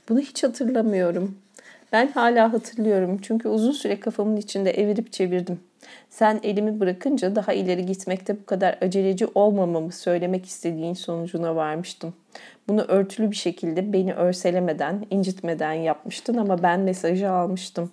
Bunu 0.10 0.20
hiç 0.20 0.44
hatırlamıyorum. 0.44 1.38
Ben 1.92 2.08
hala 2.08 2.54
hatırlıyorum 2.54 3.20
çünkü 3.22 3.48
uzun 3.48 3.72
süre 3.72 4.00
kafamın 4.00 4.38
içinde 4.38 4.72
evirip 4.72 5.14
çevirdim. 5.14 5.60
Sen 6.10 6.40
elimi 6.44 6.80
bırakınca 6.80 7.36
daha 7.36 7.54
ileri 7.54 7.86
gitmekte 7.86 8.40
bu 8.42 8.46
kadar 8.46 8.78
aceleci 8.82 9.28
olmamamı 9.36 9.92
söylemek 9.92 10.46
istediğin 10.46 10.94
sonucuna 10.94 11.56
varmıştım. 11.56 12.14
Bunu 12.68 12.82
örtülü 12.82 13.32
bir 13.32 13.36
şekilde 13.36 13.94
beni 13.94 14.14
örselemeden, 14.14 15.06
incitmeden 15.10 15.74
yapmıştın 15.74 16.38
ama 16.38 16.64
ben 16.64 16.80
mesajı 16.80 17.32
almıştım. 17.32 17.92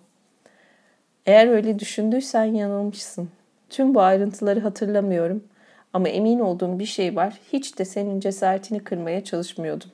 Eğer 1.27 1.49
öyle 1.49 1.79
düşündüysen 1.79 2.45
yanılmışsın. 2.45 3.29
Tüm 3.71 3.95
bu 3.95 4.01
ayrıntıları 4.01 4.61
hatırlamıyorum 4.61 5.45
ama 5.93 6.09
emin 6.09 6.39
olduğum 6.39 6.79
bir 6.79 6.87
şey 6.87 7.17
var. 7.17 7.41
Hiç 7.53 7.79
de 7.79 7.85
senin 7.85 8.21
cesaretini 8.21 8.79
kırmaya 8.79 9.25
çalışmıyordum. 9.25 9.91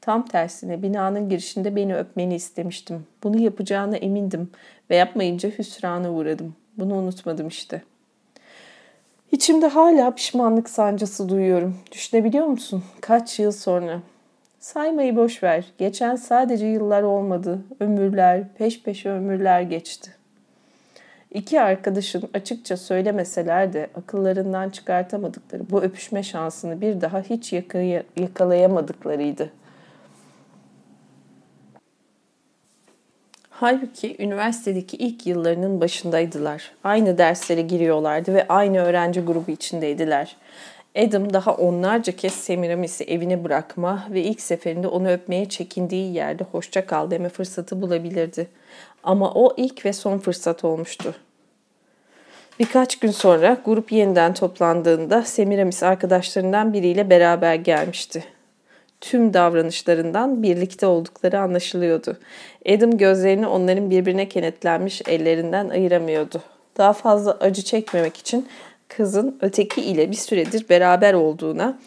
Tam 0.00 0.26
tersine 0.26 0.82
binanın 0.82 1.28
girişinde 1.28 1.76
beni 1.76 1.96
öpmeni 1.96 2.34
istemiştim. 2.34 3.06
Bunu 3.22 3.40
yapacağına 3.40 3.96
emindim 3.96 4.50
ve 4.90 4.96
yapmayınca 4.96 5.48
hüsrana 5.48 6.12
uğradım. 6.12 6.54
Bunu 6.76 6.94
unutmadım 6.94 7.48
işte. 7.48 7.82
İçimde 9.32 9.66
hala 9.66 10.14
pişmanlık 10.14 10.70
sancısı 10.70 11.28
duyuyorum. 11.28 11.76
Düşünebiliyor 11.92 12.46
musun? 12.46 12.84
Kaç 13.00 13.38
yıl 13.38 13.52
sonra. 13.52 14.00
Saymayı 14.60 15.16
boş 15.16 15.42
ver. 15.42 15.64
Geçen 15.78 16.16
sadece 16.16 16.66
yıllar 16.66 17.02
olmadı. 17.02 17.62
Ömürler, 17.80 18.44
peş 18.58 18.82
peşe 18.82 19.10
ömürler 19.10 19.62
geçti. 19.62 20.19
İki 21.34 21.60
arkadaşın 21.60 22.30
açıkça 22.34 22.76
söylemeseler 22.76 23.72
de 23.72 23.90
akıllarından 23.94 24.70
çıkartamadıkları 24.70 25.70
bu 25.70 25.82
öpüşme 25.82 26.22
şansını 26.22 26.80
bir 26.80 27.00
daha 27.00 27.20
hiç 27.20 27.52
yakalayamadıklarıydı. 28.16 29.50
Halbuki 33.50 34.16
üniversitedeki 34.22 34.96
ilk 34.96 35.26
yıllarının 35.26 35.80
başındaydılar. 35.80 36.72
Aynı 36.84 37.18
derslere 37.18 37.62
giriyorlardı 37.62 38.34
ve 38.34 38.48
aynı 38.48 38.78
öğrenci 38.78 39.20
grubu 39.20 39.50
içindeydiler. 39.50 40.36
Adam 40.98 41.32
daha 41.32 41.54
onlarca 41.54 42.16
kez 42.16 42.32
Semiramis'i 42.32 43.04
evine 43.04 43.44
bırakma 43.44 44.06
ve 44.10 44.22
ilk 44.22 44.40
seferinde 44.40 44.88
onu 44.88 45.10
öpmeye 45.10 45.48
çekindiği 45.48 46.14
yerde 46.14 46.44
hoşça 46.44 46.86
kal 46.86 47.10
deme 47.10 47.28
fırsatı 47.28 47.82
bulabilirdi. 47.82 48.48
Ama 49.04 49.32
o 49.34 49.54
ilk 49.56 49.84
ve 49.84 49.92
son 49.92 50.18
fırsat 50.18 50.64
olmuştu. 50.64 51.14
Birkaç 52.58 52.98
gün 52.98 53.10
sonra 53.10 53.56
grup 53.64 53.92
yeniden 53.92 54.34
toplandığında 54.34 55.22
Semiramis 55.22 55.82
arkadaşlarından 55.82 56.72
biriyle 56.72 57.10
beraber 57.10 57.54
gelmişti 57.54 58.24
tüm 59.00 59.34
davranışlarından 59.34 60.42
birlikte 60.42 60.86
oldukları 60.86 61.40
anlaşılıyordu. 61.40 62.18
Adam 62.68 62.96
gözlerini 62.96 63.46
onların 63.46 63.90
birbirine 63.90 64.28
kenetlenmiş 64.28 65.02
ellerinden 65.08 65.68
ayıramıyordu. 65.68 66.42
Daha 66.76 66.92
fazla 66.92 67.32
acı 67.40 67.62
çekmemek 67.62 68.16
için 68.16 68.48
kızın 68.88 69.38
öteki 69.40 69.82
ile 69.82 70.10
bir 70.10 70.16
süredir 70.16 70.68
beraber 70.68 71.14
olduğuna, 71.14 71.78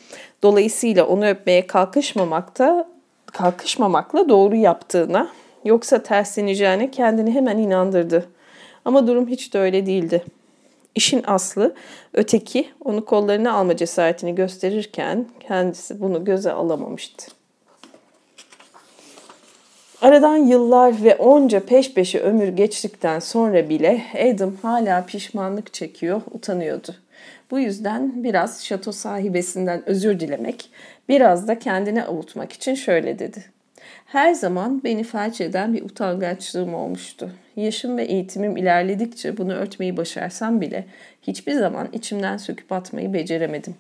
dolayısıyla 0.44 1.06
onu 1.06 1.28
öpmeye 1.28 1.68
kalkışmamakta 1.68 2.88
kalkışmamakla 3.26 4.30
doğru 4.30 4.56
yaptığına, 4.56 5.30
yoksa 5.66 6.04
tersleneceğine 6.04 6.92
kendini 6.92 7.32
hemen 7.32 7.58
inandırdı. 7.58 8.30
Ama 8.86 9.08
durum 9.08 9.28
hiç 9.28 9.54
de 9.54 9.60
öyle 9.60 9.86
değildi. 9.86 10.24
İşin 10.96 11.24
aslı 11.28 11.76
öteki 12.14 12.68
onu 12.86 13.06
kollarına 13.06 13.52
alma 13.54 13.78
cesaretini 13.78 14.36
gösterirken 14.36 15.26
kendisi 15.48 16.02
bunu 16.02 16.26
göze 16.26 16.52
alamamıştı. 16.52 17.32
Aradan 20.02 20.38
yıllar 20.38 21.04
ve 21.04 21.16
onca 21.16 21.66
peş 21.66 21.94
peşe 21.94 22.20
ömür 22.20 22.48
geçtikten 22.48 23.20
sonra 23.20 23.70
bile 23.70 24.04
Adam 24.34 24.56
hala 24.62 25.06
pişmanlık 25.06 25.74
çekiyor, 25.74 26.22
utanıyordu. 26.32 26.96
Bu 27.52 27.60
yüzden 27.60 28.24
biraz 28.24 28.66
şato 28.66 28.92
sahibesinden 28.92 29.84
özür 29.86 30.20
dilemek, 30.20 30.70
biraz 31.10 31.48
da 31.48 31.60
kendini 31.60 32.04
avutmak 32.04 32.52
için 32.52 32.76
şöyle 32.76 33.20
dedi. 33.20 33.46
Her 34.14 34.34
zaman 34.34 34.84
beni 34.84 35.04
felç 35.04 35.42
eden 35.42 35.74
bir 35.74 35.82
utangaçlığım 35.82 36.74
olmuştu. 36.74 37.32
Yaşım 37.56 37.98
ve 37.98 38.04
eğitimim 38.04 38.58
ilerledikçe 38.58 39.38
bunu 39.38 39.54
örtmeyi 39.54 39.98
başarsam 39.98 40.62
bile 40.62 40.86
hiçbir 41.22 41.54
zaman 41.54 41.88
içimden 41.94 42.38
söküp 42.38 42.72
atmayı 42.72 43.14
beceremedim. 43.14 43.76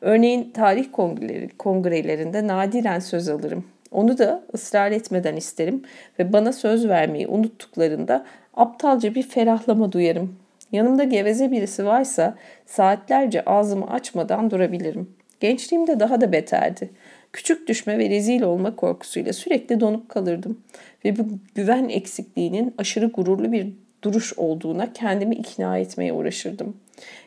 Örneğin 0.00 0.50
tarih 0.50 0.86
kongreleri, 0.92 1.48
kongrelerinde 1.48 2.46
nadiren 2.46 2.98
söz 2.98 3.28
alırım. 3.28 3.64
Onu 3.90 4.18
da 4.18 4.42
ısrar 4.54 4.92
etmeden 4.92 5.36
isterim 5.36 5.82
ve 6.18 6.32
bana 6.32 6.52
söz 6.52 6.88
vermeyi 6.88 7.28
unuttuklarında 7.28 8.26
aptalca 8.54 9.14
bir 9.14 9.22
ferahlama 9.22 9.92
duyarım. 9.92 10.36
Yanımda 10.72 11.04
geveze 11.04 11.50
birisi 11.50 11.86
varsa 11.86 12.34
saatlerce 12.66 13.44
ağzımı 13.44 13.90
açmadan 13.90 14.50
durabilirim. 14.50 15.10
Gençliğimde 15.40 16.00
daha 16.00 16.20
da 16.20 16.32
beterdi. 16.32 16.90
Küçük 17.36 17.68
düşme 17.68 17.98
ve 17.98 18.10
rezil 18.10 18.42
olma 18.42 18.76
korkusuyla 18.76 19.32
sürekli 19.32 19.80
donup 19.80 20.08
kalırdım. 20.08 20.60
Ve 21.04 21.18
bu 21.18 21.28
güven 21.54 21.88
eksikliğinin 21.88 22.74
aşırı 22.78 23.06
gururlu 23.06 23.52
bir 23.52 23.72
duruş 24.02 24.38
olduğuna 24.38 24.92
kendimi 24.92 25.34
ikna 25.34 25.78
etmeye 25.78 26.12
uğraşırdım. 26.12 26.76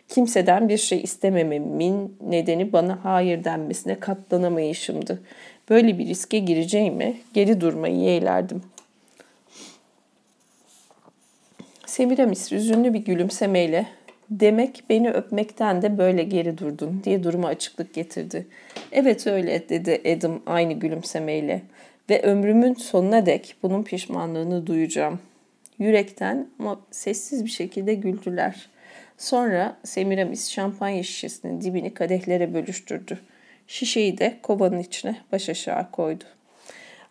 Kimseden 0.08 0.70
bir 0.70 0.78
şey 0.78 1.02
istemememin 1.02 2.18
nedeni 2.22 2.74
bana 2.74 3.00
hayır 3.04 3.44
denmesine 3.44 4.00
katlanamayışımdı. 4.00 5.22
Böyle 5.70 5.98
bir 5.98 6.08
riske 6.08 6.40
gireceğime 6.40 7.14
geri 7.34 7.62
durmayı 7.62 7.96
yeğlerdim. 7.96 8.62
Semiramis 11.86 12.52
üzünlü 12.52 12.94
bir 12.94 13.00
gülümsemeyle 13.00 13.86
Demek 14.30 14.84
beni 14.90 15.12
öpmekten 15.12 15.82
de 15.82 15.98
böyle 15.98 16.24
geri 16.24 16.58
durdun 16.58 17.02
diye 17.04 17.24
duruma 17.24 17.48
açıklık 17.48 17.94
getirdi. 17.94 18.48
Evet 18.92 19.28
öyle 19.28 19.70
dedi 19.70 20.02
Adam 20.18 20.42
aynı 20.46 20.74
gülümsemeyle. 20.74 21.62
Ve 22.10 22.22
ömrümün 22.22 22.74
sonuna 22.74 23.26
dek 23.26 23.56
bunun 23.64 23.84
pişmanlığını 23.84 24.68
duyacağım. 24.68 25.20
Yürekten 25.80 26.48
ama 26.60 26.80
sessiz 26.92 27.46
bir 27.46 27.50
şekilde 27.50 27.94
güldüler. 27.94 28.70
Sonra 29.18 29.78
Semiramis 29.84 30.50
şampanya 30.50 31.04
şişesinin 31.04 31.62
dibini 31.62 31.94
kadehlere 31.94 32.54
bölüştürdü. 32.54 33.20
Şişeyi 33.68 34.18
de 34.18 34.38
kovanın 34.44 34.80
içine 34.80 35.16
baş 35.32 35.50
aşağı 35.50 35.92
koydu. 35.92 36.24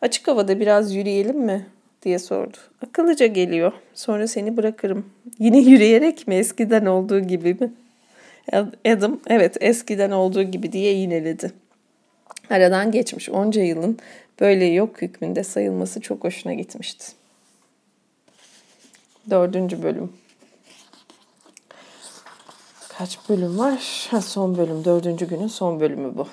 Açık 0.02 0.28
havada 0.28 0.60
biraz 0.60 0.94
yürüyelim 0.94 1.38
mi? 1.38 1.66
Diye 2.02 2.18
sordu. 2.18 2.56
Akıllıca 2.86 3.26
geliyor. 3.26 3.72
Sonra 3.94 4.28
seni 4.28 4.56
bırakırım. 4.56 5.06
Yine 5.38 5.58
yürüyerek 5.58 6.28
mi 6.28 6.34
eskiden 6.34 6.86
olduğu 6.86 7.20
gibi 7.20 7.54
mi? 7.54 7.72
Adam 8.86 9.20
evet 9.26 9.56
eskiden 9.60 10.10
olduğu 10.10 10.42
gibi 10.42 10.72
diye 10.72 10.92
yineledi. 10.92 11.52
Aradan 12.50 12.90
geçmiş 12.90 13.30
onca 13.30 13.62
yılın 13.62 13.98
böyle 14.40 14.64
yok 14.64 15.02
hükmünde 15.02 15.44
sayılması 15.44 16.00
çok 16.00 16.24
hoşuna 16.24 16.54
gitmişti. 16.54 17.06
Dördüncü 19.30 19.82
bölüm. 19.82 20.12
Kaç 22.88 23.18
bölüm 23.28 23.58
var? 23.58 24.08
Ha, 24.10 24.20
son 24.20 24.58
bölüm. 24.58 24.84
Dördüncü 24.84 25.28
günün 25.28 25.46
son 25.46 25.80
bölümü 25.80 26.16
bu. 26.16 26.26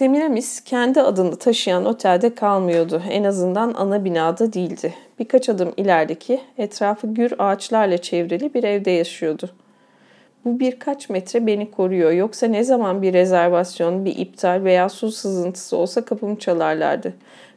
Semiramis 0.00 0.64
kendi 0.64 1.00
adını 1.00 1.36
taşıyan 1.36 1.84
otelde 1.84 2.34
kalmıyordu. 2.34 3.02
En 3.10 3.24
azından 3.24 3.74
ana 3.74 4.04
binada 4.04 4.52
değildi. 4.52 4.94
Birkaç 5.18 5.48
adım 5.48 5.72
ilerideki 5.76 6.40
etrafı 6.58 7.14
gür 7.14 7.32
ağaçlarla 7.38 7.98
çevrili 7.98 8.54
bir 8.54 8.64
evde 8.64 8.90
yaşıyordu. 8.90 9.50
Bu 10.44 10.60
birkaç 10.60 11.08
metre 11.08 11.46
beni 11.46 11.70
koruyor. 11.70 12.12
Yoksa 12.12 12.46
ne 12.46 12.64
zaman 12.64 13.02
bir 13.02 13.12
rezervasyon, 13.12 14.04
bir 14.04 14.16
iptal 14.16 14.64
veya 14.64 14.88
su 14.88 15.12
sızıntısı 15.12 15.76
olsa 15.76 16.04
kapımı 16.04 16.38
çalarlardı. 16.38 17.14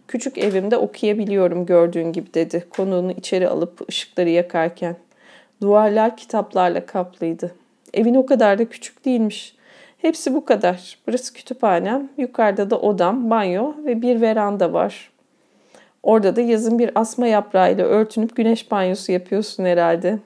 Küçük 0.07 0.37
evimde 0.37 0.77
okuyabiliyorum 0.77 1.65
gördüğün 1.65 2.11
gibi 2.11 2.33
dedi. 2.33 2.65
Konuğunu 2.69 3.11
içeri 3.11 3.49
alıp 3.49 3.89
ışıkları 3.89 4.29
yakarken. 4.29 4.95
Duvarlar 5.61 6.17
kitaplarla 6.17 6.85
kaplıydı. 6.85 7.51
Evin 7.93 8.15
o 8.15 8.25
kadar 8.25 8.59
da 8.59 8.65
küçük 8.65 9.05
değilmiş. 9.05 9.55
Hepsi 10.03 10.33
bu 10.33 10.45
kadar. 10.45 10.97
Burası 11.07 11.33
kütüphanem, 11.33 12.09
yukarıda 12.17 12.69
da 12.69 12.79
odam, 12.79 13.29
banyo 13.29 13.73
ve 13.85 14.01
bir 14.01 14.21
veranda 14.21 14.73
var. 14.73 15.11
Orada 16.03 16.35
da 16.35 16.41
yazın 16.41 16.79
bir 16.79 16.91
asma 16.95 17.27
yaprağıyla 17.27 17.85
örtünüp 17.85 18.35
güneş 18.35 18.71
banyosu 18.71 19.11
yapıyorsun 19.11 19.65
herhalde. 19.65 20.19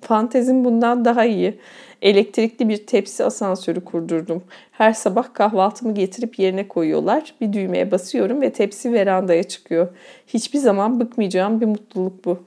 Fantezim 0.00 0.64
bundan 0.64 1.04
daha 1.04 1.24
iyi. 1.24 1.58
Elektrikli 2.02 2.68
bir 2.68 2.86
tepsi 2.86 3.24
asansörü 3.24 3.84
kurdurdum. 3.84 4.44
Her 4.72 4.92
sabah 4.92 5.34
kahvaltımı 5.34 5.94
getirip 5.94 6.38
yerine 6.38 6.68
koyuyorlar. 6.68 7.34
Bir 7.40 7.52
düğmeye 7.52 7.90
basıyorum 7.90 8.40
ve 8.40 8.52
tepsi 8.52 8.92
verandaya 8.92 9.42
çıkıyor. 9.42 9.88
Hiçbir 10.26 10.58
zaman 10.58 11.00
bıkmayacağım 11.00 11.60
bir 11.60 11.66
mutluluk 11.66 12.24
bu. 12.24 12.38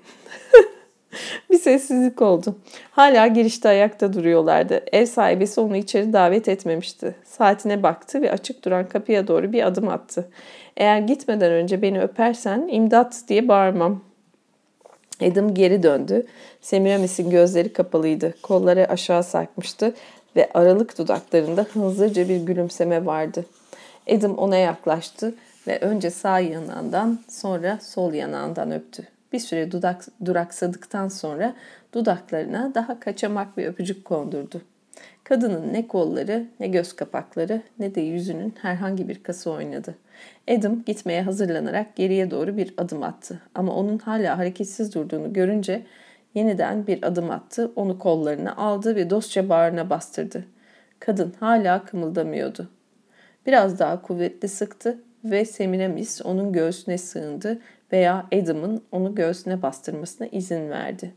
bir 1.51 1.59
sessizlik 1.59 2.21
oldu. 2.21 2.55
Hala 2.91 3.27
girişte 3.27 3.69
ayakta 3.69 4.13
duruyorlardı. 4.13 4.83
Ev 4.91 5.05
sahibesi 5.05 5.61
onu 5.61 5.77
içeri 5.77 6.13
davet 6.13 6.47
etmemişti. 6.47 7.15
Saatine 7.25 7.83
baktı 7.83 8.21
ve 8.21 8.31
açık 8.31 8.65
duran 8.65 8.87
kapıya 8.87 9.27
doğru 9.27 9.53
bir 9.53 9.67
adım 9.67 9.87
attı. 9.87 10.29
Eğer 10.77 10.99
gitmeden 10.99 11.51
önce 11.51 11.81
beni 11.81 12.01
öpersen 12.01 12.67
imdat 12.71 13.21
diye 13.27 13.47
bağırmam. 13.47 14.01
Adam 15.21 15.53
geri 15.53 15.83
döndü. 15.83 16.25
Semiramis'in 16.61 17.29
gözleri 17.29 17.73
kapalıydı. 17.73 18.33
Kolları 18.41 18.89
aşağı 18.89 19.23
sarkmıştı 19.23 19.93
ve 20.35 20.49
aralık 20.53 20.97
dudaklarında 20.97 21.65
hızlıca 21.73 22.29
bir 22.29 22.37
gülümseme 22.37 23.05
vardı. 23.05 23.45
Adam 24.11 24.37
ona 24.37 24.57
yaklaştı 24.57 25.35
ve 25.67 25.79
önce 25.79 26.09
sağ 26.09 26.39
yanağından 26.39 27.19
sonra 27.29 27.79
sol 27.81 28.13
yanağından 28.13 28.71
öptü. 28.71 29.18
Bir 29.33 29.39
süre 29.39 29.71
dudak, 29.71 30.05
duraksadıktan 30.25 31.07
sonra 31.07 31.55
dudaklarına 31.93 32.71
daha 32.75 32.99
kaçamak 32.99 33.57
bir 33.57 33.65
öpücük 33.65 34.05
kondurdu. 34.05 34.61
Kadının 35.23 35.73
ne 35.73 35.87
kolları, 35.87 36.45
ne 36.59 36.67
göz 36.67 36.95
kapakları, 36.95 37.61
ne 37.79 37.95
de 37.95 38.01
yüzünün 38.01 38.53
herhangi 38.61 39.07
bir 39.07 39.23
kası 39.23 39.51
oynadı. 39.51 39.95
Adam 40.51 40.83
gitmeye 40.85 41.21
hazırlanarak 41.21 41.95
geriye 41.95 42.31
doğru 42.31 42.57
bir 42.57 42.73
adım 42.77 43.03
attı. 43.03 43.41
Ama 43.55 43.75
onun 43.75 43.97
hala 43.97 44.37
hareketsiz 44.37 44.95
durduğunu 44.95 45.33
görünce 45.33 45.85
yeniden 46.33 46.87
bir 46.87 47.07
adım 47.07 47.31
attı, 47.31 47.71
onu 47.75 47.99
kollarına 47.99 48.55
aldı 48.55 48.95
ve 48.95 49.09
dostça 49.09 49.49
bağrına 49.49 49.89
bastırdı. 49.89 50.45
Kadın 50.99 51.33
hala 51.39 51.85
kımıldamıyordu. 51.85 52.69
Biraz 53.45 53.79
daha 53.79 54.01
kuvvetli 54.01 54.47
sıktı 54.47 54.97
ve 55.23 55.45
Semiramis 55.45 56.21
onun 56.25 56.53
göğsüne 56.53 56.97
sığındı 56.97 57.59
veya 57.91 58.27
Adam'ın 58.33 58.83
onu 58.91 59.15
göğsüne 59.15 59.61
bastırmasına 59.61 60.27
izin 60.27 60.69
verdi. 60.69 61.13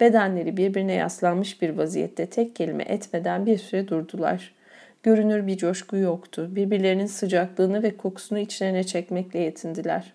Bedenleri 0.00 0.56
birbirine 0.56 0.92
yaslanmış 0.92 1.62
bir 1.62 1.70
vaziyette 1.70 2.26
tek 2.26 2.56
kelime 2.56 2.82
etmeden 2.82 3.46
bir 3.46 3.58
süre 3.58 3.88
durdular. 3.88 4.54
Görünür 5.02 5.46
bir 5.46 5.56
coşku 5.56 5.96
yoktu. 5.96 6.48
Birbirlerinin 6.50 7.06
sıcaklığını 7.06 7.82
ve 7.82 7.96
kokusunu 7.96 8.38
içlerine 8.38 8.84
çekmekle 8.84 9.38
yetindiler. 9.38 10.12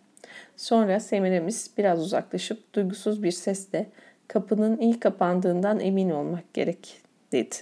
Sonra 0.58 1.00
Semiramis 1.00 1.78
biraz 1.78 2.02
uzaklaşıp 2.02 2.74
duygusuz 2.74 3.24
bir 3.24 3.32
sesle 3.32 3.86
kapının 4.28 4.78
ilk 4.78 5.02
kapandığından 5.02 5.80
emin 5.80 6.10
olmak 6.10 6.54
gerek 6.54 7.02
dedi. 7.32 7.56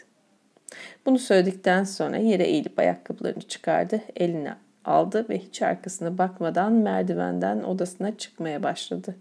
Bunu 1.05 1.19
söyledikten 1.19 1.83
sonra 1.83 2.17
yere 2.17 2.43
eğilip 2.43 2.79
ayakkabılarını 2.79 3.41
çıkardı, 3.41 4.01
eline 4.15 4.55
aldı 4.85 5.25
ve 5.29 5.39
hiç 5.39 5.61
arkasına 5.61 6.17
bakmadan 6.17 6.73
merdivenden 6.73 7.63
odasına 7.63 8.17
çıkmaya 8.17 8.63
başladı. 8.63 9.15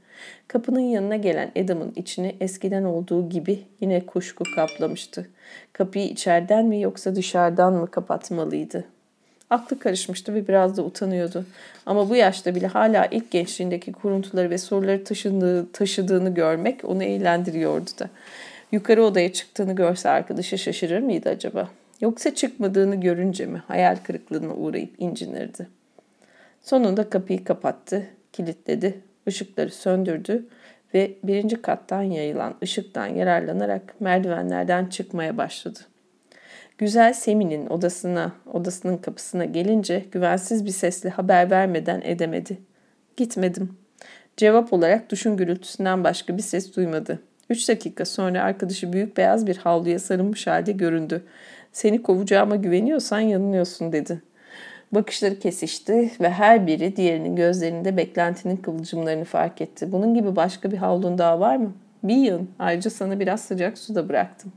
Kapının 0.48 0.80
yanına 0.80 1.16
gelen 1.16 1.52
Adam'ın 1.64 1.92
içini 1.96 2.36
eskiden 2.40 2.84
olduğu 2.84 3.28
gibi 3.28 3.62
yine 3.80 4.06
kuşku 4.06 4.44
kaplamıştı. 4.56 5.26
Kapıyı 5.72 6.04
içeriden 6.04 6.66
mi 6.66 6.80
yoksa 6.80 7.16
dışarıdan 7.16 7.72
mı 7.72 7.90
kapatmalıydı? 7.90 8.84
Aklı 9.50 9.78
karışmıştı 9.78 10.34
ve 10.34 10.48
biraz 10.48 10.76
da 10.76 10.82
utanıyordu. 10.82 11.44
Ama 11.86 12.10
bu 12.10 12.16
yaşta 12.16 12.54
bile 12.54 12.66
hala 12.66 13.06
ilk 13.06 13.30
gençliğindeki 13.30 13.92
kuruntuları 13.92 14.50
ve 14.50 14.58
soruları 14.58 15.04
taşındığı, 15.04 15.72
taşıdığını 15.72 16.34
görmek 16.34 16.84
onu 16.84 17.04
eğlendiriyordu 17.04 17.90
da. 18.00 18.08
Yukarı 18.72 19.04
odaya 19.04 19.32
çıktığını 19.32 19.76
görse 19.76 20.08
arkadaşı 20.08 20.58
şaşırır 20.58 21.00
mıydı 21.00 21.28
acaba? 21.28 21.68
Yoksa 22.02 22.34
çıkmadığını 22.34 23.00
görünce 23.00 23.46
mi 23.46 23.62
hayal 23.68 23.96
kırıklığına 23.96 24.54
uğrayıp 24.54 24.94
incinirdi? 24.98 25.68
Sonunda 26.62 27.10
kapıyı 27.10 27.44
kapattı, 27.44 28.06
kilitledi, 28.32 29.00
ışıkları 29.28 29.70
söndürdü 29.70 30.46
ve 30.94 31.12
birinci 31.24 31.62
kattan 31.62 32.02
yayılan 32.02 32.54
ışıktan 32.62 33.06
yararlanarak 33.06 34.00
merdivenlerden 34.00 34.86
çıkmaya 34.86 35.36
başladı. 35.36 35.78
Güzel 36.78 37.12
Semin'in 37.12 37.66
odasına, 37.66 38.32
odasının 38.52 38.96
kapısına 38.96 39.44
gelince 39.44 40.04
güvensiz 40.12 40.66
bir 40.66 40.70
sesle 40.70 41.10
haber 41.10 41.50
vermeden 41.50 42.00
edemedi. 42.04 42.58
Gitmedim. 43.16 43.76
Cevap 44.36 44.72
olarak 44.72 45.10
duşun 45.10 45.36
gürültüsünden 45.36 46.04
başka 46.04 46.36
bir 46.36 46.42
ses 46.42 46.76
duymadı. 46.76 47.18
Üç 47.50 47.68
dakika 47.68 48.04
sonra 48.04 48.42
arkadaşı 48.42 48.92
büyük 48.92 49.16
beyaz 49.16 49.46
bir 49.46 49.56
havluya 49.56 49.98
sarılmış 49.98 50.46
halde 50.46 50.72
göründü. 50.72 51.22
Seni 51.72 52.02
kovacağıma 52.02 52.56
güveniyorsan 52.56 53.20
yanılıyorsun 53.20 53.92
dedi. 53.92 54.22
Bakışları 54.92 55.38
kesişti 55.38 56.10
ve 56.20 56.30
her 56.30 56.66
biri 56.66 56.96
diğerinin 56.96 57.36
gözlerinde 57.36 57.96
beklentinin 57.96 58.56
kıvılcımlarını 58.56 59.24
fark 59.24 59.60
etti. 59.60 59.92
Bunun 59.92 60.14
gibi 60.14 60.36
başka 60.36 60.70
bir 60.70 60.76
havlun 60.76 61.18
daha 61.18 61.40
var 61.40 61.56
mı? 61.56 61.72
Bir 62.02 62.16
yığın. 62.16 62.50
Ayrıca 62.58 62.90
sana 62.90 63.20
biraz 63.20 63.40
sıcak 63.40 63.78
su 63.78 63.94
da 63.94 64.08
bıraktım. 64.08 64.52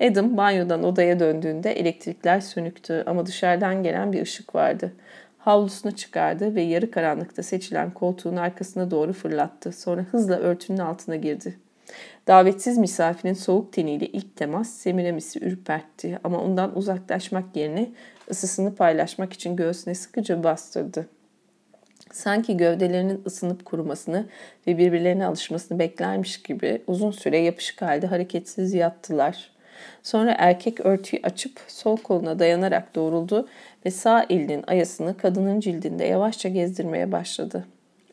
Adam 0.00 0.36
banyodan 0.36 0.84
odaya 0.84 1.20
döndüğünde 1.20 1.72
elektrikler 1.72 2.40
sönüktü 2.40 3.04
ama 3.06 3.26
dışarıdan 3.26 3.82
gelen 3.82 4.12
bir 4.12 4.22
ışık 4.22 4.54
vardı. 4.54 4.92
Havlusunu 5.38 5.92
çıkardı 5.96 6.54
ve 6.54 6.62
yarı 6.62 6.90
karanlıkta 6.90 7.42
seçilen 7.42 7.90
koltuğun 7.90 8.36
arkasına 8.36 8.90
doğru 8.90 9.12
fırlattı. 9.12 9.72
Sonra 9.72 10.02
hızla 10.02 10.36
örtünün 10.36 10.78
altına 10.78 11.16
girdi. 11.16 11.58
Davetsiz 12.26 12.78
misafirin 12.78 13.34
soğuk 13.34 13.72
teniyle 13.72 14.06
ilk 14.06 14.36
temas 14.36 14.70
Semiramis'i 14.70 15.44
ürpertti 15.44 16.18
ama 16.24 16.40
ondan 16.40 16.76
uzaklaşmak 16.76 17.56
yerine 17.56 17.90
ısısını 18.30 18.74
paylaşmak 18.74 19.32
için 19.32 19.56
göğsüne 19.56 19.94
sıkıca 19.94 20.44
bastırdı. 20.44 21.06
Sanki 22.12 22.56
gövdelerinin 22.56 23.22
ısınıp 23.26 23.64
kurumasını 23.64 24.26
ve 24.66 24.78
birbirlerine 24.78 25.26
alışmasını 25.26 25.78
beklermiş 25.78 26.42
gibi 26.42 26.82
uzun 26.86 27.10
süre 27.10 27.38
yapışık 27.38 27.82
halde 27.82 28.06
hareketsiz 28.06 28.74
yattılar. 28.74 29.50
Sonra 30.02 30.34
erkek 30.38 30.80
örtüyü 30.80 31.22
açıp 31.22 31.60
sol 31.68 31.96
koluna 31.96 32.38
dayanarak 32.38 32.94
doğruldu 32.94 33.48
ve 33.86 33.90
sağ 33.90 34.26
elinin 34.30 34.64
ayasını 34.66 35.16
kadının 35.16 35.60
cildinde 35.60 36.04
yavaşça 36.04 36.48
gezdirmeye 36.48 37.12
başladı. 37.12 37.66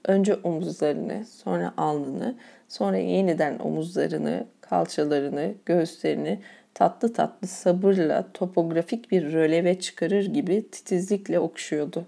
Önce 0.06 0.36
omuzlarını, 0.36 1.26
sonra 1.26 1.74
alnını, 1.78 2.36
sonra 2.68 2.98
yeniden 2.98 3.60
omuzlarını, 3.60 4.46
kalçalarını, 4.62 5.54
göğüslerini 5.66 6.40
tatlı 6.74 7.14
tatlı 7.14 7.48
sabırla 7.48 8.28
topografik 8.34 9.12
bir 9.12 9.34
röleve 9.34 9.80
çıkarır 9.80 10.26
gibi 10.26 10.70
titizlikle 10.72 11.40
okşuyordu. 11.40 12.06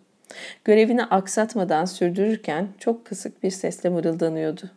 Görevini 0.66 1.04
aksatmadan 1.04 1.86
sürdürürken 1.86 2.68
çok 2.80 3.06
kısık 3.06 3.44
bir 3.44 3.52
sesle 3.52 3.90
mırıldanıyordu. 3.90 4.70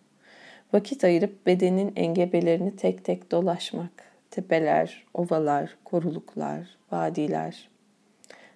Vakit 0.73 1.05
ayırıp 1.05 1.47
bedenin 1.47 1.93
engebelerini 1.97 2.77
tek 2.77 3.05
tek 3.05 3.31
dolaşmak. 3.31 3.91
Tepeler, 4.31 5.05
ovalar, 5.15 5.77
koruluklar, 5.85 6.67
vadiler. 6.93 7.69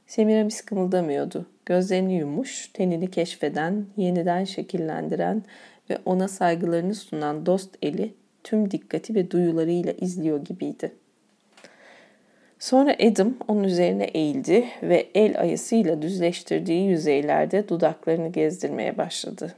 Semiramis 0.07 0.61
kımıldamıyordu. 0.61 1.47
Gözlerini 1.67 2.15
yumuş, 2.15 2.69
tenini 2.69 3.11
keşfeden, 3.11 3.87
yeniden 3.97 4.45
şekillendiren 4.45 5.43
ve 5.91 5.99
ona 6.05 6.29
saygılarını 6.29 6.95
sunan 6.95 7.47
dost 7.47 7.77
eli 7.83 8.15
tüm 8.45 8.71
dikkati 8.71 9.15
ve 9.15 9.31
duyularıyla 9.31 9.93
izliyor 9.93 10.45
gibiydi. 10.45 10.93
Sonra 12.59 12.97
Adam 13.11 13.35
onun 13.49 13.65
üzerine 13.65 14.05
eğildi 14.05 14.65
ve 14.83 15.09
el 15.15 15.41
ayısıyla 15.41 16.03
düzleştirdiği 16.03 16.89
yüzeylerde 16.89 17.69
dudaklarını 17.69 18.29
gezdirmeye 18.29 18.99
başladı. 18.99 19.55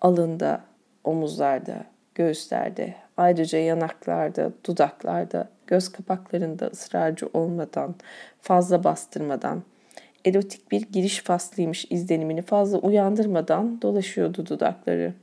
Alında, 0.00 0.60
omuzlarda, 1.04 1.84
göğüslerde, 2.14 2.94
ayrıca 3.16 3.58
yanaklarda, 3.58 4.52
dudaklarda, 4.66 5.48
göz 5.66 5.92
kapaklarında 5.92 6.66
ısrarcı 6.66 7.28
olmadan, 7.34 7.94
fazla 8.40 8.84
bastırmadan, 8.84 9.62
erotik 10.24 10.72
bir 10.72 10.80
giriş 10.80 11.20
faslıymış 11.22 11.86
izlenimini 11.90 12.42
fazla 12.42 12.78
uyandırmadan 12.78 13.82
dolaşıyordu 13.82 14.46
dudakları. 14.46 15.14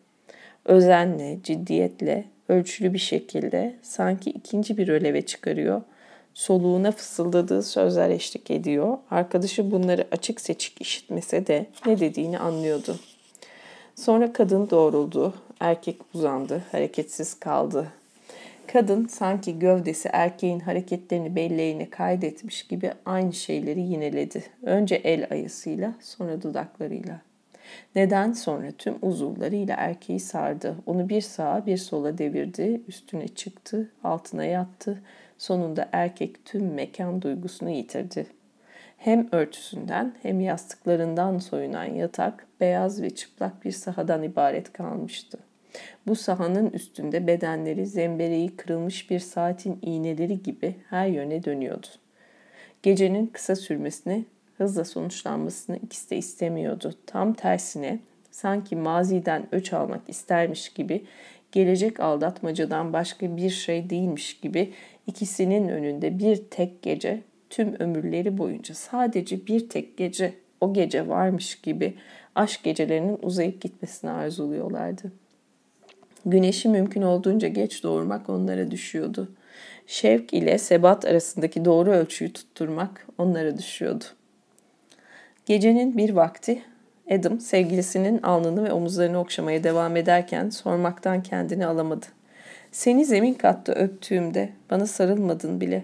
Özenle, 0.65 1.39
ciddiyetle, 1.43 2.25
ölçülü 2.49 2.93
bir 2.93 2.99
şekilde 2.99 3.75
sanki 3.81 4.29
ikinci 4.29 4.77
bir 4.77 4.87
öleve 4.87 5.21
çıkarıyor, 5.21 5.81
soluğuna 6.33 6.91
fısıldadığı 6.91 7.63
sözler 7.63 8.09
eşlik 8.09 8.51
ediyor. 8.51 8.97
Arkadaşı 9.11 9.71
bunları 9.71 10.07
açık 10.11 10.41
seçik 10.41 10.81
işitmese 10.81 11.47
de 11.47 11.65
ne 11.85 11.99
dediğini 11.99 12.39
anlıyordu. 12.39 12.95
Sonra 13.95 14.33
kadın 14.33 14.69
doğruldu, 14.69 15.33
erkek 15.59 15.97
uzandı, 16.13 16.63
hareketsiz 16.71 17.39
kaldı. 17.39 17.87
Kadın 18.67 19.07
sanki 19.07 19.59
gövdesi 19.59 20.09
erkeğin 20.13 20.59
hareketlerini 20.59 21.35
belleğine 21.35 21.89
kaydetmiş 21.89 22.63
gibi 22.63 22.91
aynı 23.05 23.33
şeyleri 23.33 23.81
yineledi. 23.81 24.43
Önce 24.63 24.95
el 24.95 25.27
ayısıyla, 25.31 25.93
sonra 26.01 26.41
dudaklarıyla. 26.41 27.21
Neden 27.95 28.31
sonra 28.31 28.71
tüm 28.71 28.95
uzuvlarıyla 29.01 29.75
erkeği 29.77 30.19
sardı. 30.19 30.75
Onu 30.85 31.09
bir 31.09 31.21
sağa 31.21 31.65
bir 31.65 31.77
sola 31.77 32.17
devirdi, 32.17 32.81
üstüne 32.87 33.27
çıktı, 33.27 33.91
altına 34.03 34.45
yattı. 34.45 35.01
Sonunda 35.37 35.89
erkek 35.91 36.45
tüm 36.45 36.73
mekan 36.73 37.21
duygusunu 37.21 37.69
yitirdi. 37.69 38.27
Hem 38.97 39.29
örtüsünden 39.31 40.15
hem 40.21 40.41
yastıklarından 40.41 41.37
soyunan 41.37 41.85
yatak 41.85 42.47
beyaz 42.59 43.01
ve 43.01 43.09
çıplak 43.09 43.65
bir 43.65 43.71
sahadan 43.71 44.23
ibaret 44.23 44.73
kalmıştı. 44.73 45.39
Bu 46.07 46.15
sahanın 46.15 46.69
üstünde 46.69 47.27
bedenleri 47.27 47.85
zembereği 47.85 48.55
kırılmış 48.55 49.09
bir 49.09 49.19
saatin 49.19 49.79
iğneleri 49.81 50.43
gibi 50.43 50.75
her 50.89 51.07
yöne 51.07 51.43
dönüyordu. 51.43 51.87
Gecenin 52.83 53.27
kısa 53.27 53.55
sürmesini, 53.55 54.25
hızla 54.61 54.85
sonuçlanmasını 54.85 55.77
ikisi 55.77 56.09
de 56.09 56.17
istemiyordu. 56.17 56.93
Tam 57.05 57.33
tersine 57.33 57.99
sanki 58.31 58.75
maziden 58.75 59.47
öç 59.51 59.73
almak 59.73 60.01
istermiş 60.07 60.69
gibi 60.69 61.05
gelecek 61.51 61.99
aldatmacadan 61.99 62.93
başka 62.93 63.37
bir 63.37 63.49
şey 63.49 63.89
değilmiş 63.89 64.39
gibi 64.39 64.73
ikisinin 65.07 65.67
önünde 65.67 66.19
bir 66.19 66.35
tek 66.35 66.81
gece 66.81 67.21
tüm 67.49 67.75
ömürleri 67.79 68.37
boyunca 68.37 68.75
sadece 68.75 69.47
bir 69.47 69.69
tek 69.69 69.97
gece 69.97 70.33
o 70.61 70.73
gece 70.73 71.07
varmış 71.07 71.61
gibi 71.61 71.93
aşk 72.35 72.63
gecelerinin 72.63 73.19
uzayıp 73.21 73.61
gitmesini 73.61 74.11
arzuluyorlardı. 74.11 75.11
Güneşi 76.25 76.69
mümkün 76.69 77.01
olduğunca 77.01 77.47
geç 77.47 77.83
doğurmak 77.83 78.29
onlara 78.29 78.71
düşüyordu. 78.71 79.31
Şevk 79.87 80.33
ile 80.33 80.57
sebat 80.57 81.05
arasındaki 81.05 81.65
doğru 81.65 81.91
ölçüyü 81.91 82.33
tutturmak 82.33 83.07
onlara 83.17 83.57
düşüyordu. 83.57 84.03
Gecenin 85.51 85.97
bir 85.97 86.09
vakti 86.09 86.61
Adam 87.11 87.39
sevgilisinin 87.39 88.21
alnını 88.21 88.63
ve 88.63 88.71
omuzlarını 88.71 89.19
okşamaya 89.19 89.63
devam 89.63 89.95
ederken 89.95 90.49
sormaktan 90.49 91.23
kendini 91.23 91.65
alamadı. 91.65 92.05
Seni 92.71 93.05
zemin 93.05 93.33
katta 93.33 93.73
öptüğümde 93.73 94.49
bana 94.69 94.87
sarılmadın 94.87 95.61
bile. 95.61 95.83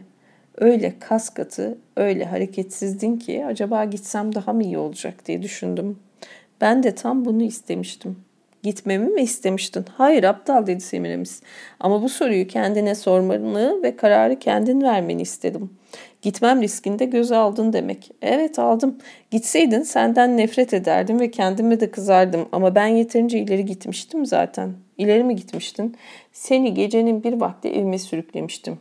Öyle 0.58 0.94
kas 1.00 1.30
katı, 1.30 1.78
öyle 1.96 2.26
hareketsizdin 2.26 3.18
ki 3.18 3.46
acaba 3.46 3.86
gitsem 3.86 4.36
daha 4.36 4.54
mı 4.54 4.64
iyi 4.64 4.78
olacak 4.78 5.26
diye 5.26 5.42
düşündüm. 5.42 6.00
Ben 6.62 6.84
de 6.84 6.96
tam 6.96 7.26
bunu 7.26 7.44
istemiştim. 7.44 8.18
Gitmemi 8.64 9.06
mi 9.10 9.22
istemiştin? 9.22 9.86
Hayır 9.94 10.24
aptal 10.24 10.68
dedi 10.68 10.82
Semiramis. 10.82 11.42
Ama 11.80 12.02
bu 12.02 12.10
soruyu 12.10 12.48
kendine 12.48 12.96
sormanı 12.96 13.84
ve 13.84 13.96
kararı 13.96 14.40
kendin 14.40 14.82
vermeni 14.82 15.22
istedim. 15.22 15.70
Gitmem 16.28 16.62
riskinde 16.62 17.06
göze 17.06 17.36
aldın 17.36 17.74
demek. 17.74 18.12
Evet 18.22 18.60
aldım. 18.60 18.98
Gitseydin 19.32 19.82
senden 19.82 20.38
nefret 20.38 20.74
ederdim 20.74 21.20
ve 21.20 21.32
kendime 21.32 21.80
de 21.80 21.92
kızardım. 21.92 22.48
Ama 22.52 22.76
ben 22.76 22.88
yeterince 22.88 23.40
ileri 23.40 23.66
gitmiştim 23.66 24.26
zaten. 24.26 24.74
İleri 24.98 25.24
mi 25.24 25.36
gitmiştin? 25.36 25.96
Seni 26.32 26.74
gecenin 26.74 27.24
bir 27.24 27.34
vakti 27.34 27.70
evime 27.70 27.98
sürüklemiştim. 27.98 28.78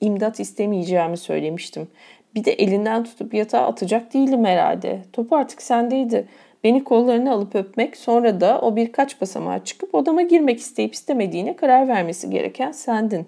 İmdat 0.00 0.40
istemeyeceğimi 0.40 1.16
söylemiştim. 1.16 1.88
Bir 2.34 2.44
de 2.44 2.52
elinden 2.52 3.04
tutup 3.04 3.34
yatağa 3.34 3.66
atacak 3.66 4.14
değilim 4.14 4.44
herhalde. 4.44 5.02
Top 5.12 5.32
artık 5.32 5.62
sendeydi. 5.62 6.28
Beni 6.64 6.84
kollarına 6.84 7.32
alıp 7.32 7.54
öpmek, 7.54 7.96
sonra 7.96 8.40
da 8.40 8.60
o 8.60 8.76
birkaç 8.76 9.20
basamağa 9.20 9.64
çıkıp 9.64 9.94
odama 9.94 10.22
girmek 10.22 10.58
isteyip 10.58 10.94
istemediğine 10.94 11.56
karar 11.56 11.88
vermesi 11.88 12.30
gereken 12.30 12.72
sendin. 12.72 13.26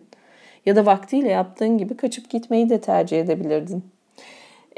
Ya 0.67 0.77
da 0.77 0.87
vaktiyle 0.87 1.29
yaptığın 1.29 1.79
gibi 1.79 1.97
kaçıp 1.97 2.31
gitmeyi 2.31 2.71
de 2.71 2.81
tercih 2.81 3.21
edebilirdin. 3.21 3.85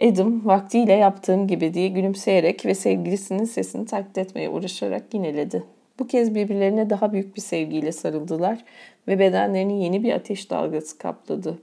Adam 0.03 0.47
vaktiyle 0.47 0.93
yaptığım 0.93 1.47
gibi 1.47 1.75
diye 1.75 1.89
gülümseyerek 1.89 2.67
ve 2.67 2.75
sevgilisinin 2.75 3.45
sesini 3.45 3.87
taklit 3.87 4.19
etmeye 4.19 4.49
uğraşarak 4.49 5.15
yineledi. 5.15 5.65
Bu 5.99 6.07
kez 6.07 6.35
birbirlerine 6.35 6.91
daha 6.91 7.13
büyük 7.13 7.37
bir 7.37 7.41
sevgiyle 7.41 7.93
sarıldılar 7.93 8.65
ve 9.09 9.19
bedenlerini 9.19 9.85
yeni 9.85 10.03
bir 10.03 10.13
ateş 10.13 10.51
dalgası 10.51 10.99
kapladı. 10.99 11.59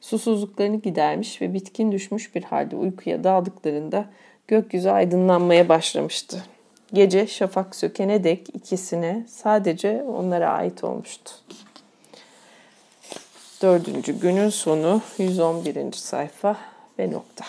Susuzluklarını 0.00 0.76
gidermiş 0.76 1.42
ve 1.42 1.54
bitkin 1.54 1.92
düşmüş 1.92 2.34
bir 2.34 2.42
halde 2.42 2.76
uykuya 2.76 3.24
daldıklarında 3.24 4.04
gökyüzü 4.48 4.88
aydınlanmaya 4.88 5.68
başlamıştı. 5.68 6.44
Gece 6.92 7.26
şafak 7.26 7.76
sökene 7.76 8.24
dek 8.24 8.48
ikisine 8.54 9.24
sadece 9.28 10.02
onlara 10.02 10.48
ait 10.48 10.84
olmuştu. 10.84 11.32
Dördüncü 13.62 14.12
günün 14.12 14.48
sonu 14.48 15.02
111. 15.18 15.92
sayfa 15.92 16.56
ve 16.98 17.10
nokta. 17.10 17.44